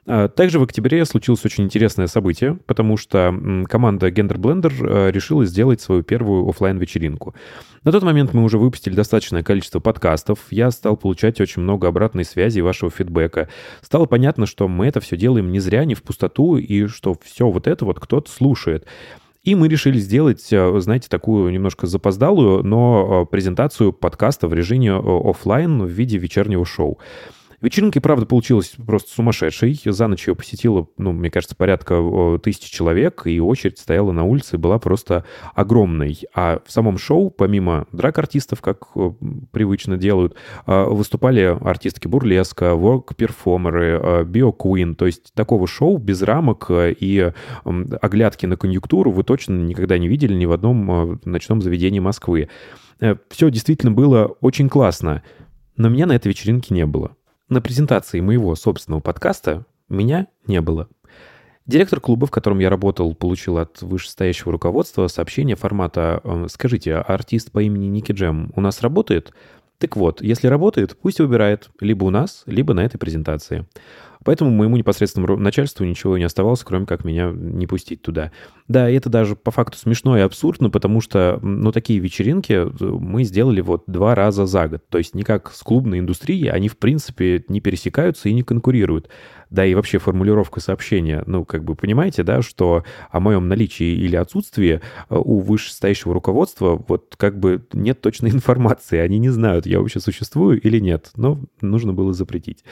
А, 0.07 0.29
также 0.29 0.59
в 0.59 0.63
октябре 0.63 1.05
случилось 1.05 1.45
очень 1.45 1.65
интересное 1.65 2.07
событие, 2.07 2.59
потому 2.67 2.97
что 2.97 3.35
команда 3.69 4.09
Gender 4.09 4.37
Blender 4.37 4.73
э, 4.81 5.11
решила 5.11 5.47
сделать 5.47 5.81
свою 5.81 6.03
первую 6.03 6.49
офлайн 6.49 6.79
вечеринку 6.79 7.35
На 7.85 7.93
тот 7.93 8.03
момент 8.03 8.35
мы 8.35 8.43
уже 8.43 8.59
выпустили 8.59 8.95
достаточное 8.95 9.43
количество 9.43 9.81
подкастов, 9.81 10.41
я 10.51 10.71
стал 10.71 10.97
получать 10.97 11.41
очень 11.41 11.63
много 11.63 11.89
обратной 11.89 12.25
связи 12.25 12.59
и 12.59 12.63
вашего 12.63 12.91
фидбэка. 12.91 13.49
Стало 13.81 14.05
понятно, 14.05 14.47
что 14.47 14.69
мы 14.69 14.87
это 14.87 15.01
все 15.01 15.17
делаем 15.17 15.51
не 15.51 15.61
зря, 15.61 15.85
не 15.85 15.95
в 15.95 16.03
пустоту, 16.03 16.57
и 16.59 16.87
что 16.87 17.17
все 17.23 17.49
вот 17.49 17.67
это 17.67 17.85
вот 17.85 17.99
кто-то 17.99 18.31
слушает. 18.31 18.87
И 19.43 19.55
мы 19.55 19.69
решили 19.69 19.99
сделать, 19.99 20.53
э, 20.53 20.81
знаете, 20.81 21.09
такую 21.09 21.51
немножко 21.51 21.87
запоздалую, 21.87 22.63
но 22.63 23.25
э, 23.25 23.31
презентацию 23.31 23.93
подкаста 23.93 24.49
в 24.49 24.55
режиме 24.55 24.95
офлайн 24.95 25.83
в 25.83 25.89
виде 25.89 26.19
вечернего 26.19 26.67
шоу. 26.67 26.99
Вечеринка, 27.65 27.99
правда, 28.03 28.27
получилась 28.27 28.75
просто 28.87 29.11
сумасшедшей. 29.11 29.81
За 29.87 30.07
ночь 30.07 30.29
ее 30.29 30.35
посетило, 30.35 30.87
ну, 30.99 31.13
мне 31.13 31.31
кажется, 31.31 31.57
порядка 31.57 32.39
тысячи 32.43 32.71
человек, 32.71 33.23
и 33.25 33.41
очередь 33.41 33.79
стояла 33.79 34.13
на 34.13 34.25
улице, 34.25 34.59
была 34.59 34.79
просто 34.79 35.25
огромной. 35.55 36.19
А 36.35 36.61
в 36.67 36.71
самом 36.71 36.99
шоу, 36.99 37.31
помимо 37.31 37.87
драк-артистов, 37.91 38.61
как 38.61 38.89
привычно 39.51 39.97
делают, 39.97 40.35
а, 40.67 40.85
выступали 40.85 41.57
артистки 41.59 42.07
бурлеска, 42.07 42.75
ворк-перформеры, 42.75 44.25
био-куин, 44.27 44.95
то 44.95 45.07
есть 45.07 45.33
такого 45.33 45.67
шоу 45.67 45.97
без 45.97 46.21
рамок 46.21 46.71
и 46.71 47.33
оглядки 47.65 48.45
на 48.45 48.59
конъюнктуру 48.59 49.11
вы 49.11 49.23
точно 49.25 49.55
никогда 49.55 49.97
не 49.97 50.09
видели 50.09 50.35
ни 50.35 50.45
в 50.45 50.53
одном 50.53 50.91
а, 50.91 51.19
ночном 51.25 51.63
заведении 51.63 52.01
Москвы. 52.01 52.51
Э, 53.01 53.17
Все 53.31 53.51
действительно 53.51 53.93
было 53.93 54.37
очень 54.43 54.69
классно, 54.69 55.23
но 55.79 55.89
меня 55.89 56.05
на 56.05 56.13
этой 56.13 56.29
вечеринке 56.29 56.75
не 56.75 56.85
было. 56.85 57.17
На 57.49 57.61
презентации 57.61 58.21
моего 58.21 58.55
собственного 58.55 59.01
подкаста 59.01 59.67
меня 59.91 60.29
не 60.47 60.63
было. 60.63 60.89
Директор 61.67 62.01
клуба, 62.01 62.27
в 62.27 62.31
котором 62.31 62.59
я 62.59 62.71
работал, 62.71 63.15
получил 63.15 63.59
от 63.59 63.83
вышестоящего 63.83 64.53
руководства 64.53 65.09
сообщение 65.09 65.57
формата 65.57 66.21
«Э, 66.25 66.47
«Скажите, 66.49 66.95
а 66.95 67.03
артист 67.03 67.53
по 67.53 67.63
имени 67.63 67.87
Ники 67.87 68.13
Джем 68.13 68.53
у 68.57 68.61
нас 68.61 68.81
работает?» 68.81 69.33
Так 69.79 69.97
вот, 69.97 70.23
если 70.23 70.47
работает, 70.47 70.97
пусть 70.97 71.19
выбирает 71.21 71.69
либо 71.81 72.05
у 72.05 72.11
нас, 72.11 72.45
либо 72.47 72.73
на 72.73 72.81
этой 72.81 72.97
презентации. 72.97 73.67
Поэтому 74.25 74.51
моему 74.51 74.77
непосредственному 74.77 75.37
начальству 75.37 75.85
ничего 75.85 76.19
не 76.19 76.25
оставалось, 76.25 76.65
кроме 76.65 76.87
как 76.87 77.05
меня 77.05 77.31
не 77.33 77.67
пустить 77.67 78.03
туда. 78.03 78.33
Да, 78.67 78.89
это 78.89 79.11
даже 79.11 79.37
по 79.37 79.51
факту 79.51 79.77
смешно 79.77 80.17
и 80.17 80.23
абсурдно, 80.23 80.71
потому 80.71 81.01
что, 81.01 81.39
ну, 81.43 81.71
такие 81.71 81.99
вечеринки 81.99 82.53
э, 82.53 82.71
мы 82.81 83.25
сделали 83.25 83.61
вот 83.61 83.85
два 83.87 84.15
раза 84.15 84.47
за 84.47 84.69
год. 84.69 84.83
То 84.89 84.99
есть 84.99 85.15
никак 85.15 85.53
с 85.53 85.63
клубной 85.63 85.99
индустрией 85.99 86.49
они, 86.49 86.69
в 86.69 86.79
принципе, 86.79 87.45
не 87.49 87.61
пересекаются 87.61 88.29
и 88.29 88.33
не 88.33 88.43
конкурируют. 88.43 89.11
Да 89.51 89.65
и 89.65 89.75
вообще 89.75 89.99
формулировка 89.99 90.61
сообщения, 90.61 91.23
ну, 91.27 91.45
как 91.45 91.63
бы 91.63 91.75
понимаете, 91.75 92.23
да, 92.23 92.43
что 92.43 92.85
о 93.11 93.21
моем 93.21 93.49
наличии 93.49 93.95
или 93.95 94.17
отсутствии 94.17 94.81
э, 95.11 95.15
у 95.17 95.41
вышестоящего 95.41 96.15
руководства 96.15 96.83
вот 96.89 97.15
как 97.17 97.39
бы 97.39 97.65
нет 97.73 98.01
точной 98.01 98.31
информации. 98.31 98.99
Они 98.99 99.19
не 99.19 99.29
знают, 99.29 99.67
я 99.67 99.81
вообще 99.81 100.01
существую 100.01 100.61
или 100.61 100.79
нет. 100.81 101.11
Но 101.17 101.41
нужно 101.61 101.93
было 101.93 102.15
запретить. 102.15 102.65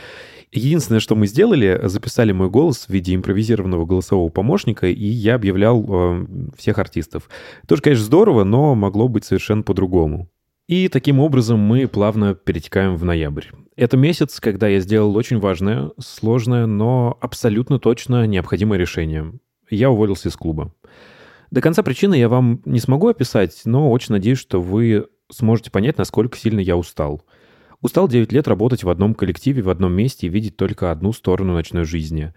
Единственное, 0.50 1.00
что 1.00 1.14
мы 1.14 1.26
сделали, 1.26 1.41
записали 1.88 2.33
мой 2.33 2.50
голос 2.50 2.87
в 2.87 2.90
виде 2.90 3.14
импровизированного 3.14 3.87
голосового 3.87 4.28
помощника, 4.28 4.87
и 4.87 5.05
я 5.05 5.35
объявлял 5.35 5.85
э, 5.88 6.26
всех 6.57 6.78
артистов. 6.78 7.28
Тоже, 7.66 7.83
конечно, 7.83 8.05
здорово, 8.05 8.44
но 8.44 8.74
могло 8.74 9.09
быть 9.09 9.24
совершенно 9.24 9.62
по-другому. 9.62 10.28
И 10.68 10.88
таким 10.88 11.18
образом 11.18 11.59
мы 11.59 11.88
плавно 11.88 12.35
перетекаем 12.35 12.96
в 12.96 13.05
ноябрь. 13.05 13.46
Это 13.76 13.96
месяц, 13.96 14.40
когда 14.40 14.68
я 14.68 14.81
сделал 14.81 15.16
очень 15.16 15.38
важное, 15.38 15.90
сложное, 15.98 16.66
но 16.66 17.18
абсолютно 17.20 17.78
точно 17.78 18.26
необходимое 18.26 18.78
решение. 18.78 19.33
Я 19.70 19.90
уволился 19.90 20.28
из 20.28 20.37
клуба. 20.37 20.72
До 21.50 21.61
конца 21.61 21.83
причины 21.83 22.14
я 22.14 22.28
вам 22.28 22.62
не 22.64 22.81
смогу 22.81 23.09
описать, 23.09 23.61
но 23.64 23.90
очень 23.90 24.12
надеюсь, 24.12 24.38
что 24.38 24.61
вы 24.61 25.09
сможете 25.31 25.70
понять, 25.70 25.98
насколько 25.98 26.38
сильно 26.38 26.61
я 26.61 26.76
устал. 26.76 27.22
Устал 27.82 28.06
9 28.06 28.32
лет 28.32 28.46
работать 28.46 28.84
в 28.84 28.88
одном 28.88 29.12
коллективе, 29.12 29.60
в 29.62 29.68
одном 29.68 29.92
месте 29.92 30.28
и 30.28 30.30
видеть 30.30 30.56
только 30.56 30.92
одну 30.92 31.12
сторону 31.12 31.52
ночной 31.52 31.84
жизни. 31.84 32.32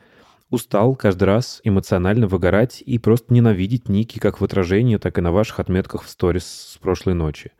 Устал 0.49 0.95
каждый 0.95 1.25
раз 1.25 1.61
эмоционально 1.63 2.27
выгорать 2.27 2.81
и 2.83 2.97
просто 2.97 3.31
ненавидеть 3.33 3.87
ники 3.87 4.17
как 4.17 4.41
в 4.41 4.43
отражении, 4.43 4.97
так 4.97 5.17
и 5.17 5.21
на 5.21 5.31
ваших 5.31 5.59
отметках 5.59 6.03
в 6.03 6.09
сторис 6.09 6.45
с 6.73 6.77
прошлой 6.79 7.13
ночи. 7.13 7.51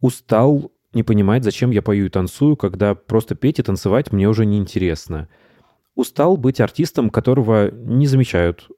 Устал 0.00 0.70
не 0.92 1.02
понимать, 1.02 1.44
зачем 1.44 1.70
я 1.70 1.80
пою 1.80 2.06
и 2.06 2.10
танцую, 2.10 2.56
когда 2.56 2.94
просто 2.94 3.34
петь 3.34 3.58
и 3.58 3.62
танцевать 3.62 4.12
мне 4.12 4.28
уже 4.28 4.44
не 4.44 4.58
интересно. 4.58 5.28
Устал 5.94 6.36
быть 6.36 6.60
артистом, 6.60 7.08
которого 7.08 7.70
не 7.70 8.06
замечают, 8.06 8.68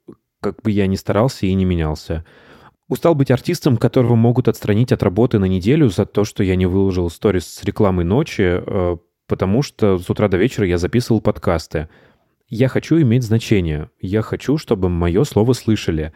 как 0.40 0.62
бы 0.62 0.70
я 0.70 0.86
ни 0.86 0.96
старался 0.96 1.46
и 1.46 1.54
не 1.54 1.64
менялся. 1.64 2.24
Устал 2.88 3.16
быть 3.16 3.32
артистом, 3.32 3.76
которого 3.76 4.14
могут 4.14 4.46
отстранить 4.46 4.92
от 4.92 5.02
работы 5.02 5.40
на 5.40 5.46
неделю 5.46 5.88
за 5.88 6.06
то, 6.06 6.24
что 6.24 6.44
я 6.44 6.54
не 6.54 6.66
выложил 6.66 7.10
сторис 7.10 7.46
с 7.46 7.64
рекламой 7.64 8.04
ночи, 8.04 8.42
э, 8.42 8.96
потому 9.26 9.62
что 9.62 9.98
с 9.98 10.08
утра 10.08 10.28
до 10.28 10.36
вечера 10.36 10.66
я 10.66 10.78
записывал 10.78 11.20
подкасты. 11.20 11.88
Я 12.48 12.68
хочу 12.68 13.00
иметь 13.00 13.24
значение. 13.24 13.90
Я 14.00 14.22
хочу, 14.22 14.56
чтобы 14.56 14.88
мое 14.88 15.24
слово 15.24 15.52
слышали. 15.52 16.12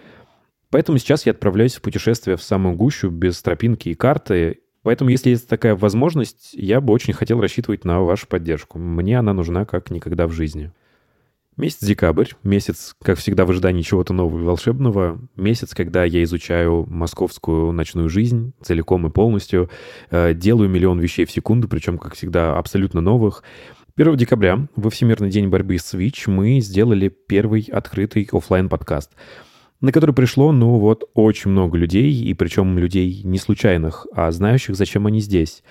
Поэтому 0.71 0.99
сейчас 0.99 1.27
я 1.27 1.33
отправляюсь 1.33 1.75
в 1.75 1.83
путешествие 1.83 2.37
в 2.37 2.43
самую 2.43 2.77
гущу 2.77 3.11
без 3.11 3.43
тропинки 3.43 3.89
и 3.89 3.95
карты. 3.95 4.61
Поэтому, 4.83 5.11
если 5.11 5.31
есть 5.31 5.49
такая 5.49 5.75
возможность, 5.75 6.51
я 6.53 6.81
бы 6.81 6.93
очень 6.93 7.15
хотел 7.15 7.41
рассчитывать 7.41 7.85
на 7.85 8.01
вашу 8.03 8.29
поддержку. 8.29 8.79
Мне 8.79 9.19
она 9.19 9.33
нужна 9.33 9.65
как 9.65 9.91
никогда 9.91 10.29
в 10.29 10.33
жизни. 10.33 10.73
Месяц 11.61 11.85
декабрь, 11.85 12.29
месяц, 12.43 12.97
как 13.03 13.19
всегда, 13.19 13.45
в 13.45 13.51
ожидании 13.51 13.83
чего-то 13.83 14.15
нового 14.15 14.41
и 14.41 14.45
волшебного, 14.45 15.21
месяц, 15.37 15.75
когда 15.75 16.05
я 16.05 16.23
изучаю 16.23 16.87
московскую 16.89 17.71
ночную 17.73 18.09
жизнь 18.09 18.55
целиком 18.63 19.07
и 19.07 19.11
полностью, 19.11 19.69
э, 20.11 20.33
делаю 20.33 20.71
миллион 20.71 21.01
вещей 21.01 21.27
в 21.27 21.31
секунду, 21.31 21.69
причем, 21.69 21.99
как 21.99 22.15
всегда, 22.15 22.57
абсолютно 22.57 23.03
новых. 23.03 23.45
1 23.95 24.17
декабря, 24.17 24.69
во 24.75 24.89
Всемирный 24.89 25.29
день 25.29 25.49
борьбы 25.49 25.77
с 25.77 25.93
ВИЧ, 25.93 26.29
мы 26.29 26.61
сделали 26.61 27.09
первый 27.11 27.69
открытый 27.71 28.27
оффлайн 28.33 28.71
подкаст 28.71 29.11
на 29.83 29.93
который 29.93 30.15
пришло, 30.15 30.53
ну 30.53 30.79
вот, 30.79 31.05
очень 31.15 31.51
много 31.51 31.77
людей, 31.77 32.13
и 32.13 32.33
причем 32.35 32.79
людей 32.79 33.23
не 33.23 33.39
случайных, 33.39 34.07
а 34.15 34.31
знающих, 34.31 34.77
зачем 34.77 35.07
они 35.07 35.21
здесь, 35.21 35.63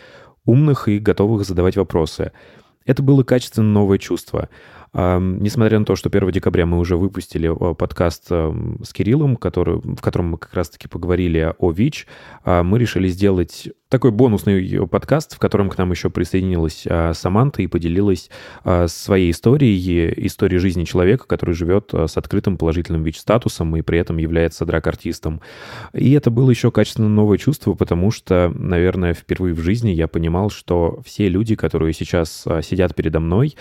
умных 0.46 0.88
и 0.88 0.98
готовых 0.98 1.46
задавать 1.46 1.78
вопросы. 1.78 2.32
Это 2.90 3.04
было 3.04 3.22
качественно 3.22 3.68
новое 3.72 4.00
чувство. 4.00 4.50
Несмотря 4.94 5.80
на 5.80 5.86
то, 5.86 5.96
что 5.96 6.10
1 6.10 6.32
декабря 6.32 6.66
мы 6.66 6.80
уже 6.80 6.98
выпустили 6.98 7.50
э, 7.50 7.76
подкаст 7.76 8.28
эм, 8.32 8.80
с 8.84 8.92
Кириллом, 8.92 9.36
который, 9.36 9.76
в 9.78 10.02
котором 10.02 10.32
мы 10.32 10.38
как 10.40 10.54
раз-таки 10.54 10.88
поговорили 10.88 11.54
о 11.60 11.72
ВИЧ, 11.72 12.08
а, 12.44 12.64
мы 12.64 12.80
решили 12.80 13.08
сделать 13.08 13.70
такой 13.90 14.12
бонусный 14.12 14.88
подкаст, 14.88 15.36
в 15.36 15.40
котором 15.40 15.70
к 15.70 15.78
нам 15.78 15.90
еще 15.90 16.12
присоединилась 16.12 16.84
а, 16.88 17.14
Саманта 17.14 17.64
и 17.64 17.68
поделилась 17.68 18.30
а, 18.64 18.88
своей 18.88 19.32
историей, 19.32 20.14
историей 20.28 20.60
жизни 20.60 20.84
человека, 20.84 21.26
который 21.26 21.56
живет 21.56 21.92
с 21.94 22.16
открытым 22.16 22.58
положительным 22.58 23.04
ВИЧ-статусом 23.04 23.76
и 23.76 23.82
при 23.82 23.98
этом 23.98 24.18
является 24.18 24.66
драг-артистом. 24.66 25.42
И 25.94 26.12
это 26.12 26.30
было 26.30 26.52
еще 26.52 26.72
качественно 26.72 27.10
новое 27.10 27.40
чувство, 27.40 27.74
потому 27.74 28.12
что, 28.12 28.52
наверное, 28.54 29.16
впервые 29.16 29.56
в 29.56 29.60
жизни 29.60 29.90
я 29.90 30.08
понимал, 30.08 30.52
что 30.52 31.02
все 31.04 31.28
люди, 31.28 31.56
которые 31.56 31.94
сейчас 31.94 32.46
сидят 32.62 32.94
передо 32.94 33.20
мной, 33.20 33.56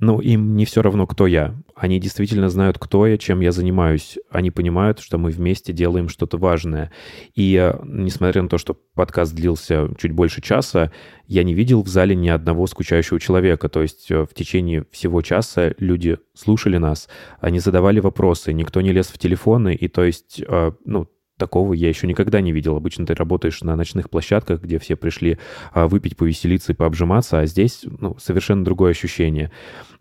ну, 0.00 0.20
им 0.20 0.54
не 0.54 0.64
все 0.64 0.80
равно, 0.80 1.06
кто 1.06 1.26
я. 1.26 1.56
Они 1.74 1.98
действительно 1.98 2.48
знают, 2.48 2.78
кто 2.78 3.06
я, 3.06 3.18
чем 3.18 3.40
я 3.40 3.50
занимаюсь. 3.50 4.16
Они 4.30 4.52
понимают, 4.52 5.00
что 5.00 5.18
мы 5.18 5.30
вместе 5.30 5.72
делаем 5.72 6.08
что-то 6.08 6.38
важное. 6.38 6.92
И 7.34 7.56
э, 7.56 7.76
несмотря 7.84 8.42
на 8.42 8.48
то, 8.48 8.58
что 8.58 8.76
подкаст 8.94 9.34
длился 9.34 9.67
чуть 9.98 10.12
больше 10.12 10.40
часа, 10.40 10.90
я 11.26 11.44
не 11.44 11.54
видел 11.54 11.82
в 11.82 11.88
зале 11.88 12.14
ни 12.14 12.28
одного 12.28 12.66
скучающего 12.66 13.20
человека. 13.20 13.68
То 13.68 13.82
есть 13.82 14.10
э, 14.10 14.22
в 14.22 14.34
течение 14.34 14.84
всего 14.90 15.22
часа 15.22 15.74
люди 15.78 16.18
слушали 16.34 16.78
нас, 16.78 17.08
они 17.40 17.58
задавали 17.58 18.00
вопросы, 18.00 18.52
никто 18.52 18.80
не 18.80 18.92
лез 18.92 19.08
в 19.08 19.18
телефоны. 19.18 19.74
И 19.74 19.88
то 19.88 20.04
есть, 20.04 20.42
э, 20.46 20.72
ну, 20.84 21.08
Такого 21.38 21.72
я 21.72 21.88
еще 21.88 22.06
никогда 22.06 22.40
не 22.40 22.52
видел. 22.52 22.76
Обычно 22.76 23.06
ты 23.06 23.14
работаешь 23.14 23.62
на 23.62 23.76
ночных 23.76 24.10
площадках, 24.10 24.60
где 24.60 24.78
все 24.78 24.96
пришли 24.96 25.38
а, 25.72 25.86
выпить, 25.86 26.16
повеселиться 26.16 26.72
и 26.72 26.76
пообжиматься, 26.76 27.38
а 27.38 27.46
здесь 27.46 27.84
ну, 28.00 28.16
совершенно 28.18 28.64
другое 28.64 28.90
ощущение. 28.90 29.50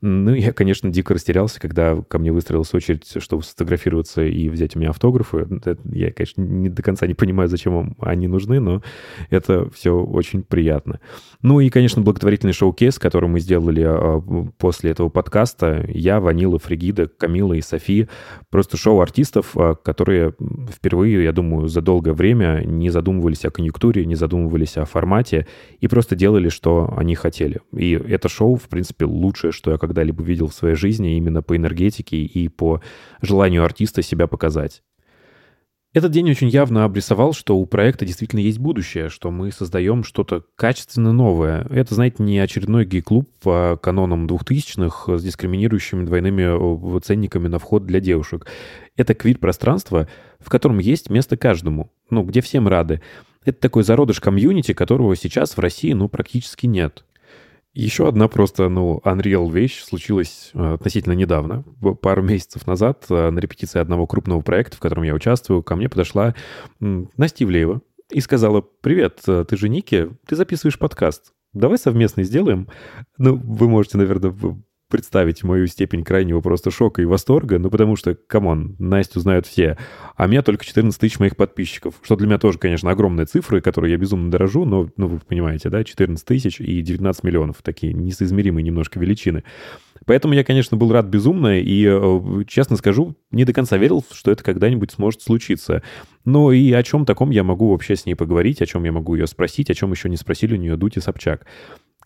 Ну, 0.01 0.33
я, 0.33 0.53
конечно, 0.53 0.89
дико 0.89 1.13
растерялся, 1.13 1.59
когда 1.59 2.01
ко 2.01 2.19
мне 2.19 2.31
выстроилась 2.31 2.73
очередь, 2.73 3.15
чтобы 3.19 3.43
сфотографироваться 3.43 4.23
и 4.23 4.49
взять 4.49 4.75
у 4.75 4.79
меня 4.79 4.89
автографы. 4.89 5.47
Я, 5.85 6.11
конечно, 6.11 6.41
не 6.41 6.69
до 6.69 6.81
конца 6.81 7.07
не 7.07 7.13
понимаю, 7.13 7.49
зачем 7.49 7.95
они 7.99 8.27
нужны, 8.27 8.59
но 8.59 8.81
это 9.29 9.69
все 9.71 9.91
очень 9.91 10.43
приятно. 10.43 10.99
Ну 11.41 11.59
и, 11.59 11.69
конечно, 11.69 12.01
благотворительный 12.01 12.53
шоу-кейс, 12.53 12.99
который 12.99 13.29
мы 13.29 13.39
сделали 13.39 13.83
а, 13.85 14.21
после 14.57 14.91
этого 14.91 15.09
подкаста. 15.09 15.85
Я, 15.87 16.19
Ванила, 16.19 16.57
Фригида, 16.57 17.07
Камила 17.07 17.53
и 17.53 17.61
Софи. 17.61 18.07
Просто 18.49 18.77
шоу 18.77 19.01
артистов, 19.01 19.51
а, 19.55 19.75
которые 19.75 20.33
впервые, 20.71 21.26
я 21.27 21.33
думаю, 21.33 21.67
за 21.67 21.81
долгое 21.81 22.13
время 22.13 22.63
не 22.65 22.89
задумывались 22.89 23.43
о 23.43 23.51
конъюнктуре, 23.51 24.05
не 24.05 24.15
задумывались 24.15 24.77
о 24.77 24.85
формате 24.85 25.45
и 25.81 25.87
просто 25.87 26.15
делали, 26.15 26.47
что 26.47 26.93
они 26.95 27.15
хотели. 27.15 27.59
И 27.73 27.91
это 27.91 28.29
шоу, 28.29 28.55
в 28.55 28.69
принципе, 28.69 29.05
лучшее, 29.05 29.51
что 29.51 29.71
я 29.71 29.77
когда-либо 29.77 30.23
видел 30.23 30.47
в 30.47 30.53
своей 30.53 30.75
жизни 30.75 31.17
именно 31.17 31.41
по 31.41 31.57
энергетике 31.57 32.17
и 32.17 32.47
по 32.47 32.81
желанию 33.21 33.65
артиста 33.65 34.01
себя 34.01 34.27
показать. 34.27 34.83
Этот 35.97 36.11
день 36.11 36.29
очень 36.29 36.49
явно 36.49 36.83
обрисовал, 36.83 37.33
что 37.33 37.57
у 37.57 37.65
проекта 37.65 38.05
действительно 38.05 38.41
есть 38.41 38.59
будущее, 38.59 39.09
что 39.09 39.31
мы 39.31 39.51
создаем 39.51 40.03
что-то 40.03 40.43
качественно 40.55 41.11
новое. 41.11 41.65
Это, 41.71 41.95
знаете, 41.95 42.21
не 42.21 42.37
очередной 42.37 42.85
гей-клуб 42.85 43.27
по 43.41 43.79
канонам 43.81 44.27
двухтысячных 44.27 45.09
с 45.11 45.23
дискриминирующими 45.23 46.05
двойными 46.05 46.99
ценниками 46.99 47.47
на 47.47 47.57
вход 47.57 47.87
для 47.87 47.99
девушек. 47.99 48.45
Это 48.95 49.15
квир-пространство, 49.15 50.07
в 50.39 50.51
котором 50.51 50.77
есть 50.77 51.09
место 51.09 51.35
каждому, 51.35 51.89
ну, 52.11 52.21
где 52.21 52.41
всем 52.41 52.67
рады. 52.67 53.01
Это 53.43 53.59
такой 53.59 53.81
зародыш 53.81 54.19
комьюнити, 54.19 54.73
которого 54.75 55.15
сейчас 55.15 55.57
в 55.57 55.59
России, 55.59 55.93
ну, 55.93 56.09
практически 56.09 56.67
нет. 56.67 57.05
Еще 57.77 58.07
одна 58.07 58.27
просто, 58.27 58.69
ну, 58.69 58.99
unreal 59.05 59.51
вещь 59.51 59.83
случилась 59.83 60.49
э, 60.55 60.73
относительно 60.73 61.13
недавно. 61.13 61.63
Пару 62.01 62.23
месяцев 62.23 62.65
назад 62.65 63.05
э, 63.11 63.29
на 63.29 63.37
репетиции 63.37 63.77
одного 63.77 64.07
крупного 64.07 64.41
проекта, 64.41 64.77
в 64.77 64.79
котором 64.79 65.03
я 65.03 65.13
участвую, 65.13 65.61
ко 65.61 65.75
мне 65.75 65.87
подошла 65.87 66.33
Настя 66.79 67.43
Ивлеева 67.43 67.81
и 68.09 68.19
сказала, 68.19 68.61
«Привет, 68.61 69.19
э, 69.27 69.45
ты 69.47 69.57
же 69.57 69.69
Ники, 69.69 70.09
ты 70.25 70.35
записываешь 70.35 70.79
подкаст. 70.79 71.33
Давай 71.53 71.77
совместно 71.77 72.23
сделаем». 72.23 72.67
Ну, 73.19 73.35
вы 73.35 73.69
можете, 73.69 73.99
наверное, 73.99 74.35
представить 74.89 75.43
мою 75.43 75.67
степень 75.67 76.03
крайнего 76.03 76.41
просто 76.41 76.71
шока 76.71 77.01
и 77.01 77.05
восторга, 77.05 77.59
ну 77.59 77.69
потому 77.69 77.95
что, 77.95 78.15
come 78.15 78.49
on, 78.49 78.75
Настю 78.79 79.19
знают 79.19 79.45
все, 79.45 79.77
а 80.15 80.27
меня 80.27 80.41
только 80.41 80.65
14 80.65 80.99
тысяч 80.99 81.19
моих 81.19 81.35
подписчиков, 81.35 81.95
что 82.01 82.15
для 82.15 82.27
меня 82.27 82.37
тоже, 82.37 82.57
конечно, 82.57 82.89
огромные 82.89 83.25
цифры, 83.25 83.61
которые 83.61 83.91
я 83.91 83.97
безумно 83.97 84.31
дорожу, 84.31 84.65
но, 84.65 84.89
ну 84.97 85.07
вы 85.07 85.19
понимаете, 85.19 85.69
да, 85.69 85.83
14 85.83 86.25
тысяч 86.25 86.59
и 86.59 86.81
19 86.81 87.23
миллионов, 87.23 87.57
такие 87.61 87.93
несоизмеримые 87.93 88.63
немножко 88.63 88.99
величины. 88.99 89.43
Поэтому 90.05 90.33
я, 90.33 90.43
конечно, 90.43 90.77
был 90.77 90.91
рад 90.91 91.07
безумно 91.07 91.59
и, 91.59 91.85
э, 91.85 92.43
честно 92.47 92.77
скажу, 92.77 93.17
не 93.31 93.43
до 93.43 93.51
конца 93.51 93.77
верил, 93.77 94.05
что 94.11 94.31
это 94.31 94.43
когда-нибудь 94.43 94.91
сможет 94.91 95.21
случиться. 95.21 95.83
Но 96.23 96.51
и 96.53 96.71
о 96.71 96.81
чем 96.83 97.05
таком 97.05 97.29
я 97.29 97.43
могу 97.43 97.71
вообще 97.71 97.95
с 97.95 98.05
ней 98.05 98.15
поговорить, 98.15 98.61
о 98.61 98.65
чем 98.65 98.85
я 98.85 98.91
могу 98.91 99.15
ее 99.15 99.27
спросить, 99.27 99.69
о 99.69 99.73
чем 99.73 99.91
еще 99.91 100.07
не 100.07 100.17
спросили 100.17 100.53
у 100.53 100.57
нее 100.57 100.77
Дудь 100.77 100.95
и 100.95 101.01
Собчак. 101.01 101.45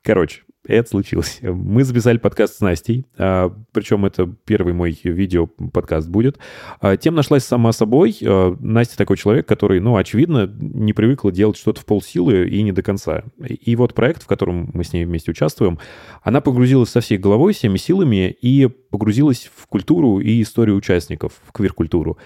Короче, 0.04 0.42
это 0.66 0.90
случилось. 0.90 1.40
Мы 1.42 1.84
записали 1.84 2.18
подкаст 2.18 2.58
с 2.58 2.60
Настей, 2.62 3.06
а, 3.18 3.52
причем 3.72 4.06
это 4.06 4.28
первый 4.46 4.74
мой 4.74 4.98
видео-подкаст 5.04 6.08
будет. 6.08 6.38
А, 6.80 6.98
тем 6.98 7.16
нашлась 7.16 7.44
сама 7.44 7.72
собой. 7.72 8.18
А, 8.22 8.56
Настя 8.60 8.98
такой 8.98 9.18
человек, 9.18 9.48
который, 9.48 9.80
ну, 9.80 9.96
очевидно, 9.98 10.46
не 10.60 10.94
привыкла 10.94 11.32
делать 11.32 11.58
что-то 11.58 11.82
в 11.82 11.86
полсилы 11.86 12.48
и 12.48 12.62
не 12.62 12.72
до 12.72 12.84
конца. 12.84 13.24
И 13.40 13.76
вот 13.76 13.96
проект, 13.96 14.24
в 14.24 14.28
котором 14.28 14.70
мы 14.74 14.84
с 14.84 14.94
ней 14.94 15.06
вместе 15.06 15.32
участвуем, 15.32 15.80
она 16.22 16.42
погрузилась 16.42 16.90
со 16.90 17.02
всей 17.02 17.18
головой, 17.18 17.54
всеми 17.54 17.78
силами 17.78 18.30
и 18.30 18.68
погрузилась 18.68 19.50
в 19.56 19.68
культуру 19.68 20.20
и 20.20 20.42
историю 20.42 20.76
участников, 20.76 21.34
в 21.44 21.52
квир-культуру. 21.52 22.18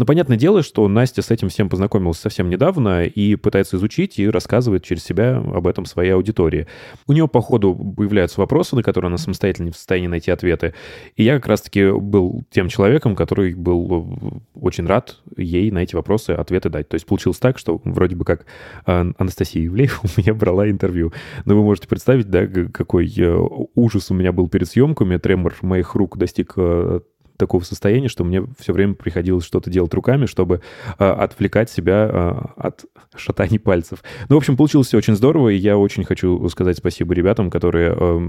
Но 0.00 0.06
понятное 0.06 0.38
дело, 0.38 0.62
что 0.62 0.88
Настя 0.88 1.20
с 1.20 1.30
этим 1.30 1.50
всем 1.50 1.68
познакомилась 1.68 2.16
совсем 2.16 2.48
недавно 2.48 3.04
и 3.04 3.36
пытается 3.36 3.76
изучить 3.76 4.18
и 4.18 4.30
рассказывает 4.30 4.82
через 4.82 5.04
себя 5.04 5.36
об 5.36 5.66
этом 5.66 5.84
своей 5.84 6.12
аудитории. 6.12 6.66
У 7.06 7.12
нее 7.12 7.28
по 7.28 7.42
ходу 7.42 7.74
появляются 7.74 8.40
вопросы, 8.40 8.76
на 8.76 8.82
которые 8.82 9.08
она 9.08 9.18
самостоятельно 9.18 9.66
не 9.66 9.72
в 9.72 9.76
состоянии 9.76 10.06
найти 10.06 10.30
ответы. 10.30 10.72
И 11.16 11.24
я 11.24 11.34
как 11.34 11.48
раз-таки 11.48 11.90
был 11.92 12.44
тем 12.50 12.68
человеком, 12.70 13.14
который 13.14 13.52
был 13.52 14.16
очень 14.54 14.86
рад 14.86 15.18
ей 15.36 15.70
на 15.70 15.80
эти 15.80 15.94
вопросы 15.94 16.30
ответы 16.30 16.70
дать. 16.70 16.88
То 16.88 16.94
есть 16.94 17.04
получилось 17.04 17.38
так, 17.38 17.58
что 17.58 17.82
вроде 17.84 18.16
бы 18.16 18.24
как 18.24 18.46
э, 18.86 19.12
Анастасия 19.18 19.66
Ивлеева 19.66 20.00
у 20.02 20.08
меня 20.18 20.32
брала 20.32 20.70
интервью. 20.70 21.12
Но 21.44 21.54
вы 21.54 21.62
можете 21.62 21.88
представить, 21.88 22.30
да, 22.30 22.46
какой 22.46 23.06
э, 23.18 23.38
ужас 23.74 24.10
у 24.10 24.14
меня 24.14 24.32
был 24.32 24.48
перед 24.48 24.66
съемками. 24.66 25.18
Тремор 25.18 25.56
моих 25.60 25.94
рук 25.94 26.16
достиг 26.16 26.54
э, 26.56 27.00
такого 27.40 27.62
состояния, 27.62 28.08
что 28.08 28.22
мне 28.22 28.44
все 28.58 28.72
время 28.72 28.94
приходилось 28.94 29.44
что-то 29.44 29.70
делать 29.70 29.92
руками, 29.94 30.26
чтобы 30.26 30.60
э, 30.98 31.04
отвлекать 31.04 31.70
себя 31.70 32.08
э, 32.08 32.32
от 32.56 32.84
шатаний 33.16 33.58
пальцев. 33.58 34.04
Ну, 34.28 34.36
в 34.36 34.38
общем, 34.38 34.56
получилось 34.56 34.86
все 34.86 34.98
очень 34.98 35.16
здорово, 35.16 35.48
и 35.48 35.56
я 35.56 35.76
очень 35.76 36.04
хочу 36.04 36.48
сказать 36.48 36.78
спасибо 36.78 37.14
ребятам, 37.14 37.50
которые 37.50 37.96
э, 37.98 38.20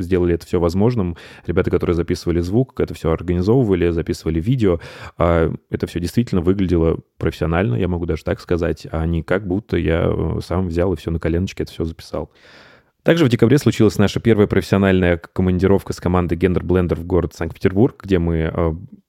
сделали 0.00 0.34
это 0.34 0.46
все 0.46 0.60
возможным. 0.60 1.16
Ребята, 1.46 1.70
которые 1.70 1.94
записывали 1.94 2.40
звук, 2.40 2.78
это 2.80 2.92
все 2.92 3.10
организовывали, 3.10 3.90
записывали 3.90 4.40
видео. 4.40 4.80
Э, 5.18 5.52
это 5.70 5.86
все 5.86 6.00
действительно 6.00 6.42
выглядело 6.42 6.98
профессионально, 7.18 7.76
я 7.76 7.88
могу 7.88 8.04
даже 8.04 8.24
так 8.24 8.40
сказать, 8.40 8.86
а 8.90 9.06
не 9.06 9.22
как 9.22 9.46
будто 9.46 9.76
я 9.76 10.12
сам 10.42 10.68
взял 10.68 10.92
и 10.92 10.96
все 10.96 11.10
на 11.10 11.18
коленочке 11.18 11.62
это 11.62 11.72
все 11.72 11.84
записал. 11.84 12.30
Также 13.06 13.24
в 13.24 13.28
декабре 13.28 13.56
случилась 13.58 13.98
наша 13.98 14.18
первая 14.18 14.48
профессиональная 14.48 15.16
командировка 15.16 15.92
с 15.92 16.00
командой 16.00 16.36
Gender 16.36 16.62
Blender 16.62 16.96
в 16.96 17.06
город 17.06 17.34
Санкт-Петербург, 17.34 18.02
где 18.02 18.18
мы 18.18 18.50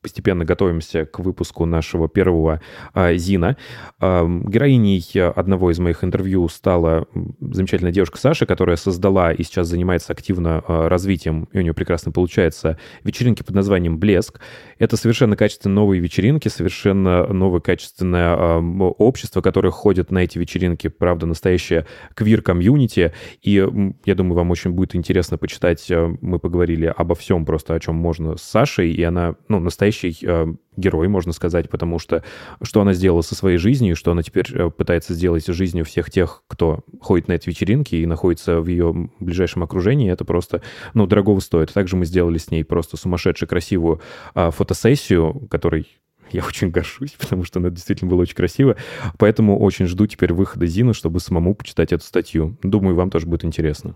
постепенно 0.08 0.46
готовимся 0.46 1.06
к 1.06 1.20
выпуску 1.20 1.66
нашего 1.66 2.08
первого 2.08 2.62
а, 2.94 3.14
Зина. 3.16 3.58
Героиней 4.00 5.04
одного 5.22 5.72
из 5.72 5.80
моих 5.80 6.04
интервью 6.04 6.48
стала 6.48 7.08
замечательная 7.42 7.92
девушка 7.92 8.18
Саша, 8.18 8.46
которая 8.46 8.78
создала 8.78 9.34
и 9.34 9.44
сейчас 9.44 9.68
занимается 9.68 10.14
активно 10.14 10.64
а, 10.66 10.88
развитием, 10.88 11.50
и 11.52 11.58
у 11.58 11.62
нее 11.62 11.74
прекрасно 11.74 12.14
получается, 12.14 12.78
вечеринки 13.04 13.44
под 13.44 13.56
названием 13.56 13.98
«Блеск». 13.98 14.40
Это 14.80 14.96
совершенно 14.96 15.36
качественно 15.36 15.74
новые 15.74 16.00
вечеринки, 16.00 16.48
совершенно 16.48 17.28
новое 17.28 17.60
качественное 17.60 18.36
общество, 18.38 19.42
которое 19.42 19.72
ходит 19.72 20.12
на 20.12 20.20
эти 20.20 20.38
вечеринки, 20.38 20.88
правда, 20.88 21.26
настоящее 21.26 21.86
квир-комьюнити, 22.16 23.12
и 23.42 23.68
я 24.06 24.16
думаю, 24.16 24.36
вам 24.36 24.52
очень 24.52 24.72
будет 24.72 24.96
интересно 24.96 25.38
почитать. 25.38 25.86
а, 25.92 26.16
Мы 26.22 26.40
поговорили 26.40 26.94
обо 26.96 27.16
всем 27.16 27.46
просто, 27.46 27.74
о 27.74 27.80
чем 27.80 27.96
можно 27.96 28.38
с 28.38 28.42
Сашей, 28.42 28.92
и 28.92 29.04
она, 29.04 29.36
ну, 29.48 29.60
настоящий 29.60 30.18
э, 30.22 30.48
герой, 30.76 31.08
можно 31.08 31.34
сказать, 31.34 31.70
потому 31.70 32.00
что 32.00 32.24
что 32.62 32.82
она 32.82 32.94
сделала 32.94 33.22
со 33.22 33.36
своей 33.36 33.58
жизнью, 33.58 33.96
что 33.96 34.12
она 34.12 34.24
теперь 34.24 34.46
э, 34.54 34.70
пытается 34.70 35.14
сделать 35.14 35.44
с 35.44 35.54
жизнью 35.54 35.86
всех 35.86 36.10
тех, 36.12 36.44
кто 36.48 36.82
ходит 37.02 37.28
на 37.28 37.34
эти 37.34 37.50
вечеринки 37.50 37.96
и 37.96 38.06
находится 38.06 38.62
в 38.62 38.68
ее 38.68 39.10
ближайшем 39.20 39.64
окружении, 39.64 40.12
это 40.12 40.26
просто, 40.26 40.62
ну, 40.94 41.08
дорогого 41.08 41.40
стоит. 41.40 41.74
Также 41.74 41.96
мы 41.96 42.06
сделали 42.06 42.38
с 42.38 42.52
ней 42.52 42.64
просто 42.64 42.98
сумасшедшую 42.98 43.50
красивую 43.50 44.02
а, 44.34 44.52
фотосессию, 44.52 45.48
которой 45.50 45.88
я 46.32 46.44
очень 46.44 46.70
горжусь, 46.70 47.12
потому 47.20 47.44
что 47.44 47.60
она 47.60 47.70
действительно 47.70 48.10
была 48.10 48.22
очень 48.22 48.36
красиво. 48.36 48.76
Поэтому 49.18 49.60
очень 49.60 49.88
жду 49.88 50.08
теперь 50.08 50.34
выхода 50.34 50.66
Зины, 50.66 50.94
чтобы 50.94 51.20
самому 51.20 51.56
почитать 51.56 51.92
эту 51.92 52.04
статью. 52.04 52.58
Думаю, 52.64 52.96
вам 52.96 53.10
тоже 53.10 53.26
будет 53.26 53.46
интересно. 53.46 53.96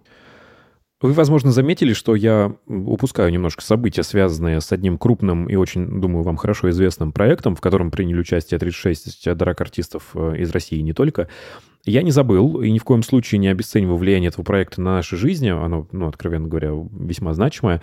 Вы, 1.01 1.13
возможно, 1.13 1.51
заметили, 1.51 1.93
что 1.93 2.13
я 2.13 2.53
упускаю 2.67 3.31
немножко 3.31 3.63
события, 3.63 4.03
связанные 4.03 4.61
с 4.61 4.71
одним 4.71 4.99
крупным 4.99 5.49
и 5.49 5.55
очень, 5.55 5.99
думаю, 5.99 6.23
вам 6.23 6.37
хорошо 6.37 6.69
известным 6.69 7.11
проектом, 7.11 7.55
в 7.55 7.61
котором 7.61 7.89
приняли 7.89 8.19
участие 8.19 8.59
36 8.59 9.33
драг-артистов 9.35 10.11
э, 10.13 10.35
из 10.37 10.51
России 10.51 10.77
и 10.77 10.83
не 10.83 10.93
только. 10.93 11.27
Я 11.85 12.03
не 12.03 12.11
забыл 12.11 12.61
и 12.61 12.71
ни 12.71 12.77
в 12.77 12.83
коем 12.83 13.01
случае 13.01 13.39
не 13.39 13.47
обесцениваю 13.47 13.97
влияние 13.97 14.29
этого 14.29 14.43
проекта 14.43 14.81
на 14.81 14.95
наши 14.95 15.17
жизни. 15.17 15.49
Оно, 15.49 15.87
ну, 15.91 16.07
откровенно 16.07 16.47
говоря, 16.47 16.71
весьма 16.91 17.33
значимое. 17.33 17.81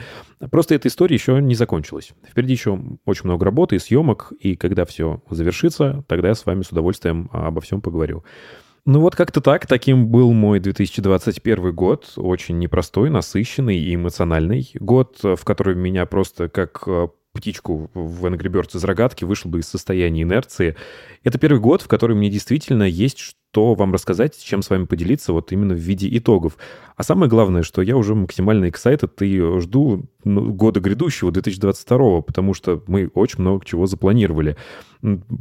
Просто 0.50 0.74
эта 0.74 0.88
история 0.88 1.14
еще 1.14 1.40
не 1.40 1.54
закончилась. 1.54 2.12
Впереди 2.28 2.52
еще 2.52 2.80
очень 3.04 3.24
много 3.24 3.44
работы 3.44 3.76
и 3.76 3.78
съемок, 3.78 4.32
и 4.38 4.54
когда 4.56 4.84
все 4.84 5.22
завершится, 5.30 6.04
тогда 6.06 6.28
я 6.28 6.34
с 6.34 6.46
вами 6.46 6.62
с 6.62 6.70
удовольствием 6.70 7.28
обо 7.32 7.60
всем 7.60 7.80
поговорю. 7.80 8.24
Ну 8.86 9.00
вот 9.00 9.16
как-то 9.16 9.40
так. 9.40 9.66
Таким 9.66 10.08
был 10.08 10.32
мой 10.32 10.60
2021 10.60 11.74
год. 11.74 12.12
Очень 12.16 12.58
непростой, 12.58 13.10
насыщенный 13.10 13.76
и 13.76 13.94
эмоциональный 13.94 14.70
год, 14.74 15.18
в 15.22 15.44
который 15.44 15.74
меня 15.74 16.06
просто 16.06 16.48
как 16.48 16.84
э, 16.86 17.08
птичку 17.34 17.90
в 17.94 18.26
Angry 18.26 18.50
Birds 18.50 18.76
из 18.76 18.84
рогатки 18.84 19.24
вышел 19.24 19.50
бы 19.50 19.60
из 19.60 19.68
состояния 19.68 20.22
инерции. 20.22 20.76
Это 21.22 21.38
первый 21.38 21.60
год, 21.60 21.82
в 21.82 21.88
который 21.88 22.16
мне 22.16 22.30
действительно 22.30 22.84
есть 22.84 23.18
что 23.58 23.74
вам 23.74 23.92
рассказать, 23.92 24.38
чем 24.40 24.62
с 24.62 24.70
вами 24.70 24.84
поделиться 24.84 25.32
вот 25.32 25.50
именно 25.50 25.74
в 25.74 25.78
виде 25.78 26.08
итогов. 26.16 26.56
А 26.96 27.02
самое 27.02 27.28
главное, 27.28 27.64
что 27.64 27.82
я 27.82 27.96
уже 27.96 28.14
максимально 28.14 28.66
excited 28.66 29.10
и 29.20 29.60
жду 29.60 30.04
ну, 30.24 30.52
года 30.52 30.80
грядущего, 30.80 31.30
2022, 31.30 32.22
потому 32.22 32.54
что 32.54 32.82
мы 32.86 33.10
очень 33.14 33.40
много 33.40 33.64
чего 33.64 33.86
запланировали. 33.86 34.56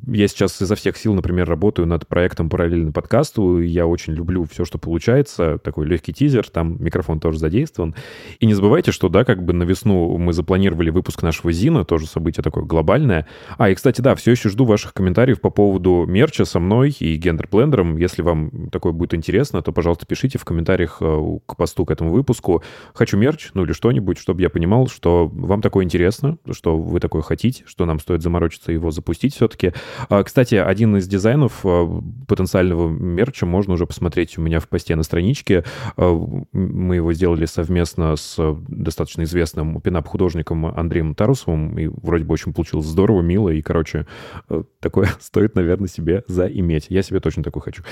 Я 0.05 0.28
сейчас 0.28 0.61
изо 0.61 0.76
всех 0.76 0.97
сил, 0.97 1.15
например, 1.15 1.49
работаю 1.49 1.88
над 1.88 2.07
проектом 2.07 2.47
параллельно 2.47 2.91
подкасту, 2.91 3.59
и 3.59 3.68
я 3.68 3.88
очень 3.88 4.13
люблю 4.13 4.45
все, 4.45 4.65
что 4.65 4.78
получается. 4.78 5.57
Такой 5.57 5.88
легкий 5.88 6.13
тизер, 6.13 6.47
там 6.47 6.78
микрофон 6.80 7.20
тоже 7.20 7.39
задействован. 7.39 7.95
И 8.39 8.45
не 8.45 8.53
забывайте, 8.53 8.91
что, 8.91 9.09
да, 9.09 9.26
как 9.26 9.43
бы 9.43 9.53
на 9.53 9.63
весну 9.63 10.15
мы 10.20 10.34
запланировали 10.34 10.91
выпуск 10.91 11.24
нашего 11.24 11.51
Зина, 11.51 11.86
тоже 11.86 12.05
событие 12.05 12.43
такое 12.43 12.65
глобальное. 12.65 13.28
А, 13.57 13.72
и, 13.72 13.76
кстати, 13.76 14.01
да, 14.01 14.13
все 14.13 14.32
еще 14.32 14.49
жду 14.49 14.65
ваших 14.65 14.93
комментариев 14.93 15.41
по 15.41 15.49
поводу 15.49 16.05
мерча 16.07 16.45
со 16.45 16.59
мной 16.59 16.95
и 16.99 17.15
гендер-блендером. 17.15 17.97
Если 18.08 18.22
вам 18.22 18.70
такое 18.72 18.93
будет 18.93 19.14
интересно, 19.14 19.62
то, 19.62 19.74
пожалуйста, 19.74 20.05
пишите 20.05 20.38
в 20.38 20.45
комментариях 20.45 20.99
э, 21.01 21.38
к 21.45 21.58
посту 21.58 21.86
к 21.86 21.91
этому 21.91 22.12
выпуску. 22.14 22.64
Хочу 22.93 23.18
мерч, 23.18 23.49
ну 23.53 23.66
или 23.66 23.74
что-нибудь, 23.74 24.18
чтобы 24.18 24.41
я 24.41 24.49
понимал, 24.49 24.88
что 24.88 25.28
вам 25.28 25.62
такое 25.62 25.84
интересно, 25.84 26.38
что 26.51 26.78
вы 26.78 27.01
такое 27.01 27.22
хотите, 27.22 27.66
что 27.68 27.86
нам 27.86 27.99
стоит 27.99 28.22
заморочиться 28.22 28.72
его 28.72 28.91
запустить 28.91 29.36
все-таки. 29.36 29.74
А, 30.08 30.24
Кстати, 30.24 30.55
один 30.55 30.95
из 30.95 31.05
дизайнов 31.05 31.66
э, 31.66 32.01
потенциального 32.30 32.88
мерча 32.88 33.45
можно 33.45 33.74
уже 33.74 33.86
посмотреть 33.86 34.38
у 34.38 34.41
меня 34.41 34.62
в 34.62 34.70
посте 34.70 34.95
на 34.95 35.03
страничке. 35.03 35.66
Э, 35.97 36.18
Мы 36.53 36.95
его 36.95 37.12
сделали 37.12 37.45
совместно 37.45 38.16
с 38.16 38.38
достаточно 38.70 39.24
известным 39.24 39.82
пинап-художником 39.82 40.66
Андреем 40.66 41.14
Тарусовым, 41.14 41.78
и 41.78 41.88
вроде 41.88 42.24
бы 42.24 42.34
очень 42.34 42.53
получилось 42.53 42.86
здорово, 42.86 43.22
мило, 43.22 43.49
и, 43.49 43.62
короче, 43.62 44.08
такое 44.80 45.10
стоит, 45.20 45.55
наверное, 45.55 45.89
себе 45.89 46.24
заиметь. 46.28 46.86
Я 46.88 47.01
себе 47.01 47.20
точно 47.20 47.43
такой 47.43 47.62
хочу. 47.62 47.84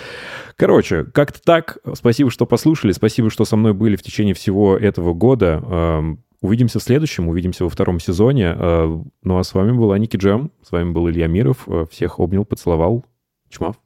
Короче, 0.56 1.04
как-то 1.04 1.42
так. 1.42 1.80
Спасибо, 1.94 2.32
что 2.32 2.46
послушали, 2.46 2.92
спасибо, 2.94 3.30
что 3.30 3.44
со 3.46 3.56
мной 3.58 3.74
были 3.74 3.96
в 3.96 4.04
течение 4.04 4.34
всего 4.34 4.78
этого 4.78 5.14
года. 5.14 5.62
Эм, 5.66 6.22
Увидимся 6.42 6.78
в 6.80 6.84
следующем, 6.84 7.28
увидимся 7.28 7.64
во 7.64 7.72
втором 7.72 8.00
сезоне. 8.00 8.56
Э, 8.56 9.00
Ну 9.24 9.38
а 9.40 9.44
с 9.44 9.54
вами 9.56 9.72
была 9.72 9.98
Ники 9.98 10.16
Джем, 10.16 10.52
с 10.62 10.72
вами 10.72 10.92
был 10.92 11.10
Илья 11.10 11.26
Миров. 11.28 11.64
Э, 11.68 11.86
Всех 11.90 12.20
обнял, 12.20 12.46
поцеловал. 12.46 13.04
Чмав. 13.50 13.78